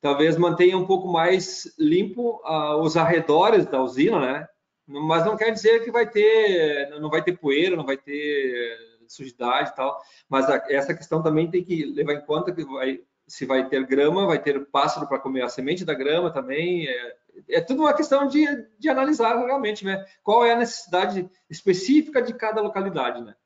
Talvez 0.00 0.36
mantenha 0.36 0.78
um 0.78 0.86
pouco 0.86 1.08
mais 1.08 1.74
limpo 1.76 2.40
uh, 2.44 2.76
os 2.80 2.96
arredores 2.96 3.66
da 3.66 3.82
usina, 3.82 4.20
né? 4.20 4.48
Mas 4.86 5.26
não 5.26 5.36
quer 5.36 5.50
dizer 5.50 5.82
que 5.82 5.90
vai 5.90 6.08
ter, 6.08 6.88
não 7.00 7.10
vai 7.10 7.20
ter 7.20 7.36
poeira, 7.36 7.74
não 7.74 7.84
vai 7.84 7.96
ter 7.96 8.78
sujidade 9.08 9.70
e 9.70 9.74
tal. 9.74 10.00
Mas 10.28 10.48
a, 10.48 10.64
essa 10.68 10.94
questão 10.94 11.20
também 11.20 11.50
tem 11.50 11.64
que 11.64 11.86
levar 11.86 12.12
em 12.14 12.24
conta 12.24 12.52
que 12.52 12.64
vai, 12.64 13.00
se 13.30 13.46
vai 13.46 13.68
ter 13.68 13.86
grama, 13.86 14.26
vai 14.26 14.42
ter 14.42 14.66
pássaro 14.66 15.06
para 15.06 15.20
comer 15.20 15.42
a 15.42 15.48
semente 15.48 15.84
da 15.84 15.94
grama 15.94 16.32
também. 16.32 16.88
É, 16.88 17.16
é 17.50 17.60
tudo 17.60 17.82
uma 17.82 17.94
questão 17.94 18.26
de, 18.26 18.44
de 18.76 18.88
analisar 18.88 19.36
realmente, 19.38 19.84
né? 19.84 20.04
Qual 20.20 20.44
é 20.44 20.52
a 20.52 20.58
necessidade 20.58 21.30
específica 21.48 22.20
de 22.20 22.34
cada 22.34 22.60
localidade, 22.60 23.22
né? 23.22 23.36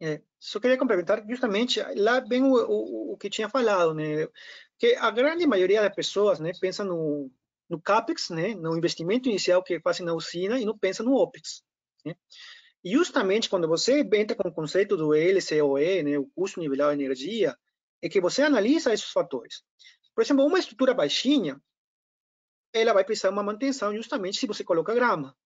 É, 0.00 0.22
só 0.38 0.60
queria 0.60 0.78
complementar 0.78 1.24
justamente 1.28 1.82
lá 1.96 2.20
bem 2.20 2.44
o, 2.44 2.54
o, 2.54 3.12
o, 3.12 3.16
que 3.18 3.28
tinha 3.28 3.48
falado, 3.48 3.92
né? 3.92 4.28
Que 4.78 4.94
a 4.94 5.10
grande 5.10 5.44
maioria 5.44 5.82
das 5.82 5.94
pessoas, 5.94 6.38
né, 6.38 6.52
pensa 6.58 6.84
no, 6.84 7.28
no 7.68 7.80
capex, 7.80 8.30
né, 8.30 8.54
no 8.54 8.76
investimento 8.78 9.28
inicial 9.28 9.62
que 9.62 9.80
fazem 9.80 10.06
na 10.06 10.14
usina 10.14 10.58
e 10.58 10.64
não 10.64 10.78
pensa 10.78 11.02
no 11.02 11.14
opex. 11.16 11.62
Né? 12.04 12.14
E 12.82 12.92
justamente 12.92 13.50
quando 13.50 13.68
você 13.68 14.08
entra 14.14 14.36
com 14.36 14.48
o 14.48 14.54
conceito 14.54 14.96
do 14.96 15.12
LCOE, 15.12 16.02
né, 16.04 16.16
o 16.16 16.26
custo 16.34 16.60
nivelado 16.60 16.96
de 16.96 17.04
energia, 17.04 17.54
é 18.02 18.08
que 18.08 18.20
você 18.20 18.42
analisa 18.42 18.92
esses 18.92 19.10
fatores. 19.10 19.62
Por 20.14 20.22
exemplo, 20.22 20.44
uma 20.44 20.58
estrutura 20.58 20.94
baixinha, 20.94 21.60
ela 22.72 22.92
vai 22.92 23.04
precisar 23.04 23.28
de 23.28 23.34
uma 23.34 23.42
manutenção 23.42 23.94
justamente 23.94 24.38
se 24.38 24.46
você 24.46 24.64
coloca 24.64 24.94
grama 24.94 25.36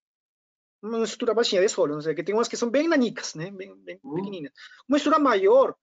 uma 0.84 1.04
estrutura 1.04 1.34
baixinha 1.34 1.62
de 1.62 1.68
solo, 1.68 1.94
não 1.94 2.00
sei, 2.00 2.14
que 2.14 2.22
tem 2.22 2.34
umas 2.34 2.48
que 2.48 2.56
são 2.56 2.70
bem 2.70 2.86
nanicas, 2.86 3.34
né, 3.34 3.50
bem, 3.50 3.74
bem 3.76 3.98
uhum. 4.02 4.14
pequenininhas. 4.16 4.52
Uma 4.86 4.98
estrutura 4.98 5.22
maior, 5.22 5.74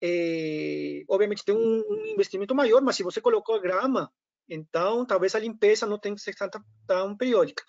é, 0.00 1.04
obviamente 1.08 1.44
tem 1.44 1.54
um, 1.54 1.84
um, 1.88 2.06
investimento 2.06 2.54
maior, 2.54 2.80
mas 2.80 2.96
se 2.96 3.02
você 3.02 3.20
colocou 3.20 3.60
grama, 3.60 4.10
então 4.48 5.04
talvez 5.04 5.34
a 5.34 5.38
limpeza 5.38 5.86
não 5.86 5.98
tenha 5.98 6.14
que 6.14 6.22
ser 6.22 6.34
tão, 6.34 6.48
tão 6.86 7.16
periódica. 7.16 7.62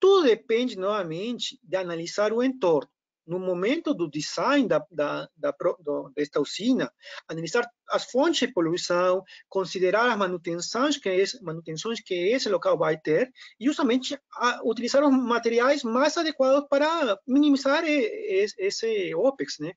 Tudo 0.00 0.26
depende, 0.26 0.76
novamente, 0.76 1.58
de 1.62 1.76
analisar 1.76 2.32
o 2.32 2.42
entorno 2.42 2.90
no 3.26 3.38
momento 3.38 3.94
do 3.94 4.08
design 4.08 4.68
da, 4.68 4.84
da, 4.90 5.28
da, 5.36 5.54
do, 5.80 6.10
desta 6.14 6.40
usina, 6.40 6.92
analisar 7.28 7.66
as 7.88 8.04
fontes 8.10 8.46
de 8.46 8.52
poluição, 8.52 9.22
considerar 9.48 10.10
as 10.10 10.18
manutenções 10.18 10.98
que 10.98 11.08
esse, 11.08 11.42
manutenções 11.42 12.00
que 12.00 12.14
esse 12.14 12.48
local 12.48 12.76
vai 12.76 12.98
ter 12.98 13.32
e 13.58 13.64
justamente 13.66 14.18
utilizar 14.64 15.04
os 15.04 15.12
materiais 15.12 15.82
mais 15.82 16.16
adequados 16.16 16.66
para 16.68 17.18
minimizar 17.26 17.84
esse, 17.84 18.54
esse 18.58 19.14
OPEX, 19.14 19.58
né? 19.58 19.72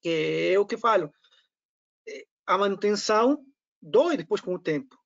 Que 0.00 0.52
é 0.54 0.58
o 0.58 0.66
que 0.66 0.76
falo. 0.76 1.12
A 2.46 2.58
manutenção 2.58 3.44
dói 3.80 4.16
depois 4.16 4.40
com 4.40 4.54
o 4.54 4.58
tempo 4.58 4.99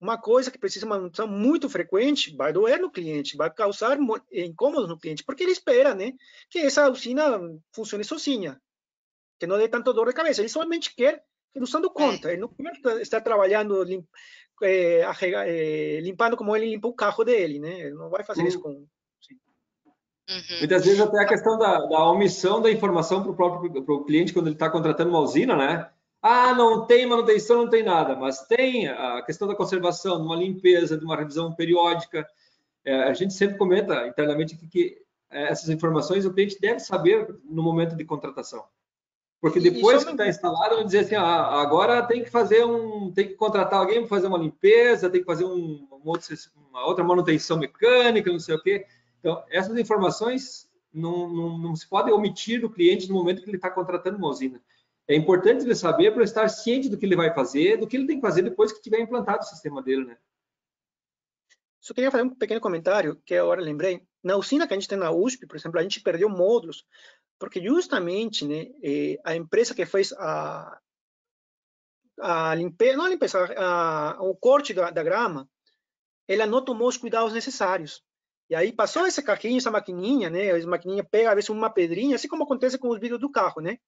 uma 0.00 0.16
coisa 0.16 0.50
que 0.50 0.58
precisa 0.58 0.86
de 0.86 0.90
manutenção 0.90 1.26
muito 1.26 1.68
frequente 1.68 2.34
vai 2.36 2.52
doer 2.52 2.80
no 2.80 2.90
cliente, 2.90 3.36
vai 3.36 3.50
causar 3.52 3.98
incômodos 4.32 4.88
no 4.88 4.98
cliente, 4.98 5.24
porque 5.24 5.42
ele 5.42 5.52
espera, 5.52 5.94
né, 5.94 6.12
que 6.48 6.60
essa 6.60 6.90
usina 6.90 7.40
funcione 7.72 8.04
sozinha, 8.04 8.60
que 9.38 9.46
não 9.46 9.58
dê 9.58 9.68
tanto 9.68 9.92
dor 9.92 10.08
de 10.08 10.14
cabeça. 10.14 10.40
Ele 10.40 10.48
somente 10.48 10.94
quer 10.94 11.24
que 11.52 11.60
usando 11.60 11.90
conta, 11.90 12.30
ele 12.30 12.40
não 12.40 12.48
quer 12.48 13.00
estar 13.00 13.20
trabalhando 13.20 13.82
lim, 13.82 14.06
é, 14.62 15.02
é, 15.22 16.00
limpando 16.00 16.36
como 16.36 16.54
ele 16.54 16.70
limpa 16.70 16.88
o 16.88 16.94
carro 16.94 17.24
dele, 17.24 17.58
né? 17.58 17.80
Ele 17.80 17.94
não 17.94 18.08
vai 18.08 18.24
fazer 18.24 18.46
isso 18.46 18.60
com 18.60 18.86
Uhum. 20.28 20.58
Muitas 20.58 20.84
vezes 20.84 21.00
até 21.00 21.22
a 21.22 21.26
questão 21.26 21.56
da, 21.56 21.78
da 21.86 22.10
omissão 22.10 22.60
da 22.60 22.70
informação 22.70 23.22
para 23.22 23.32
o 23.32 23.34
próprio 23.34 23.82
pro 23.82 24.04
cliente 24.04 24.34
quando 24.34 24.48
ele 24.48 24.56
está 24.56 24.68
contratando 24.68 25.08
uma 25.08 25.20
usina, 25.20 25.56
né? 25.56 25.90
Ah, 26.20 26.52
não 26.52 26.84
tem 26.84 27.06
manutenção, 27.06 27.58
não 27.58 27.70
tem 27.70 27.82
nada, 27.82 28.16
mas 28.16 28.46
tem 28.46 28.88
a 28.88 29.22
questão 29.22 29.46
da 29.46 29.54
conservação, 29.54 30.16
de 30.16 30.24
uma 30.24 30.36
limpeza, 30.36 30.98
de 30.98 31.04
uma 31.04 31.16
revisão 31.16 31.54
periódica. 31.54 32.26
É, 32.84 33.04
a 33.04 33.12
gente 33.12 33.34
sempre 33.34 33.56
comenta 33.56 34.06
internamente 34.06 34.56
que, 34.56 34.66
que 34.66 35.02
é, 35.30 35.44
essas 35.44 35.68
informações 35.68 36.24
o 36.24 36.32
cliente 36.32 36.60
deve 36.60 36.80
saber 36.80 37.38
no 37.44 37.62
momento 37.62 37.94
de 37.94 38.04
contratação. 38.04 38.64
Porque 39.40 39.60
depois 39.60 40.02
que 40.02 40.10
está 40.10 40.26
instalado, 40.26 40.74
vão 40.74 40.84
dizer 40.84 41.00
assim, 41.00 41.14
ah, 41.14 41.60
agora 41.60 42.02
tem 42.02 42.24
que 42.24 42.30
fazer 42.30 42.64
um, 42.64 43.12
tem 43.12 43.28
que 43.28 43.34
contratar 43.34 43.78
alguém 43.78 44.00
para 44.00 44.08
fazer 44.08 44.26
uma 44.26 44.38
limpeza, 44.38 45.08
tem 45.08 45.20
que 45.20 45.26
fazer 45.26 45.44
um, 45.44 45.86
uma 45.92 46.84
outra 46.84 47.04
manutenção 47.04 47.56
mecânica, 47.56 48.32
não 48.32 48.40
sei 48.40 48.56
o 48.56 48.60
quê. 48.60 48.84
Então, 49.20 49.44
essas 49.48 49.76
informações 49.78 50.68
não, 50.92 51.28
não, 51.28 51.58
não 51.58 51.76
se 51.76 51.88
podem 51.88 52.12
omitir 52.12 52.60
do 52.60 52.70
cliente 52.70 53.08
no 53.08 53.14
momento 53.14 53.42
que 53.42 53.48
ele 53.48 53.58
está 53.58 53.70
contratando 53.70 54.18
uma 54.18 54.28
usina. 54.28 54.60
É 55.08 55.16
importante 55.16 55.64
ele 55.64 55.74
saber 55.74 56.12
para 56.12 56.22
estar 56.22 56.48
ciente 56.48 56.88
do 56.88 56.98
que 56.98 57.06
ele 57.06 57.16
vai 57.16 57.32
fazer, 57.34 57.78
do 57.78 57.88
que 57.88 57.96
ele 57.96 58.06
tem 58.06 58.16
que 58.16 58.26
fazer 58.26 58.42
depois 58.42 58.70
que 58.70 58.82
tiver 58.82 59.00
implantado 59.00 59.40
o 59.40 59.46
sistema 59.46 59.82
dele, 59.82 60.04
né? 60.04 60.18
Só 61.80 61.94
queria 61.94 62.10
fazer 62.10 62.24
um 62.24 62.34
pequeno 62.34 62.60
comentário, 62.60 63.16
que 63.24 63.34
agora 63.34 63.62
lembrei. 63.62 64.02
Na 64.22 64.36
usina 64.36 64.66
que 64.66 64.74
a 64.74 64.76
gente 64.76 64.88
tem 64.88 64.98
na 64.98 65.10
USP, 65.10 65.46
por 65.46 65.56
exemplo, 65.56 65.80
a 65.80 65.82
gente 65.82 66.02
perdeu 66.02 66.28
módulos, 66.28 66.84
porque 67.38 67.62
justamente 67.62 68.46
né, 68.46 68.66
eh, 68.82 69.18
a 69.24 69.34
empresa 69.34 69.74
que 69.74 69.86
fez 69.86 70.12
a, 70.12 70.78
a 72.20 72.54
limpeza, 72.54 72.96
não 72.98 73.06
a 73.06 73.08
limpeza, 73.08 73.38
a, 73.56 74.22
o 74.22 74.36
corte 74.36 74.74
da, 74.74 74.90
da 74.90 75.02
grama, 75.02 75.48
ela 76.26 76.46
não 76.46 76.62
tomou 76.62 76.88
os 76.88 76.98
cuidados 76.98 77.32
necessários. 77.32 78.02
E 78.50 78.54
aí 78.54 78.72
passou 78.72 79.06
esse 79.06 79.22
carrinho, 79.22 79.58
essa 79.58 79.70
maquininha, 79.70 80.28
né? 80.28 80.50
A 80.50 80.66
maquininha 80.66 81.04
pega 81.04 81.30
às 81.30 81.34
vezes 81.34 81.50
uma 81.50 81.70
pedrinha, 81.70 82.16
assim 82.16 82.28
como 82.28 82.44
acontece 82.44 82.76
com 82.76 82.88
os 82.88 82.98
vidros 82.98 83.20
do 83.20 83.30
carro, 83.30 83.62
né? 83.62 83.78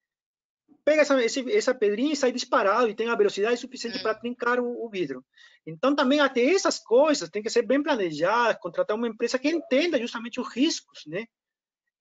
Pega 0.90 1.02
essa, 1.02 1.22
essa 1.52 1.72
pedrinha 1.72 2.12
e 2.12 2.16
sai 2.16 2.32
disparado 2.32 2.88
e 2.88 2.94
tem 2.96 3.08
a 3.08 3.14
velocidade 3.14 3.60
suficiente 3.60 3.98
hum. 3.98 4.02
para 4.02 4.16
trincar 4.16 4.58
o, 4.58 4.84
o, 4.84 4.90
vidro. 4.90 5.24
Então, 5.64 5.94
também 5.94 6.18
até 6.18 6.44
essas 6.44 6.80
coisas 6.80 7.30
tem 7.30 7.40
que 7.40 7.48
ser 7.48 7.62
bem 7.62 7.80
planejadas, 7.80 8.60
contratar 8.60 8.96
uma 8.96 9.06
empresa 9.06 9.38
que 9.38 9.48
entenda 9.48 10.00
justamente 10.00 10.40
os 10.40 10.52
riscos, 10.52 11.04
né? 11.06 11.26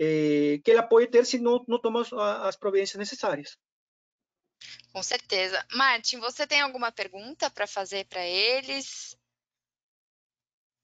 É, 0.02 0.60
que 0.64 0.72
ela 0.72 0.82
pode 0.82 1.06
ter 1.06 1.24
se 1.24 1.38
não, 1.38 1.64
não 1.68 1.80
tomar 1.80 2.02
as, 2.02 2.14
as 2.14 2.56
providências 2.56 2.98
necessárias. 2.98 3.58
Com 4.92 5.04
certeza. 5.04 5.64
Martin, 5.76 6.20
você 6.20 6.48
tem 6.48 6.62
alguma 6.62 6.92
pergunta 6.92 7.48
para 7.52 7.68
fazer 7.68 8.06
para 8.06 8.26
eles? 8.26 9.16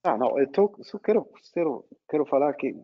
Ah, 0.06 0.20
não, 0.20 0.38
eu 0.38 0.48
tô, 0.52 0.72
só 0.84 1.00
quero, 1.00 1.28
quero, 1.52 1.84
quero 2.08 2.26
falar 2.28 2.54
que 2.54 2.80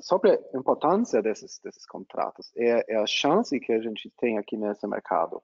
sobre 0.00 0.32
a 0.32 0.58
importância 0.58 1.22
desses, 1.22 1.60
desses 1.62 1.86
contratos, 1.86 2.50
é, 2.56 2.94
é, 2.94 2.96
a 2.96 3.06
chance 3.06 3.60
que 3.60 3.72
a 3.72 3.80
gente 3.80 4.10
tem 4.18 4.38
aqui 4.38 4.56
nesse 4.56 4.84
mercado. 4.88 5.40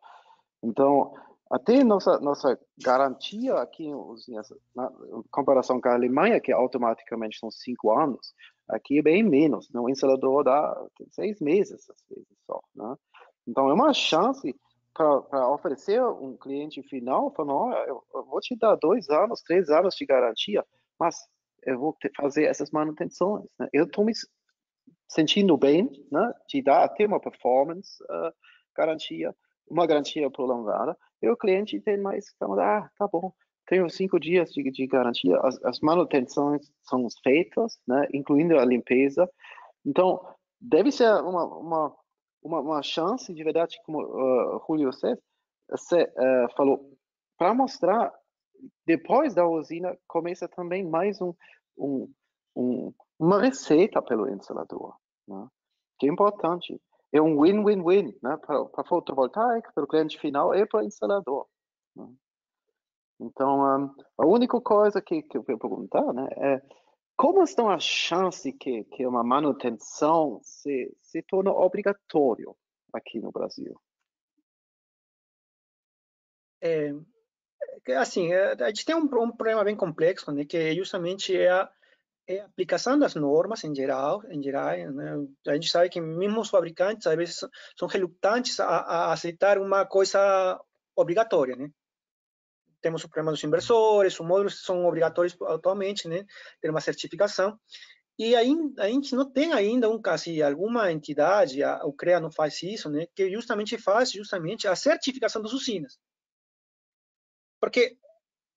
Então, 0.60 1.14
até 1.48 1.84
nossa, 1.84 2.18
nossa 2.18 2.58
garantia 2.82 3.54
aqui, 3.58 3.88
na 4.74 4.90
comparação 5.30 5.80
com 5.80 5.88
a 5.88 5.94
Alemanha, 5.94 6.40
que 6.40 6.50
automaticamente 6.50 7.38
são 7.38 7.48
cinco 7.48 7.96
anos, 7.96 8.34
aqui 8.68 8.98
é 8.98 9.02
bem 9.02 9.22
menos. 9.22 9.70
No 9.70 9.88
instalador 9.88 10.42
dá 10.42 10.84
seis 11.12 11.40
meses, 11.40 11.88
às 11.88 12.04
vezes 12.10 12.26
só. 12.44 12.60
Né? 12.74 12.96
Então, 13.46 13.70
é 13.70 13.72
uma 13.72 13.94
chance 13.94 14.52
para 14.92 15.48
oferecer 15.48 16.02
um 16.02 16.36
cliente 16.36 16.82
final, 16.82 17.32
falando, 17.36 17.72
eu 17.86 18.02
vou 18.24 18.40
te 18.40 18.56
dar 18.56 18.74
dois 18.74 19.08
anos, 19.08 19.42
três 19.42 19.70
anos 19.70 19.94
de 19.94 20.04
garantia 20.04 20.64
mas 20.98 21.16
eu 21.64 21.78
vou 21.78 21.96
fazer 22.16 22.44
essas 22.44 22.70
manutenções. 22.70 23.44
Né? 23.58 23.68
Eu 23.72 23.84
estou 23.84 24.04
me 24.04 24.12
sentindo 25.08 25.56
bem 25.56 25.90
né, 26.10 26.32
de 26.48 26.62
dar 26.62 26.84
até 26.84 27.06
uma 27.06 27.20
performance 27.20 28.02
uh, 28.04 28.32
garantia, 28.76 29.34
uma 29.68 29.86
garantia 29.86 30.30
prolongada, 30.30 30.96
e 31.20 31.28
o 31.28 31.36
cliente 31.36 31.80
tem 31.80 31.98
mais, 31.98 32.26
ah, 32.40 32.88
tá 32.96 33.08
bom, 33.08 33.32
tenho 33.66 33.88
cinco 33.90 34.18
dias 34.20 34.50
de, 34.52 34.70
de 34.70 34.86
garantia, 34.86 35.38
as, 35.42 35.62
as, 35.64 35.80
manutenções 35.80 36.70
são 36.82 37.06
feitas, 37.22 37.78
né, 37.86 38.06
incluindo 38.14 38.58
a 38.58 38.64
limpeza, 38.64 39.28
então 39.84 40.24
deve 40.60 40.92
ser 40.92 41.10
uma, 41.22 41.44
uma, 41.44 41.96
uma, 42.42 42.60
uma 42.60 42.82
chance 42.82 43.32
de 43.32 43.44
verdade, 43.44 43.78
como 43.84 44.00
uh, 44.00 44.62
Julio 44.66 44.92
César, 44.92 45.20
uh, 45.70 46.56
falou, 46.56 46.96
para 47.36 47.54
mostrar 47.54 48.12
depois 48.86 49.34
da 49.34 49.46
usina 49.46 49.96
começa 50.06 50.48
também 50.48 50.84
mais 50.84 51.20
um, 51.20 51.34
um, 51.76 52.12
um 52.56 52.94
uma 53.18 53.40
receita 53.40 54.00
pelo 54.00 54.28
instalador, 54.28 54.96
né? 55.26 55.48
que 55.98 56.06
é 56.06 56.12
importante. 56.12 56.80
É 57.12 57.20
um 57.20 57.40
win-win-win 57.40 58.16
né? 58.22 58.36
para 58.36 58.68
a 58.76 58.84
fotovoltaica, 58.84 59.72
para 59.72 59.84
o 59.84 59.88
cliente 59.88 60.18
final 60.20 60.54
e 60.54 60.64
para 60.66 60.80
o 60.80 60.82
instalador. 60.84 61.46
Né? 61.96 62.08
Então, 63.20 63.60
um, 63.60 63.94
a 64.16 64.26
única 64.26 64.60
coisa 64.60 65.02
que, 65.02 65.22
que 65.22 65.36
eu 65.36 65.42
vou 65.42 65.58
perguntar 65.58 66.12
né, 66.12 66.28
é 66.36 66.62
como 67.16 67.42
estão 67.42 67.68
as 67.68 67.82
chances 67.82 68.54
que, 68.60 68.84
que 68.84 69.04
uma 69.04 69.24
manutenção 69.24 70.40
se, 70.44 70.96
se 71.02 71.20
torne 71.22 71.50
obrigatório 71.50 72.54
aqui 72.92 73.18
no 73.18 73.32
Brasil? 73.32 73.80
É, 76.60 76.92
assim, 77.96 78.32
é, 78.32 78.52
a 78.62 78.68
gente 78.68 78.84
tem 78.84 78.94
um, 78.94 79.04
um, 79.04 79.32
problema 79.32 79.64
bem 79.64 79.76
complexo, 79.76 80.30
né, 80.32 80.44
que 80.44 80.74
justamente 80.74 81.36
é 81.36 81.50
a, 81.50 81.70
é 82.26 82.40
a 82.40 82.46
aplicação 82.46 82.98
das 82.98 83.14
normas 83.14 83.64
em 83.64 83.74
geral, 83.74 84.22
em 84.30 84.42
geral, 84.42 84.76
né? 84.92 85.26
a 85.46 85.54
gente 85.54 85.70
sabe 85.70 85.88
que 85.88 86.00
mesmo 86.00 86.40
os 86.40 86.50
fabricantes 86.50 87.06
às 87.06 87.16
vezes 87.16 87.40
são 87.76 87.88
relutantes 87.88 88.60
a, 88.60 88.66
a 88.66 89.12
aceitar 89.12 89.58
uma 89.58 89.86
coisa 89.86 90.60
obrigatória, 90.94 91.56
né? 91.56 91.70
Temos 92.80 93.02
o 93.02 93.08
problema 93.08 93.32
dos 93.32 93.42
inversores, 93.42 94.18
os 94.18 94.26
módulos 94.26 94.62
são 94.62 94.86
obrigatórios 94.86 95.36
atualmente, 95.42 96.06
né? 96.06 96.24
Ter 96.60 96.70
uma 96.70 96.80
certificação. 96.80 97.58
E 98.18 98.34
aí, 98.34 98.52
a 98.78 98.88
gente 98.88 99.14
não 99.14 99.30
tem 99.30 99.52
ainda 99.52 99.88
um 99.88 100.00
caso, 100.00 100.24
alguma 100.44 100.90
entidade, 100.90 101.62
a, 101.62 101.84
o 101.84 101.92
CREA 101.92 102.20
não 102.20 102.30
faz 102.30 102.62
isso, 102.62 102.90
né? 102.90 103.06
Que 103.14 103.30
justamente 103.32 103.78
faz 103.78 104.10
justamente 104.10 104.66
a 104.66 104.74
certificação 104.74 105.40
das 105.40 105.52
usinas. 105.52 105.98
Porque 107.60 107.96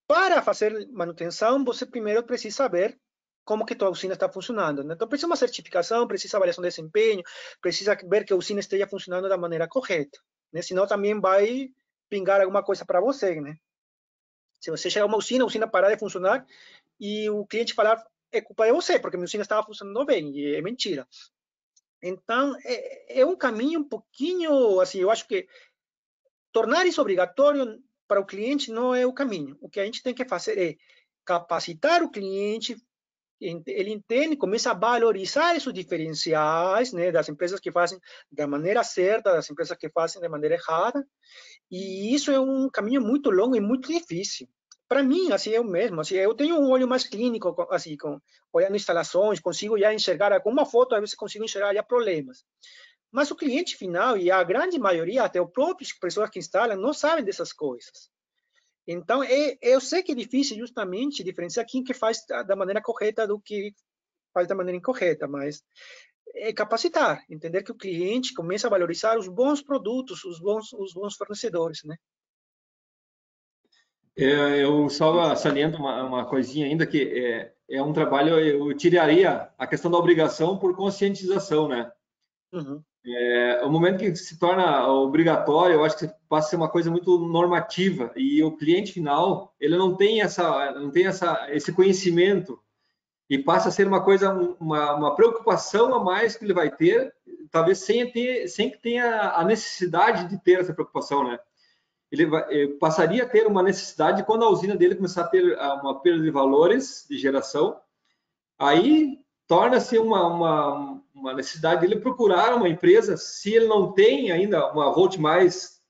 para 0.08 0.42
fazer 0.42 0.88
manutenção, 0.90 1.64
você 1.64 1.86
primeiro 1.86 2.24
precisa 2.24 2.58
saber 2.58 3.00
como 3.44 3.66
que 3.66 3.76
tua 3.76 3.90
usina 3.90 4.14
está 4.14 4.30
funcionando. 4.30 4.84
Né? 4.84 4.94
Então, 4.94 5.08
precisa 5.08 5.28
uma 5.28 5.36
certificação, 5.36 6.08
precisa 6.08 6.38
avaliação 6.38 6.62
de 6.62 6.70
desempenho, 6.70 7.24
precisa 7.62 7.96
ver 7.96 8.26
que 8.26 8.34
a 8.34 8.36
usina 8.36 8.60
esteja 8.60 8.88
funcionando 8.88 9.28
da 9.30 9.38
maneira 9.38 9.68
correta. 9.68 10.20
Né? 10.52 10.62
Senão, 10.62 10.86
também 10.88 11.20
vai 11.20 11.70
pingar 12.10 12.42
alguma 12.42 12.64
coisa 12.64 12.86
para 12.86 13.02
você. 13.02 13.40
Né? 13.40 13.56
Se 14.60 14.70
você 14.70 14.90
chegar 14.90 15.06
a 15.06 15.08
uma 15.08 15.18
usina, 15.18 15.44
a 15.44 15.48
usina 15.48 15.68
parar 15.68 15.90
de 15.90 15.98
funcionar 15.98 16.46
e 17.00 17.30
o 17.30 17.46
cliente 17.46 17.74
falar 17.74 18.06
é 18.32 18.42
culpa 18.42 18.66
de 18.66 18.72
você, 18.72 19.00
porque 19.00 19.18
minha 19.18 19.26
usina 19.26 19.44
estava 19.44 19.66
funcionando 19.66 20.06
bem, 20.06 20.32
e 20.38 20.56
é 20.56 20.62
mentira. 20.62 21.08
Então, 22.02 22.56
é, 22.64 23.22
é 23.22 23.26
um 23.26 23.36
caminho 23.36 23.82
um 23.82 23.88
pouquinho, 23.88 24.80
assim, 24.80 25.00
eu 25.00 25.12
acho 25.12 25.28
que 25.28 25.48
tornar 26.52 26.86
isso 26.86 27.02
obrigatório 27.02 27.82
para 28.12 28.20
o 28.20 28.26
cliente 28.26 28.74
não 28.74 28.94
é 28.94 29.08
o 29.08 29.14
caminho. 29.14 29.58
O 29.62 29.70
que 29.70 29.80
a 29.80 29.86
gente 29.86 30.04
tem 30.04 30.14
que 30.14 30.26
fazer 30.26 30.58
é 30.58 30.76
capacitar 31.24 32.04
o 32.04 32.12
cliente, 32.12 32.76
ele 33.40 33.90
entende, 33.90 34.36
começa 34.36 34.72
a 34.72 34.74
valorizar 34.74 35.56
esses 35.56 35.74
diferenciais, 35.74 36.92
né, 36.92 37.10
das 37.10 37.30
empresas 37.30 37.58
que 37.58 37.72
fazem 37.72 37.98
da 38.30 38.46
maneira 38.46 38.84
certa, 38.84 39.32
das 39.32 39.50
empresas 39.50 39.78
que 39.78 39.90
fazem 39.90 40.22
de 40.22 40.28
maneira 40.28 40.56
errada, 40.56 41.08
e 41.72 42.14
isso 42.14 42.32
é 42.32 42.40
um 42.42 42.70
caminho 42.70 43.00
muito 43.00 43.30
longo 43.30 43.56
e 43.56 43.62
muito 43.62 43.88
difícil. 43.88 44.46
Para 44.90 45.02
mim, 45.02 45.32
assim, 45.32 45.52
eu 45.52 45.64
mesmo, 45.64 46.02
assim, 46.02 46.16
eu 46.16 46.34
tenho 46.34 46.60
um 46.60 46.70
olho 46.70 46.90
mais 46.90 47.08
clínico, 47.08 47.56
assim, 47.70 47.96
com, 47.96 48.20
olhando 48.52 48.76
instalações, 48.76 49.40
consigo 49.40 49.80
já 49.80 49.94
enxergar, 49.94 50.38
com 50.42 50.52
uma 50.52 50.66
foto, 50.66 50.96
às 50.96 51.00
vezes 51.00 51.16
consigo 51.16 51.46
enxergar 51.46 51.74
já 51.74 51.82
problemas. 51.82 52.44
Mas 53.12 53.30
o 53.30 53.36
cliente 53.36 53.76
final, 53.76 54.18
e 54.18 54.32
a 54.32 54.42
grande 54.44 54.80
maioria, 54.80 55.24
até 55.24 55.42
os 55.42 55.52
próprios 55.52 55.92
pessoas 55.94 56.30
que 56.30 56.40
instalam, 56.40 56.78
não 56.78 56.94
sabem 56.94 57.26
dessas 57.26 57.52
coisas. 57.52 58.10
Então, 58.88 59.24
é, 59.24 59.58
eu 59.62 59.82
sei 59.82 60.02
que 60.02 60.14
é 60.14 60.16
difícil 60.16 60.58
justamente 60.58 61.24
diferenciar 61.24 61.66
quem 61.68 61.84
que 61.84 61.94
faz 61.94 62.26
da 62.26 62.56
maneira 62.56 62.82
correta 62.82 63.28
do 63.28 63.40
que 63.40 63.74
faz 64.34 64.48
da 64.48 64.56
maneira 64.56 64.78
incorreta, 64.78 65.28
mas 65.28 65.62
é 66.34 66.54
capacitar, 66.54 67.24
entender 67.30 67.64
que 67.64 67.72
o 67.72 67.78
cliente 67.78 68.34
começa 68.34 68.68
a 68.68 68.70
valorizar 68.70 69.18
os 69.18 69.28
bons 69.28 69.62
produtos, 69.62 70.24
os 70.24 70.40
bons, 70.40 70.72
os 70.74 70.94
bons 70.94 71.16
fornecedores, 71.16 71.84
né? 71.84 71.98
É, 74.18 74.64
eu 74.64 74.90
só 74.90 75.34
saliento 75.36 75.78
uma, 75.78 76.04
uma, 76.04 76.26
coisinha 76.30 76.66
ainda 76.66 76.86
que 76.86 77.02
é, 77.02 77.54
é, 77.70 77.82
um 77.82 77.94
trabalho, 77.94 78.38
eu 78.40 78.76
tiraria 78.76 79.50
a 79.58 79.66
questão 79.66 79.90
da 79.90 79.98
obrigação 79.98 80.58
por 80.58 80.76
conscientização, 80.76 81.68
né? 81.68 81.92
Uhum. 82.52 82.84
É, 83.04 83.62
o 83.64 83.70
momento 83.70 83.98
que 83.98 84.16
se 84.16 84.38
torna 84.38 84.88
obrigatório, 84.88 85.76
eu 85.76 85.84
acho 85.84 85.98
que 85.98 86.08
passa 86.30 86.48
a 86.48 86.50
ser 86.52 86.56
uma 86.56 86.70
coisa 86.70 86.92
muito 86.92 87.18
normativa. 87.20 88.12
E 88.16 88.44
o 88.44 88.56
cliente 88.56 88.94
final 88.94 89.56
ele 89.60 89.76
não 89.78 89.96
tem 89.96 90.22
essa, 90.22 90.72
não 90.74 90.92
tem 90.92 91.08
essa, 91.08 91.48
esse 91.52 91.74
conhecimento. 91.74 92.60
E 93.30 93.40
passa 93.40 93.70
a 93.70 93.72
ser 93.72 93.88
uma 93.88 94.04
coisa, 94.04 94.34
uma, 94.60 94.94
uma 94.94 95.16
preocupação 95.16 95.94
a 95.96 96.04
mais 96.04 96.36
que 96.36 96.44
ele 96.44 96.54
vai 96.54 96.70
ter, 96.70 97.14
talvez 97.50 97.80
sem 97.80 98.12
ter, 98.12 98.48
sem 98.48 98.70
que 98.70 98.78
tenha 98.78 99.32
a 99.32 99.44
necessidade 99.44 100.28
de 100.28 100.38
ter 100.38 100.60
essa 100.60 100.74
preocupação, 100.74 101.24
né? 101.24 101.40
Ele, 102.12 102.26
vai, 102.26 102.46
ele 102.54 102.74
passaria 102.74 103.24
a 103.24 103.30
ter 103.30 103.48
uma 103.48 103.64
necessidade 103.64 104.26
quando 104.26 104.44
a 104.44 104.50
usina 104.50 104.76
dele 104.76 104.96
começar 104.96 105.22
a 105.22 105.28
ter 105.28 105.58
uma 105.82 106.02
perda 106.02 106.22
de 106.22 106.30
valores 106.30 107.06
de 107.10 107.18
geração, 107.18 107.80
aí 108.60 109.21
torna-se 109.52 109.98
uma, 110.00 110.28
uma, 110.28 111.02
uma, 111.14 111.34
necessidade 111.34 111.82
dele 111.82 112.00
procurar 112.00 112.56
uma 112.56 112.70
empresa, 112.70 113.18
se 113.18 113.54
ele 113.54 113.68
não 113.68 113.92
tem 113.92 114.32
ainda 114.32 114.72
uma 114.72 114.94
Volt 114.94 115.18
Mais 115.18 115.82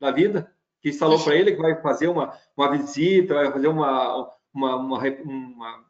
na 0.00 0.10
vida, 0.10 0.50
que 0.80 0.88
instalou 0.88 1.22
para 1.22 1.34
ele, 1.34 1.52
que 1.52 1.60
vai 1.60 1.78
fazer 1.82 2.08
uma, 2.08 2.32
uma 2.56 2.70
visita, 2.70 3.34
vai 3.34 3.52
fazer 3.52 3.68
uma, 3.68 4.26
uma, 4.54 4.76
uma, 4.76 5.84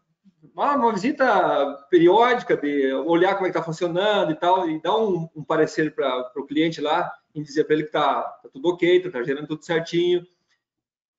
uma, 0.52 0.92
visita 0.92 1.86
periódica, 1.88 2.56
de 2.56 2.92
olhar 2.94 3.34
como 3.34 3.46
é 3.46 3.50
está 3.50 3.62
funcionando 3.62 4.32
e 4.32 4.34
tal, 4.34 4.68
e 4.68 4.82
dar 4.82 4.96
um, 4.96 5.28
um 5.36 5.44
parecer 5.44 5.94
para 5.94 6.32
o 6.34 6.46
cliente 6.46 6.80
lá, 6.80 7.12
e 7.32 7.40
dizer 7.44 7.62
para 7.62 7.74
ele 7.74 7.84
que 7.84 7.90
está 7.90 8.22
tá 8.22 8.48
tudo 8.52 8.70
ok, 8.70 8.96
está 8.96 9.08
tá 9.08 9.22
gerando 9.22 9.46
tudo 9.46 9.64
certinho, 9.64 10.26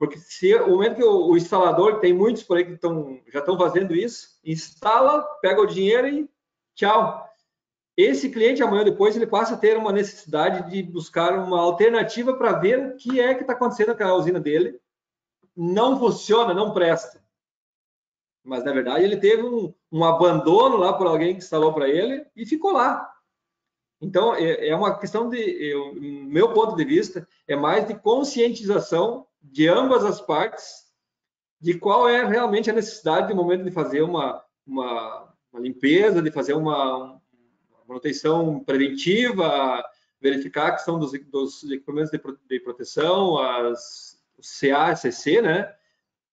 porque 0.02 0.18
se 0.18 0.56
o 0.56 0.70
momento 0.70 0.96
que 0.96 1.04
o, 1.04 1.28
o 1.28 1.38
instalador, 1.38 2.00
tem 2.00 2.12
muitos 2.12 2.42
por 2.42 2.58
aí 2.58 2.66
que 2.66 2.76
tão, 2.76 3.22
já 3.28 3.38
estão 3.38 3.56
fazendo 3.56 3.94
isso, 3.94 4.30
instala, 4.44 5.22
pega 5.44 5.62
o 5.62 5.68
dinheiro 5.68 6.08
e 6.08 6.30
tchau. 6.74 7.24
Esse 7.96 8.32
cliente, 8.32 8.64
amanhã 8.64 8.84
depois, 8.84 9.16
ele 9.16 9.28
passa 9.28 9.54
a 9.54 9.58
ter 9.58 9.78
uma 9.78 9.92
necessidade 9.92 10.72
de 10.72 10.82
buscar 10.82 11.38
uma 11.38 11.60
alternativa 11.62 12.36
para 12.36 12.54
ver 12.54 12.80
o 12.80 12.98
que 12.98 13.20
é 13.20 13.36
que 13.36 13.42
está 13.42 13.54
acontecendo 13.54 13.96
com 13.96 14.04
a 14.04 14.16
usina 14.16 14.40
dele. 14.40 14.82
Não 15.56 16.00
funciona, 16.00 16.52
não 16.52 16.74
presta. 16.74 17.24
Mas, 18.44 18.64
na 18.64 18.74
verdade, 18.74 19.04
ele 19.04 19.18
teve 19.18 19.44
um, 19.44 19.72
um 19.92 20.04
abandono 20.04 20.78
lá 20.78 20.94
por 20.94 21.06
alguém 21.06 21.34
que 21.34 21.44
instalou 21.44 21.76
para 21.76 21.88
ele 21.88 22.26
e 22.36 22.44
ficou 22.44 22.72
lá. 22.72 23.08
Então, 24.02 24.34
é, 24.34 24.70
é 24.70 24.76
uma 24.76 24.98
questão 24.98 25.30
de, 25.30 25.38
eu, 25.38 25.94
meu 25.94 26.54
ponto 26.56 26.76
de 26.76 26.86
vista, 26.86 27.28
é 27.48 27.56
mais 27.56 27.88
de 27.88 27.94
conscientização 27.94 29.28
de 29.42 29.68
ambas 29.68 30.06
as 30.06 30.22
partes 30.22 30.92
de 31.60 31.76
qual 31.78 32.10
é 32.10 32.26
realmente 32.26 32.70
a 32.70 32.74
necessidade 32.74 33.30
no 33.30 33.36
momento 33.42 33.64
de 33.64 33.72
fazer 33.72 34.02
uma, 34.02 34.44
uma, 34.66 35.34
uma 35.54 35.62
limpeza, 35.62 36.22
de 36.22 36.32
fazer 36.32 36.54
uma, 36.54 37.14
uma, 37.14 37.86
manutenção 37.88 38.64
preventiva, 38.64 39.84
verificar 40.20 40.68
a 40.68 40.72
questão 40.72 40.98
dos, 40.98 41.12
dos 41.30 41.64
equipamentos 41.64 42.10
de, 42.10 42.20
de 42.50 42.60
proteção, 42.60 43.38
as 43.38 44.20
CA, 44.60 44.96
CC, 44.96 45.42
né? 45.42 45.74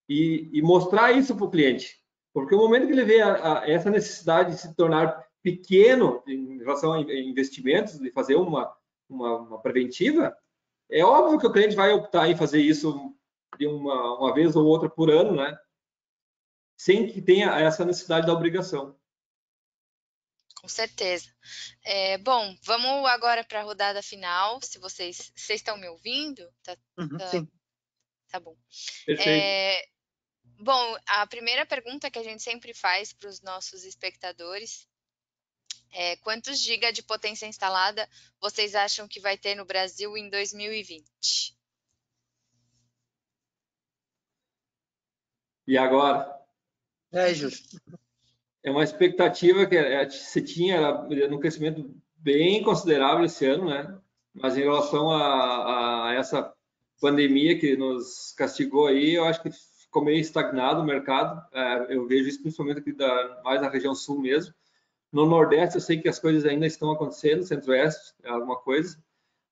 E, 0.08 0.48
e 0.52 0.62
mostrar 0.62 1.12
isso 1.12 1.36
para 1.36 1.44
o 1.44 1.50
cliente. 1.50 2.00
Porque 2.32 2.54
o 2.54 2.58
momento 2.58 2.86
que 2.86 2.92
ele 2.92 3.04
vê 3.04 3.20
a, 3.20 3.60
a, 3.60 3.70
essa 3.70 3.90
necessidade 3.90 4.52
de 4.52 4.60
se 4.60 4.74
tornar 4.74 5.26
pequeno 5.42 6.22
em 6.26 6.58
relação 6.58 6.94
a 6.94 7.00
investimentos, 7.00 7.98
de 7.98 8.10
fazer 8.10 8.36
uma, 8.36 8.74
uma, 9.08 9.36
uma 9.36 9.58
preventiva, 9.60 10.34
é 10.90 11.04
óbvio 11.04 11.38
que 11.38 11.46
o 11.46 11.52
cliente 11.52 11.76
vai 11.76 11.92
optar 11.92 12.28
em 12.28 12.36
fazer 12.36 12.60
isso 12.60 13.14
de 13.58 13.66
uma, 13.66 14.18
uma 14.18 14.34
vez 14.34 14.56
ou 14.56 14.64
outra 14.64 14.88
por 14.88 15.10
ano, 15.10 15.36
né? 15.36 15.58
Sem 16.76 17.10
que 17.10 17.20
tenha 17.20 17.58
essa 17.58 17.84
necessidade 17.84 18.26
da 18.26 18.32
obrigação. 18.32 18.98
Com 20.60 20.68
certeza. 20.68 21.32
É, 21.84 22.18
bom, 22.18 22.56
vamos 22.62 23.08
agora 23.10 23.44
para 23.44 23.60
a 23.60 23.64
rodada 23.64 24.02
final. 24.02 24.60
Se 24.62 24.78
vocês, 24.78 25.32
vocês 25.36 25.60
estão 25.60 25.76
me 25.76 25.88
ouvindo? 25.88 26.48
Tá, 26.62 26.76
uhum, 26.98 27.16
tá, 27.16 27.28
sim. 27.28 27.48
Tá 28.28 28.40
bom. 28.40 28.56
Perfeito. 29.06 29.28
É, 29.28 29.82
bom, 30.60 30.96
a 31.06 31.26
primeira 31.26 31.64
pergunta 31.64 32.10
que 32.10 32.18
a 32.18 32.22
gente 32.22 32.42
sempre 32.42 32.74
faz 32.74 33.12
para 33.12 33.28
os 33.28 33.40
nossos 33.40 33.84
espectadores 33.84 34.88
é, 35.92 36.16
quantos 36.16 36.60
gigas 36.60 36.92
de 36.92 37.02
potência 37.02 37.46
instalada 37.46 38.08
vocês 38.40 38.74
acham 38.74 39.08
que 39.08 39.20
vai 39.20 39.36
ter 39.36 39.54
no 39.54 39.64
Brasil 39.64 40.16
em 40.16 40.28
2020? 40.28 41.56
E 45.66 45.76
agora? 45.76 46.34
É, 47.12 47.32
justo. 47.34 47.80
É 48.62 48.70
uma 48.70 48.84
expectativa 48.84 49.66
que 49.66 50.10
se 50.10 50.42
tinha 50.42 50.76
era 50.76 51.28
no 51.28 51.38
crescimento 51.38 51.94
bem 52.16 52.62
considerável 52.62 53.24
esse 53.24 53.46
ano, 53.46 53.68
né? 53.68 53.98
Mas 54.34 54.56
em 54.56 54.62
relação 54.62 55.10
a, 55.10 56.08
a 56.08 56.14
essa 56.14 56.52
pandemia 57.00 57.58
que 57.58 57.76
nos 57.76 58.32
castigou 58.36 58.86
aí, 58.86 59.14
eu 59.14 59.24
acho 59.24 59.42
que 59.42 59.50
ficou 59.50 60.04
meio 60.04 60.18
estagnado 60.18 60.80
o 60.80 60.84
mercado. 60.84 61.40
É, 61.52 61.94
eu 61.94 62.06
vejo 62.06 62.28
isso 62.28 62.40
principalmente 62.40 62.80
aqui 62.80 62.92
da, 62.92 63.40
mais 63.42 63.60
na 63.60 63.68
região 63.68 63.94
sul 63.94 64.20
mesmo. 64.20 64.54
No 65.12 65.26
Nordeste, 65.26 65.76
eu 65.76 65.80
sei 65.80 66.00
que 66.00 66.08
as 66.08 66.18
coisas 66.18 66.44
ainda 66.44 66.66
estão 66.66 66.90
acontecendo, 66.90 67.42
Centro-Oeste, 67.42 68.14
é 68.22 68.28
alguma 68.28 68.56
coisa, 68.56 69.02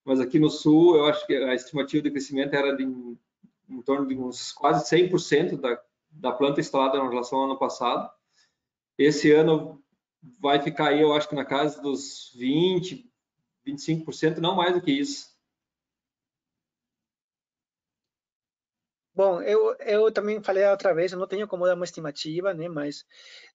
mas 0.05 0.19
aqui 0.19 0.39
no 0.39 0.49
Sul, 0.49 0.95
eu 0.95 1.05
acho 1.05 1.25
que 1.25 1.35
a 1.35 1.53
estimativa 1.53 2.03
de 2.03 2.11
crescimento 2.11 2.53
era 2.53 2.75
de 2.75 2.83
em, 2.83 3.81
torno 3.83 4.07
de 4.07 4.15
uns 4.15 4.51
quase 4.51 4.85
100% 4.95 5.59
da, 5.59 5.81
da 6.09 6.31
planta 6.31 6.59
instalada 6.59 6.97
em 6.97 7.09
relação 7.09 7.39
ao 7.39 7.45
ano 7.45 7.59
passado. 7.59 8.09
Esse 8.97 9.31
ano 9.31 9.83
vai 10.39 10.61
ficar 10.61 10.89
aí, 10.89 11.01
eu 11.01 11.13
acho 11.13 11.27
que 11.27 11.35
na 11.35 11.45
casa 11.45 11.81
dos 11.81 12.31
20, 12.35 13.09
25%, 13.65 14.37
não 14.37 14.55
mais 14.55 14.73
do 14.73 14.81
que 14.81 14.91
isso. 14.91 15.36
Bom, 19.17 19.41
eu, 19.41 19.75
eu 19.79 20.11
também 20.11 20.43
falei 20.43 20.63
outra 20.67 20.93
vez, 20.93 21.11
eu 21.11 21.17
não 21.17 21.25
tenho 21.27 21.47
como 21.47 21.65
dar 21.65 21.73
uma 21.73 21.85
estimativa, 21.85 22.53
né, 22.53 22.69
mas 22.69 23.03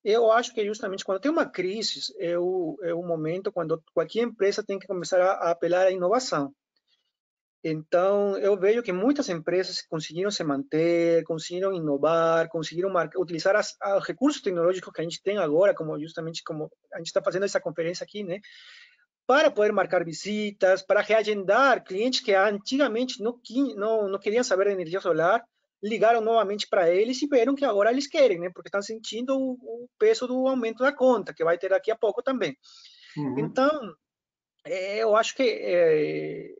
eu 0.02 0.32
acho 0.32 0.52
que 0.52 0.66
justamente 0.66 1.04
quando 1.04 1.20
tem 1.20 1.30
uma 1.30 1.46
crise, 1.46 2.12
é 2.18 2.36
o, 2.36 2.76
é 2.82 2.92
o 2.92 3.00
momento 3.00 3.52
quando 3.52 3.80
qualquer 3.94 4.22
empresa 4.22 4.64
tem 4.64 4.76
que 4.76 4.88
começar 4.88 5.20
a, 5.20 5.34
a 5.34 5.50
apelar 5.52 5.86
à 5.86 5.92
inovação. 5.92 6.52
Então, 7.62 8.36
eu 8.38 8.58
vejo 8.58 8.82
que 8.82 8.92
muitas 8.92 9.28
empresas 9.28 9.82
conseguiram 9.82 10.32
se 10.32 10.42
manter, 10.42 11.22
conseguiram 11.22 11.72
inovar, 11.72 12.48
conseguiram 12.48 12.90
marcar, 12.90 13.20
utilizar 13.20 13.54
os 13.56 14.04
recursos 14.04 14.42
tecnológicos 14.42 14.92
que 14.92 15.00
a 15.00 15.04
gente 15.04 15.22
tem 15.22 15.38
agora, 15.38 15.72
como 15.72 15.96
justamente 16.00 16.42
como 16.42 16.72
a 16.92 16.98
gente 16.98 17.06
está 17.06 17.22
fazendo 17.22 17.44
essa 17.44 17.60
conferência 17.60 18.02
aqui, 18.02 18.24
né? 18.24 18.40
Para 19.26 19.50
poder 19.50 19.72
marcar 19.72 20.04
visitas, 20.04 20.82
para 20.82 21.00
reagendar 21.00 21.84
clientes 21.84 22.20
que 22.20 22.34
antigamente 22.34 23.22
não, 23.22 23.38
não, 23.76 24.08
não 24.08 24.18
queriam 24.18 24.44
saber 24.44 24.66
de 24.66 24.72
energia 24.72 25.00
solar, 25.00 25.44
ligaram 25.82 26.20
novamente 26.20 26.68
para 26.68 26.90
eles 26.90 27.20
e 27.20 27.26
viram 27.26 27.54
que 27.54 27.64
agora 27.64 27.90
eles 27.90 28.06
querem, 28.06 28.38
né? 28.38 28.50
Porque 28.54 28.68
estão 28.68 28.82
sentindo 28.82 29.36
o, 29.36 29.52
o, 29.52 29.88
peso 29.98 30.26
do 30.26 30.46
aumento 30.46 30.82
da 30.82 30.92
conta, 30.92 31.34
que 31.34 31.44
vai 31.44 31.58
ter 31.58 31.70
daqui 31.70 31.90
a 31.90 31.96
pouco 31.96 32.22
também. 32.22 32.56
Uhum. 33.16 33.38
Então, 33.38 33.94
é, 34.64 34.98
eu 34.98 35.16
acho 35.16 35.34
que 35.34 35.42
é, 35.42 36.54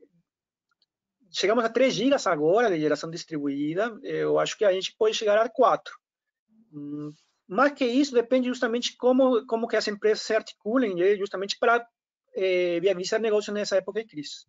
chegamos 1.31 1.63
a 1.63 1.69
3 1.69 1.93
gigas 1.93 2.27
agora 2.27 2.69
de 2.69 2.79
geração 2.79 3.09
distribuída, 3.09 3.97
eu 4.03 4.37
acho 4.39 4.57
que 4.57 4.65
a 4.65 4.73
gente 4.73 4.93
pode 4.97 5.15
chegar 5.15 5.37
a 5.37 5.49
4. 5.49 5.93
Hum, 6.73 7.13
mais 7.47 7.73
que 7.73 7.85
isso, 7.85 8.13
depende 8.13 8.47
justamente 8.47 8.95
como 8.97 9.45
como 9.45 9.67
que 9.67 9.75
as 9.75 9.87
empresas 9.87 10.21
se 10.21 10.35
articulem, 10.35 10.95
né? 10.95 11.15
justamente 11.15 11.57
para 11.59 11.85
é, 12.35 12.79
viabilizar 12.79 13.19
negócio 13.19 13.53
nessa 13.53 13.77
época 13.77 14.01
de 14.01 14.09
crise. 14.09 14.45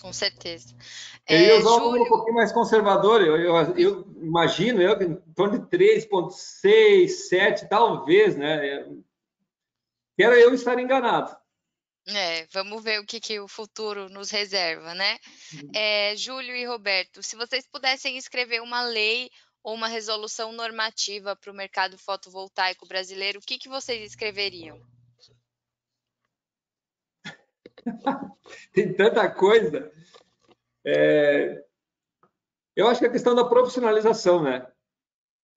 Com 0.00 0.12
certeza. 0.12 0.74
Eu 1.28 1.38
ia 1.38 1.58
usar 1.58 1.78
Júlio... 1.78 2.02
um 2.02 2.08
pouquinho 2.08 2.34
mais 2.34 2.52
conservador, 2.52 3.22
eu, 3.22 3.36
eu, 3.36 3.78
eu 3.78 4.06
imagino, 4.16 4.80
eu, 4.82 5.00
em 5.00 5.14
torno 5.34 5.58
de 5.58 5.66
3,6, 5.76 7.08
7, 7.08 7.68
talvez, 7.68 8.36
né? 8.36 8.84
Quero 10.16 10.34
eu 10.34 10.52
estar 10.54 10.78
enganado. 10.78 11.36
É, 12.08 12.46
vamos 12.52 12.82
ver 12.82 13.00
o 13.00 13.06
que, 13.06 13.20
que 13.20 13.38
o 13.38 13.46
futuro 13.46 14.08
nos 14.08 14.30
reserva, 14.30 14.92
né? 14.92 15.18
Uhum. 15.54 15.70
É, 15.72 16.16
Júlio 16.16 16.54
e 16.54 16.64
Roberto, 16.64 17.22
se 17.22 17.36
vocês 17.36 17.64
pudessem 17.66 18.16
escrever 18.16 18.60
uma 18.60 18.82
lei 18.82 19.30
ou 19.62 19.74
uma 19.74 19.86
resolução 19.86 20.52
normativa 20.52 21.36
para 21.36 21.52
o 21.52 21.54
mercado 21.54 21.96
fotovoltaico 21.96 22.86
brasileiro, 22.86 23.38
o 23.38 23.42
que, 23.42 23.58
que 23.58 23.68
vocês 23.68 24.02
escreveriam? 24.02 24.80
Tem 28.72 28.92
tanta 28.92 29.28
coisa. 29.30 29.92
É... 30.84 31.64
Eu 32.74 32.88
acho 32.88 33.00
que 33.00 33.06
a 33.06 33.12
questão 33.12 33.34
da 33.34 33.44
profissionalização, 33.44 34.42
né? 34.42 34.66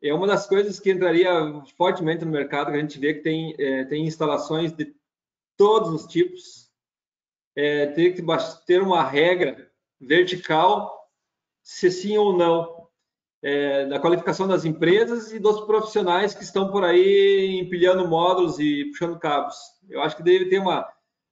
É 0.02 0.14
uma 0.14 0.28
das 0.28 0.46
coisas 0.46 0.80
que 0.80 0.92
entraria 0.92 1.32
fortemente 1.78 2.26
no 2.26 2.32
mercado, 2.32 2.72
que 2.72 2.78
a 2.78 2.82
gente 2.82 3.00
vê 3.00 3.14
que 3.14 3.22
tem, 3.22 3.56
é, 3.58 3.86
tem 3.86 4.06
instalações 4.06 4.72
de 4.74 4.94
todos 5.58 5.90
os 5.90 6.06
tipos. 6.06 6.70
É, 7.56 7.88
ter 7.88 8.14
que 8.14 8.22
ter 8.68 8.82
uma 8.82 9.02
regra 9.02 9.72
vertical, 10.00 11.10
se 11.64 11.90
sim 11.90 12.18
ou 12.18 12.38
não, 12.38 12.90
é, 13.42 13.86
da 13.86 14.00
qualificação 14.00 14.48
das 14.48 14.66
empresas 14.66 15.32
e 15.32 15.40
dos 15.40 15.62
profissionais 15.62 16.34
que 16.34 16.44
estão 16.44 16.70
por 16.70 16.84
aí 16.84 17.60
empilhando 17.62 18.08
módulos 18.08 18.60
e 18.60 18.86
puxando 18.86 19.18
cabos. 19.18 19.56
Eu 19.90 20.02
acho 20.02 20.18
que 20.18 20.24
deve 20.24 20.50
ter 20.50 20.60
uma, 20.60 20.86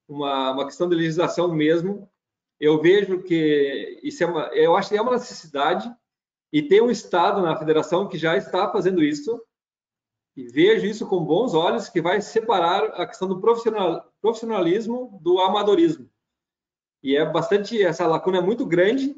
uma, 0.07 0.51
uma 0.51 0.65
questão 0.65 0.87
de 0.87 0.95
legislação 0.95 1.53
mesmo. 1.53 2.09
Eu 2.59 2.81
vejo 2.81 3.21
que 3.23 3.99
isso 4.03 4.23
é 4.23 4.27
uma, 4.27 4.47
eu 4.53 4.75
acho 4.75 4.89
que 4.89 4.97
é 4.97 5.01
uma 5.01 5.13
necessidade 5.13 5.93
e 6.51 6.61
tem 6.61 6.81
um 6.81 6.91
estado 6.91 7.41
na 7.41 7.57
federação 7.57 8.07
que 8.07 8.17
já 8.17 8.37
está 8.37 8.71
fazendo 8.71 9.03
isso 9.03 9.41
e 10.35 10.47
vejo 10.47 10.85
isso 10.85 11.07
com 11.07 11.23
bons 11.23 11.53
olhos 11.53 11.89
que 11.89 12.01
vai 12.01 12.21
separar 12.21 12.85
a 12.99 13.05
questão 13.05 13.27
do 13.27 13.39
profissional, 13.39 14.11
profissionalismo 14.21 15.19
do 15.21 15.39
amadorismo. 15.39 16.09
E 17.03 17.15
é 17.15 17.25
bastante 17.25 17.81
essa 17.81 18.07
lacuna 18.07 18.37
é 18.37 18.41
muito 18.41 18.65
grande 18.65 19.15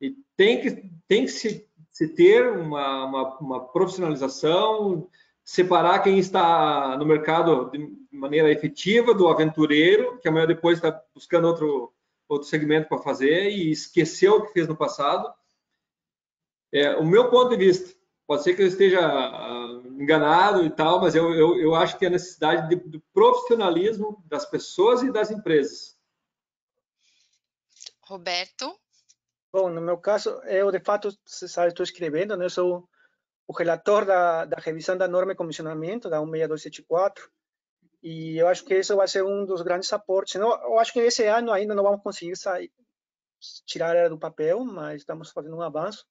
e 0.00 0.16
tem 0.36 0.60
que 0.60 0.90
tem 1.08 1.24
que 1.24 1.30
se, 1.30 1.68
se 1.90 2.08
ter 2.08 2.50
uma, 2.50 3.06
uma, 3.06 3.38
uma 3.38 3.64
profissionalização 3.68 5.08
separar 5.46 6.00
quem 6.00 6.18
está 6.18 6.96
no 6.98 7.06
mercado 7.06 7.70
de 7.70 7.78
maneira 8.10 8.50
efetiva 8.50 9.14
do 9.14 9.28
aventureiro, 9.28 10.18
que 10.18 10.26
amanhã 10.26 10.44
depois 10.44 10.78
está 10.78 11.00
buscando 11.14 11.46
outro, 11.46 11.94
outro 12.28 12.48
segmento 12.48 12.88
para 12.88 12.98
fazer 12.98 13.48
e 13.50 13.70
esqueceu 13.70 14.34
o 14.34 14.46
que 14.46 14.52
fez 14.52 14.66
no 14.66 14.76
passado. 14.76 15.32
É, 16.72 16.96
o 16.96 17.06
meu 17.06 17.30
ponto 17.30 17.50
de 17.50 17.56
vista, 17.58 17.96
pode 18.26 18.42
ser 18.42 18.56
que 18.56 18.62
eu 18.62 18.66
esteja 18.66 19.00
uh, 19.00 19.86
enganado 20.02 20.64
e 20.64 20.70
tal, 20.70 21.00
mas 21.00 21.14
eu, 21.14 21.32
eu, 21.32 21.56
eu 21.60 21.76
acho 21.76 21.96
que 21.96 22.06
a 22.06 22.10
necessidade 22.10 22.68
de, 22.68 22.74
do 22.74 23.00
profissionalismo 23.14 24.20
das 24.26 24.44
pessoas 24.44 25.04
e 25.04 25.12
das 25.12 25.30
empresas. 25.30 25.96
Roberto? 28.00 28.76
Bom, 29.52 29.70
no 29.70 29.80
meu 29.80 29.96
caso, 29.96 30.30
eu 30.42 30.72
de 30.72 30.80
fato, 30.80 31.16
você 31.24 31.46
sabe, 31.46 31.68
estou 31.68 31.84
escrevendo, 31.84 32.36
né? 32.36 32.46
Eu 32.46 32.50
sou 32.50 32.88
o 33.48 33.52
relator 33.52 34.04
da, 34.04 34.44
da 34.44 34.56
revisão 34.58 34.96
da 34.96 35.06
norma 35.06 35.32
de 35.32 35.38
comissionamento, 35.38 36.10
da 36.10 36.18
16274, 36.18 37.30
e 38.02 38.38
eu 38.38 38.48
acho 38.48 38.64
que 38.64 38.78
isso 38.78 38.96
vai 38.96 39.08
ser 39.08 39.24
um 39.24 39.44
dos 39.44 39.62
grandes 39.62 39.92
aportes. 39.92 40.34
Eu 40.36 40.78
acho 40.78 40.92
que 40.92 41.00
esse 41.00 41.24
ano 41.24 41.52
ainda 41.52 41.74
não 41.74 41.82
vamos 41.82 42.02
conseguir 42.02 42.36
sair, 42.36 42.70
tirar 43.64 43.96
ela 43.96 44.08
do 44.08 44.18
papel, 44.18 44.64
mas 44.64 45.02
estamos 45.02 45.30
fazendo 45.30 45.56
um 45.56 45.62
avanço. 45.62 46.06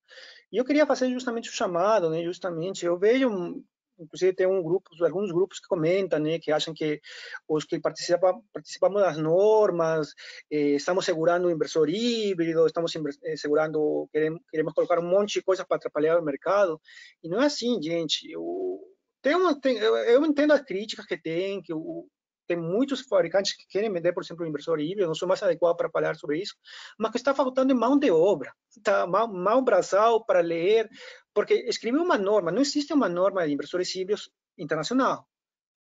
E 0.51 0.57
eu 0.57 0.65
queria 0.65 0.85
fazer 0.85 1.09
justamente 1.11 1.49
o 1.49 1.53
chamado, 1.53 2.09
né? 2.09 2.23
Justamente, 2.23 2.85
eu 2.85 2.97
vejo 2.97 3.63
inclusive 3.99 4.33
tem 4.33 4.47
um 4.47 4.61
grupo, 4.61 4.89
alguns 5.03 5.31
grupos 5.31 5.59
que 5.59 5.67
comentam, 5.67 6.19
né, 6.19 6.39
que 6.39 6.51
acham 6.51 6.73
que 6.73 7.01
os 7.47 7.65
que 7.65 7.79
participam, 7.79 8.41
participamos 8.53 9.01
das 9.01 9.17
normas, 9.17 10.13
eh, 10.51 10.75
estamos 10.75 11.05
segurando 11.05 11.47
o 11.47 11.51
inversor 11.51 11.89
híbrido, 11.89 12.65
estamos 12.65 12.93
eh, 13.23 13.37
segurando, 13.37 14.07
queremos, 14.11 14.41
queremos 14.49 14.73
colocar 14.73 14.99
um 14.99 15.07
monte 15.07 15.33
de 15.35 15.43
coisas 15.43 15.65
para 15.65 15.77
atrapalhar 15.77 16.19
o 16.19 16.23
mercado, 16.23 16.79
e 17.23 17.29
não 17.29 17.41
é 17.41 17.45
assim, 17.45 17.81
gente. 17.81 18.29
Eu, 18.31 18.79
tem 19.21 19.35
uma, 19.35 19.59
tem, 19.59 19.77
eu, 19.77 19.95
eu 19.97 20.25
entendo 20.25 20.53
as 20.53 20.61
críticas 20.61 21.05
que 21.05 21.17
tem, 21.17 21.61
que 21.61 21.73
o, 21.73 22.07
tem 22.47 22.57
muitos 22.57 23.01
fabricantes 23.01 23.55
que 23.55 23.65
querem 23.67 23.91
vender, 23.91 24.13
por 24.13 24.23
exemplo, 24.23 24.45
o 24.45 24.47
inversor 24.47 24.79
híbrido, 24.79 25.07
não 25.07 25.15
sou 25.15 25.27
mais 25.27 25.41
adequado 25.41 25.75
para 25.75 25.89
falar 25.89 26.15
sobre 26.15 26.39
isso, 26.39 26.55
mas 26.97 27.11
que 27.11 27.17
está 27.17 27.33
faltando 27.33 27.75
mão 27.75 27.97
de 27.97 28.11
obra, 28.11 28.53
tá? 28.83 29.05
mão, 29.07 29.27
mão 29.27 29.63
braçal 29.63 30.23
para 30.23 30.41
ler, 30.41 30.89
porque 31.35 31.53
escrever 31.67 31.99
uma 31.99 32.17
norma, 32.17 32.51
não 32.51 32.61
existe 32.61 32.93
uma 32.93 33.09
norma 33.09 33.45
de 33.45 33.53
inversores 33.53 33.93
híbridos 33.93 34.31
internacional. 34.57 35.27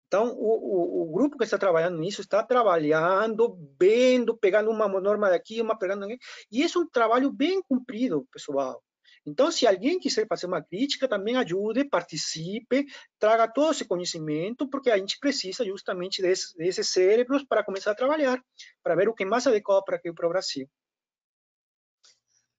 Então, 0.06 0.28
o, 0.28 1.02
o, 1.02 1.02
o, 1.02 1.12
grupo 1.12 1.36
que 1.36 1.44
está 1.44 1.58
trabalhando 1.58 1.98
nisso 1.98 2.20
está 2.20 2.42
trabalhando, 2.42 3.58
vendo, 3.78 4.36
pegando 4.36 4.70
uma 4.70 4.88
norma 4.88 5.28
daqui, 5.28 5.60
uma 5.60 5.78
pegando 5.78 6.04
aqui, 6.04 6.18
e 6.50 6.62
é 6.62 6.66
um 6.78 6.88
trabalho 6.88 7.30
bem 7.30 7.62
cumprido, 7.62 8.26
pessoal. 8.32 8.82
Então, 9.26 9.50
se 9.50 9.66
alguém 9.66 9.98
quiser 9.98 10.26
fazer 10.26 10.46
uma 10.46 10.62
crítica, 10.62 11.08
também 11.08 11.36
ajude, 11.36 11.84
participe, 11.84 12.86
traga 13.18 13.46
todo 13.46 13.72
esse 13.72 13.84
conhecimento, 13.84 14.68
porque 14.68 14.90
a 14.90 14.96
gente 14.96 15.18
precisa 15.18 15.64
justamente 15.64 16.22
desses, 16.22 16.54
desses 16.54 16.88
cérebros 16.88 17.44
para 17.44 17.64
começar 17.64 17.90
a 17.90 17.94
trabalhar, 17.94 18.42
para 18.82 18.94
ver 18.94 19.08
o 19.08 19.14
que 19.14 19.26
mais 19.26 19.46
adequado 19.46 19.84
para 19.84 19.96
aqui 19.96 20.12
para 20.12 20.26
o 20.26 20.30
Brasil. 20.30 20.66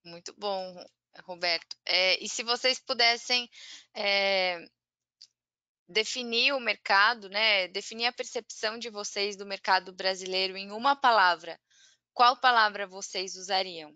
Muito 0.05 0.33
bom, 0.37 0.75
Roberto. 1.23 1.75
É, 1.85 2.23
e 2.23 2.29
se 2.29 2.43
vocês 2.43 2.79
pudessem 2.79 3.49
é, 3.95 4.65
definir 5.87 6.53
o 6.53 6.59
mercado, 6.59 7.29
né, 7.29 7.67
definir 7.67 8.05
a 8.05 8.13
percepção 8.13 8.77
de 8.77 8.89
vocês 8.89 9.35
do 9.35 9.45
mercado 9.45 9.91
brasileiro 9.91 10.55
em 10.55 10.71
uma 10.71 10.95
palavra, 10.95 11.59
qual 12.13 12.37
palavra 12.39 12.85
vocês 12.85 13.35
usariam? 13.35 13.95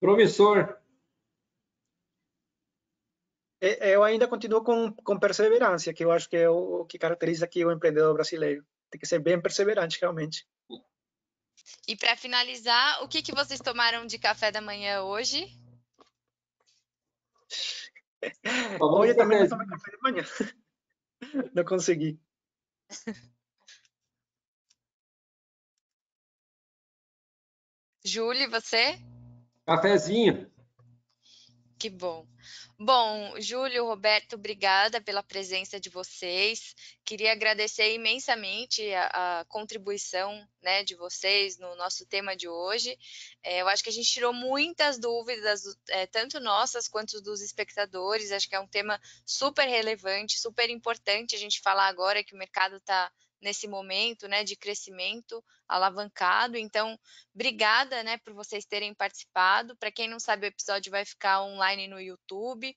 Promissor. 0.00 0.78
É, 3.60 3.94
eu 3.94 4.04
ainda 4.04 4.28
continuo 4.28 4.62
com, 4.62 4.92
com 4.92 5.18
perseverança, 5.18 5.92
que 5.92 6.04
eu 6.04 6.12
acho 6.12 6.28
que 6.28 6.36
é 6.36 6.48
o, 6.48 6.84
que 6.84 6.98
caracteriza 6.98 7.44
aqui 7.44 7.64
o 7.64 7.72
empreendedor 7.72 8.14
brasileiro. 8.14 8.64
Tem 8.90 9.00
que 9.00 9.06
ser 9.06 9.18
bem 9.18 9.40
perseverante, 9.40 9.98
realmente. 10.00 10.46
E 11.86 11.96
para 11.96 12.16
finalizar, 12.16 13.02
o 13.02 13.08
que, 13.08 13.22
que 13.22 13.34
vocês 13.34 13.60
tomaram 13.60 14.06
de 14.06 14.18
café 14.18 14.50
da 14.50 14.60
manhã 14.60 15.02
hoje? 15.02 15.46
Hoje 18.80 19.14
também 19.14 19.40
não 19.40 19.48
tomei 19.48 19.66
café 19.66 19.90
da 19.90 19.98
manhã. 20.02 20.24
Não 21.52 21.64
consegui. 21.64 22.18
Júlia, 28.04 28.48
você? 28.48 28.98
Cafezinho. 29.66 30.50
Que 31.78 31.88
bom. 31.88 32.26
Bom, 32.76 33.40
Júlio, 33.40 33.86
Roberto, 33.86 34.34
obrigada 34.34 35.00
pela 35.00 35.22
presença 35.22 35.78
de 35.78 35.88
vocês. 35.88 36.74
Queria 37.04 37.30
agradecer 37.30 37.94
imensamente 37.94 38.82
a, 38.92 39.40
a 39.40 39.44
contribuição 39.44 40.44
né, 40.60 40.82
de 40.82 40.96
vocês 40.96 41.56
no 41.56 41.76
nosso 41.76 42.04
tema 42.04 42.36
de 42.36 42.48
hoje. 42.48 42.98
É, 43.44 43.62
eu 43.62 43.68
acho 43.68 43.84
que 43.84 43.90
a 43.90 43.92
gente 43.92 44.10
tirou 44.10 44.32
muitas 44.32 44.98
dúvidas, 44.98 45.62
é, 45.90 46.04
tanto 46.06 46.40
nossas 46.40 46.88
quanto 46.88 47.20
dos 47.20 47.40
espectadores. 47.40 48.32
Acho 48.32 48.48
que 48.48 48.56
é 48.56 48.60
um 48.60 48.66
tema 48.66 49.00
super 49.24 49.68
relevante, 49.68 50.40
super 50.40 50.68
importante 50.70 51.36
a 51.36 51.38
gente 51.38 51.60
falar 51.60 51.86
agora 51.86 52.24
que 52.24 52.34
o 52.34 52.38
mercado 52.38 52.76
está 52.78 53.08
nesse 53.40 53.68
momento 53.68 54.26
né, 54.28 54.44
de 54.44 54.56
crescimento 54.56 55.44
alavancado. 55.66 56.56
Então, 56.56 56.98
obrigada 57.34 58.02
né, 58.02 58.18
por 58.18 58.32
vocês 58.32 58.64
terem 58.64 58.94
participado. 58.94 59.76
Para 59.76 59.92
quem 59.92 60.08
não 60.08 60.18
sabe, 60.18 60.46
o 60.46 60.48
episódio 60.48 60.90
vai 60.90 61.04
ficar 61.04 61.42
online 61.42 61.86
no 61.88 62.00
YouTube. 62.00 62.76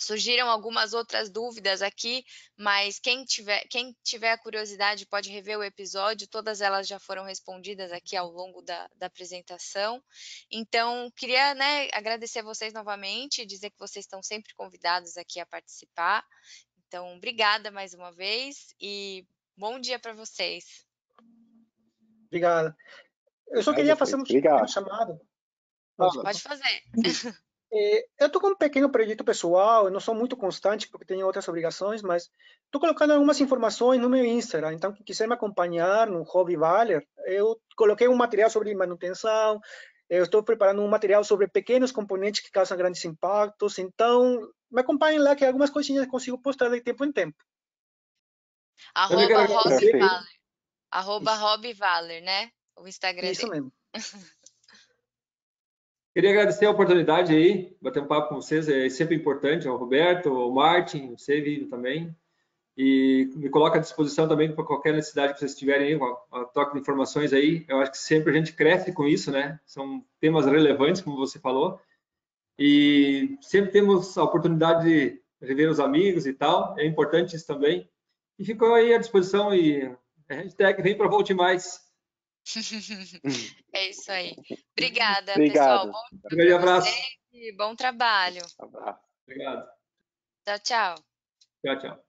Surgiram 0.00 0.50
algumas 0.50 0.94
outras 0.94 1.30
dúvidas 1.30 1.80
aqui, 1.80 2.24
mas 2.56 2.98
quem 2.98 3.24
tiver, 3.24 3.64
quem 3.68 3.94
tiver 4.02 4.36
curiosidade 4.38 5.06
pode 5.06 5.30
rever 5.30 5.58
o 5.58 5.62
episódio, 5.62 6.26
todas 6.26 6.60
elas 6.60 6.88
já 6.88 6.98
foram 6.98 7.24
respondidas 7.24 7.92
aqui 7.92 8.16
ao 8.16 8.28
longo 8.28 8.62
da, 8.62 8.88
da 8.96 9.06
apresentação. 9.06 10.02
Então, 10.50 11.08
queria 11.14 11.54
né, 11.54 11.88
agradecer 11.92 12.40
a 12.40 12.44
vocês 12.44 12.72
novamente, 12.72 13.46
dizer 13.46 13.70
que 13.70 13.78
vocês 13.78 14.04
estão 14.04 14.22
sempre 14.22 14.54
convidados 14.54 15.16
aqui 15.16 15.38
a 15.38 15.46
participar. 15.46 16.26
Então, 16.88 17.14
obrigada 17.14 17.70
mais 17.70 17.94
uma 17.94 18.10
vez 18.12 18.74
e 18.80 19.24
bom 19.56 19.78
dia 19.78 19.98
para 19.98 20.12
vocês. 20.12 20.84
Obrigada. 22.26 22.76
Eu 23.48 23.62
só 23.62 23.74
queria 23.74 23.96
fazer 23.96 24.16
um 24.16 24.24
chamado. 24.66 25.20
Pode 25.96 26.40
fazer. 26.40 26.82
É, 27.74 28.04
eu 28.20 28.26
estou 28.26 28.38
com 28.38 28.48
um 28.48 28.54
pequeno 28.54 28.90
projeto 28.90 29.24
pessoal, 29.24 29.86
eu 29.86 29.90
não 29.90 29.98
sou 29.98 30.14
muito 30.14 30.36
constante 30.36 30.90
porque 30.90 31.06
tenho 31.06 31.24
outras 31.24 31.48
obrigações, 31.48 32.02
mas 32.02 32.28
estou 32.66 32.78
colocando 32.78 33.14
algumas 33.14 33.40
informações 33.40 33.98
no 33.98 34.10
meu 34.10 34.26
Instagram. 34.26 34.74
Então, 34.74 34.92
quem 34.92 35.02
quiser 35.02 35.26
me 35.26 35.32
acompanhar 35.32 36.06
no 36.06 36.22
Hobby 36.22 36.54
Valer, 36.54 37.02
eu 37.24 37.58
coloquei 37.74 38.08
um 38.08 38.14
material 38.14 38.50
sobre 38.50 38.74
manutenção, 38.74 39.58
eu 40.06 40.24
estou 40.24 40.42
preparando 40.42 40.82
um 40.82 40.88
material 40.88 41.24
sobre 41.24 41.48
pequenos 41.48 41.90
componentes 41.90 42.42
que 42.42 42.50
causam 42.50 42.76
grandes 42.76 43.02
impactos. 43.06 43.78
Então, 43.78 44.38
me 44.70 44.82
acompanhem 44.82 45.18
lá 45.18 45.34
que 45.34 45.42
algumas 45.42 45.70
coisinhas 45.70 46.04
eu 46.04 46.10
consigo 46.10 46.36
postar 46.36 46.68
de 46.68 46.82
tempo 46.82 47.06
em 47.06 47.10
tempo. 47.10 47.42
Arroba 48.94 49.44
Hobby 49.44 49.92
Valer. 49.92 50.28
Arroba 50.90 51.34
Hobby 51.34 51.72
Valer, 51.72 52.22
né? 52.22 52.50
O 52.76 52.86
Instagram 52.86 53.30
Isso 53.30 53.48
dele. 53.48 53.60
mesmo. 53.60 53.72
Queria 56.14 56.30
agradecer 56.30 56.66
a 56.66 56.70
oportunidade 56.70 57.34
aí, 57.34 57.74
bater 57.80 58.02
um 58.02 58.06
papo 58.06 58.28
com 58.28 58.34
vocês, 58.34 58.68
é 58.68 58.86
sempre 58.90 59.14
importante, 59.16 59.66
ao 59.66 59.78
Roberto, 59.78 60.28
ao 60.28 60.52
Martin, 60.52 61.14
você, 61.16 61.40
Vivo, 61.40 61.70
também. 61.70 62.14
E 62.76 63.30
me 63.34 63.48
coloca 63.48 63.78
à 63.78 63.80
disposição 63.80 64.28
também 64.28 64.54
para 64.54 64.64
qualquer 64.64 64.92
necessidade 64.92 65.32
que 65.32 65.38
vocês 65.38 65.54
tiverem 65.54 65.88
aí, 65.88 65.94
uma 65.94 66.16
troca 66.52 66.74
de 66.74 66.80
informações 66.80 67.32
aí. 67.32 67.64
Eu 67.66 67.80
acho 67.80 67.92
que 67.92 67.98
sempre 67.98 68.30
a 68.30 68.34
gente 68.34 68.52
cresce 68.52 68.92
com 68.92 69.06
isso, 69.06 69.30
né? 69.30 69.58
São 69.64 70.04
temas 70.20 70.44
relevantes, 70.44 71.00
como 71.00 71.16
você 71.16 71.38
falou. 71.38 71.80
E 72.58 73.38
sempre 73.40 73.70
temos 73.70 74.16
a 74.18 74.24
oportunidade 74.24 74.84
de 74.84 75.22
rever 75.40 75.70
os 75.70 75.80
amigos 75.80 76.26
e 76.26 76.32
tal, 76.32 76.78
é 76.78 76.86
importante 76.86 77.34
isso 77.36 77.46
também. 77.46 77.90
E 78.42 78.44
ficou 78.44 78.74
aí 78.74 78.92
à 78.92 78.98
disposição 78.98 79.54
e 79.54 79.86
a 80.28 80.34
hashtag 80.34 80.82
vem 80.82 80.98
para 80.98 81.08
Volte 81.08 81.32
Mais. 81.32 81.78
é 83.72 83.88
isso 83.88 84.10
aí. 84.10 84.34
Obrigada, 84.76 85.30
Obrigado. 85.34 85.90
pessoal. 85.90 85.92
Bom, 85.92 86.16
Um 86.24 86.36
grande 86.36 86.52
abraço. 86.52 86.92
bom 87.56 87.76
trabalho. 87.76 88.42
Abraço. 88.58 89.00
Obrigado. 89.28 89.68
Tchau, 90.44 90.58
tchau. 90.58 90.94
Tchau, 91.64 91.78
tchau. 91.78 92.04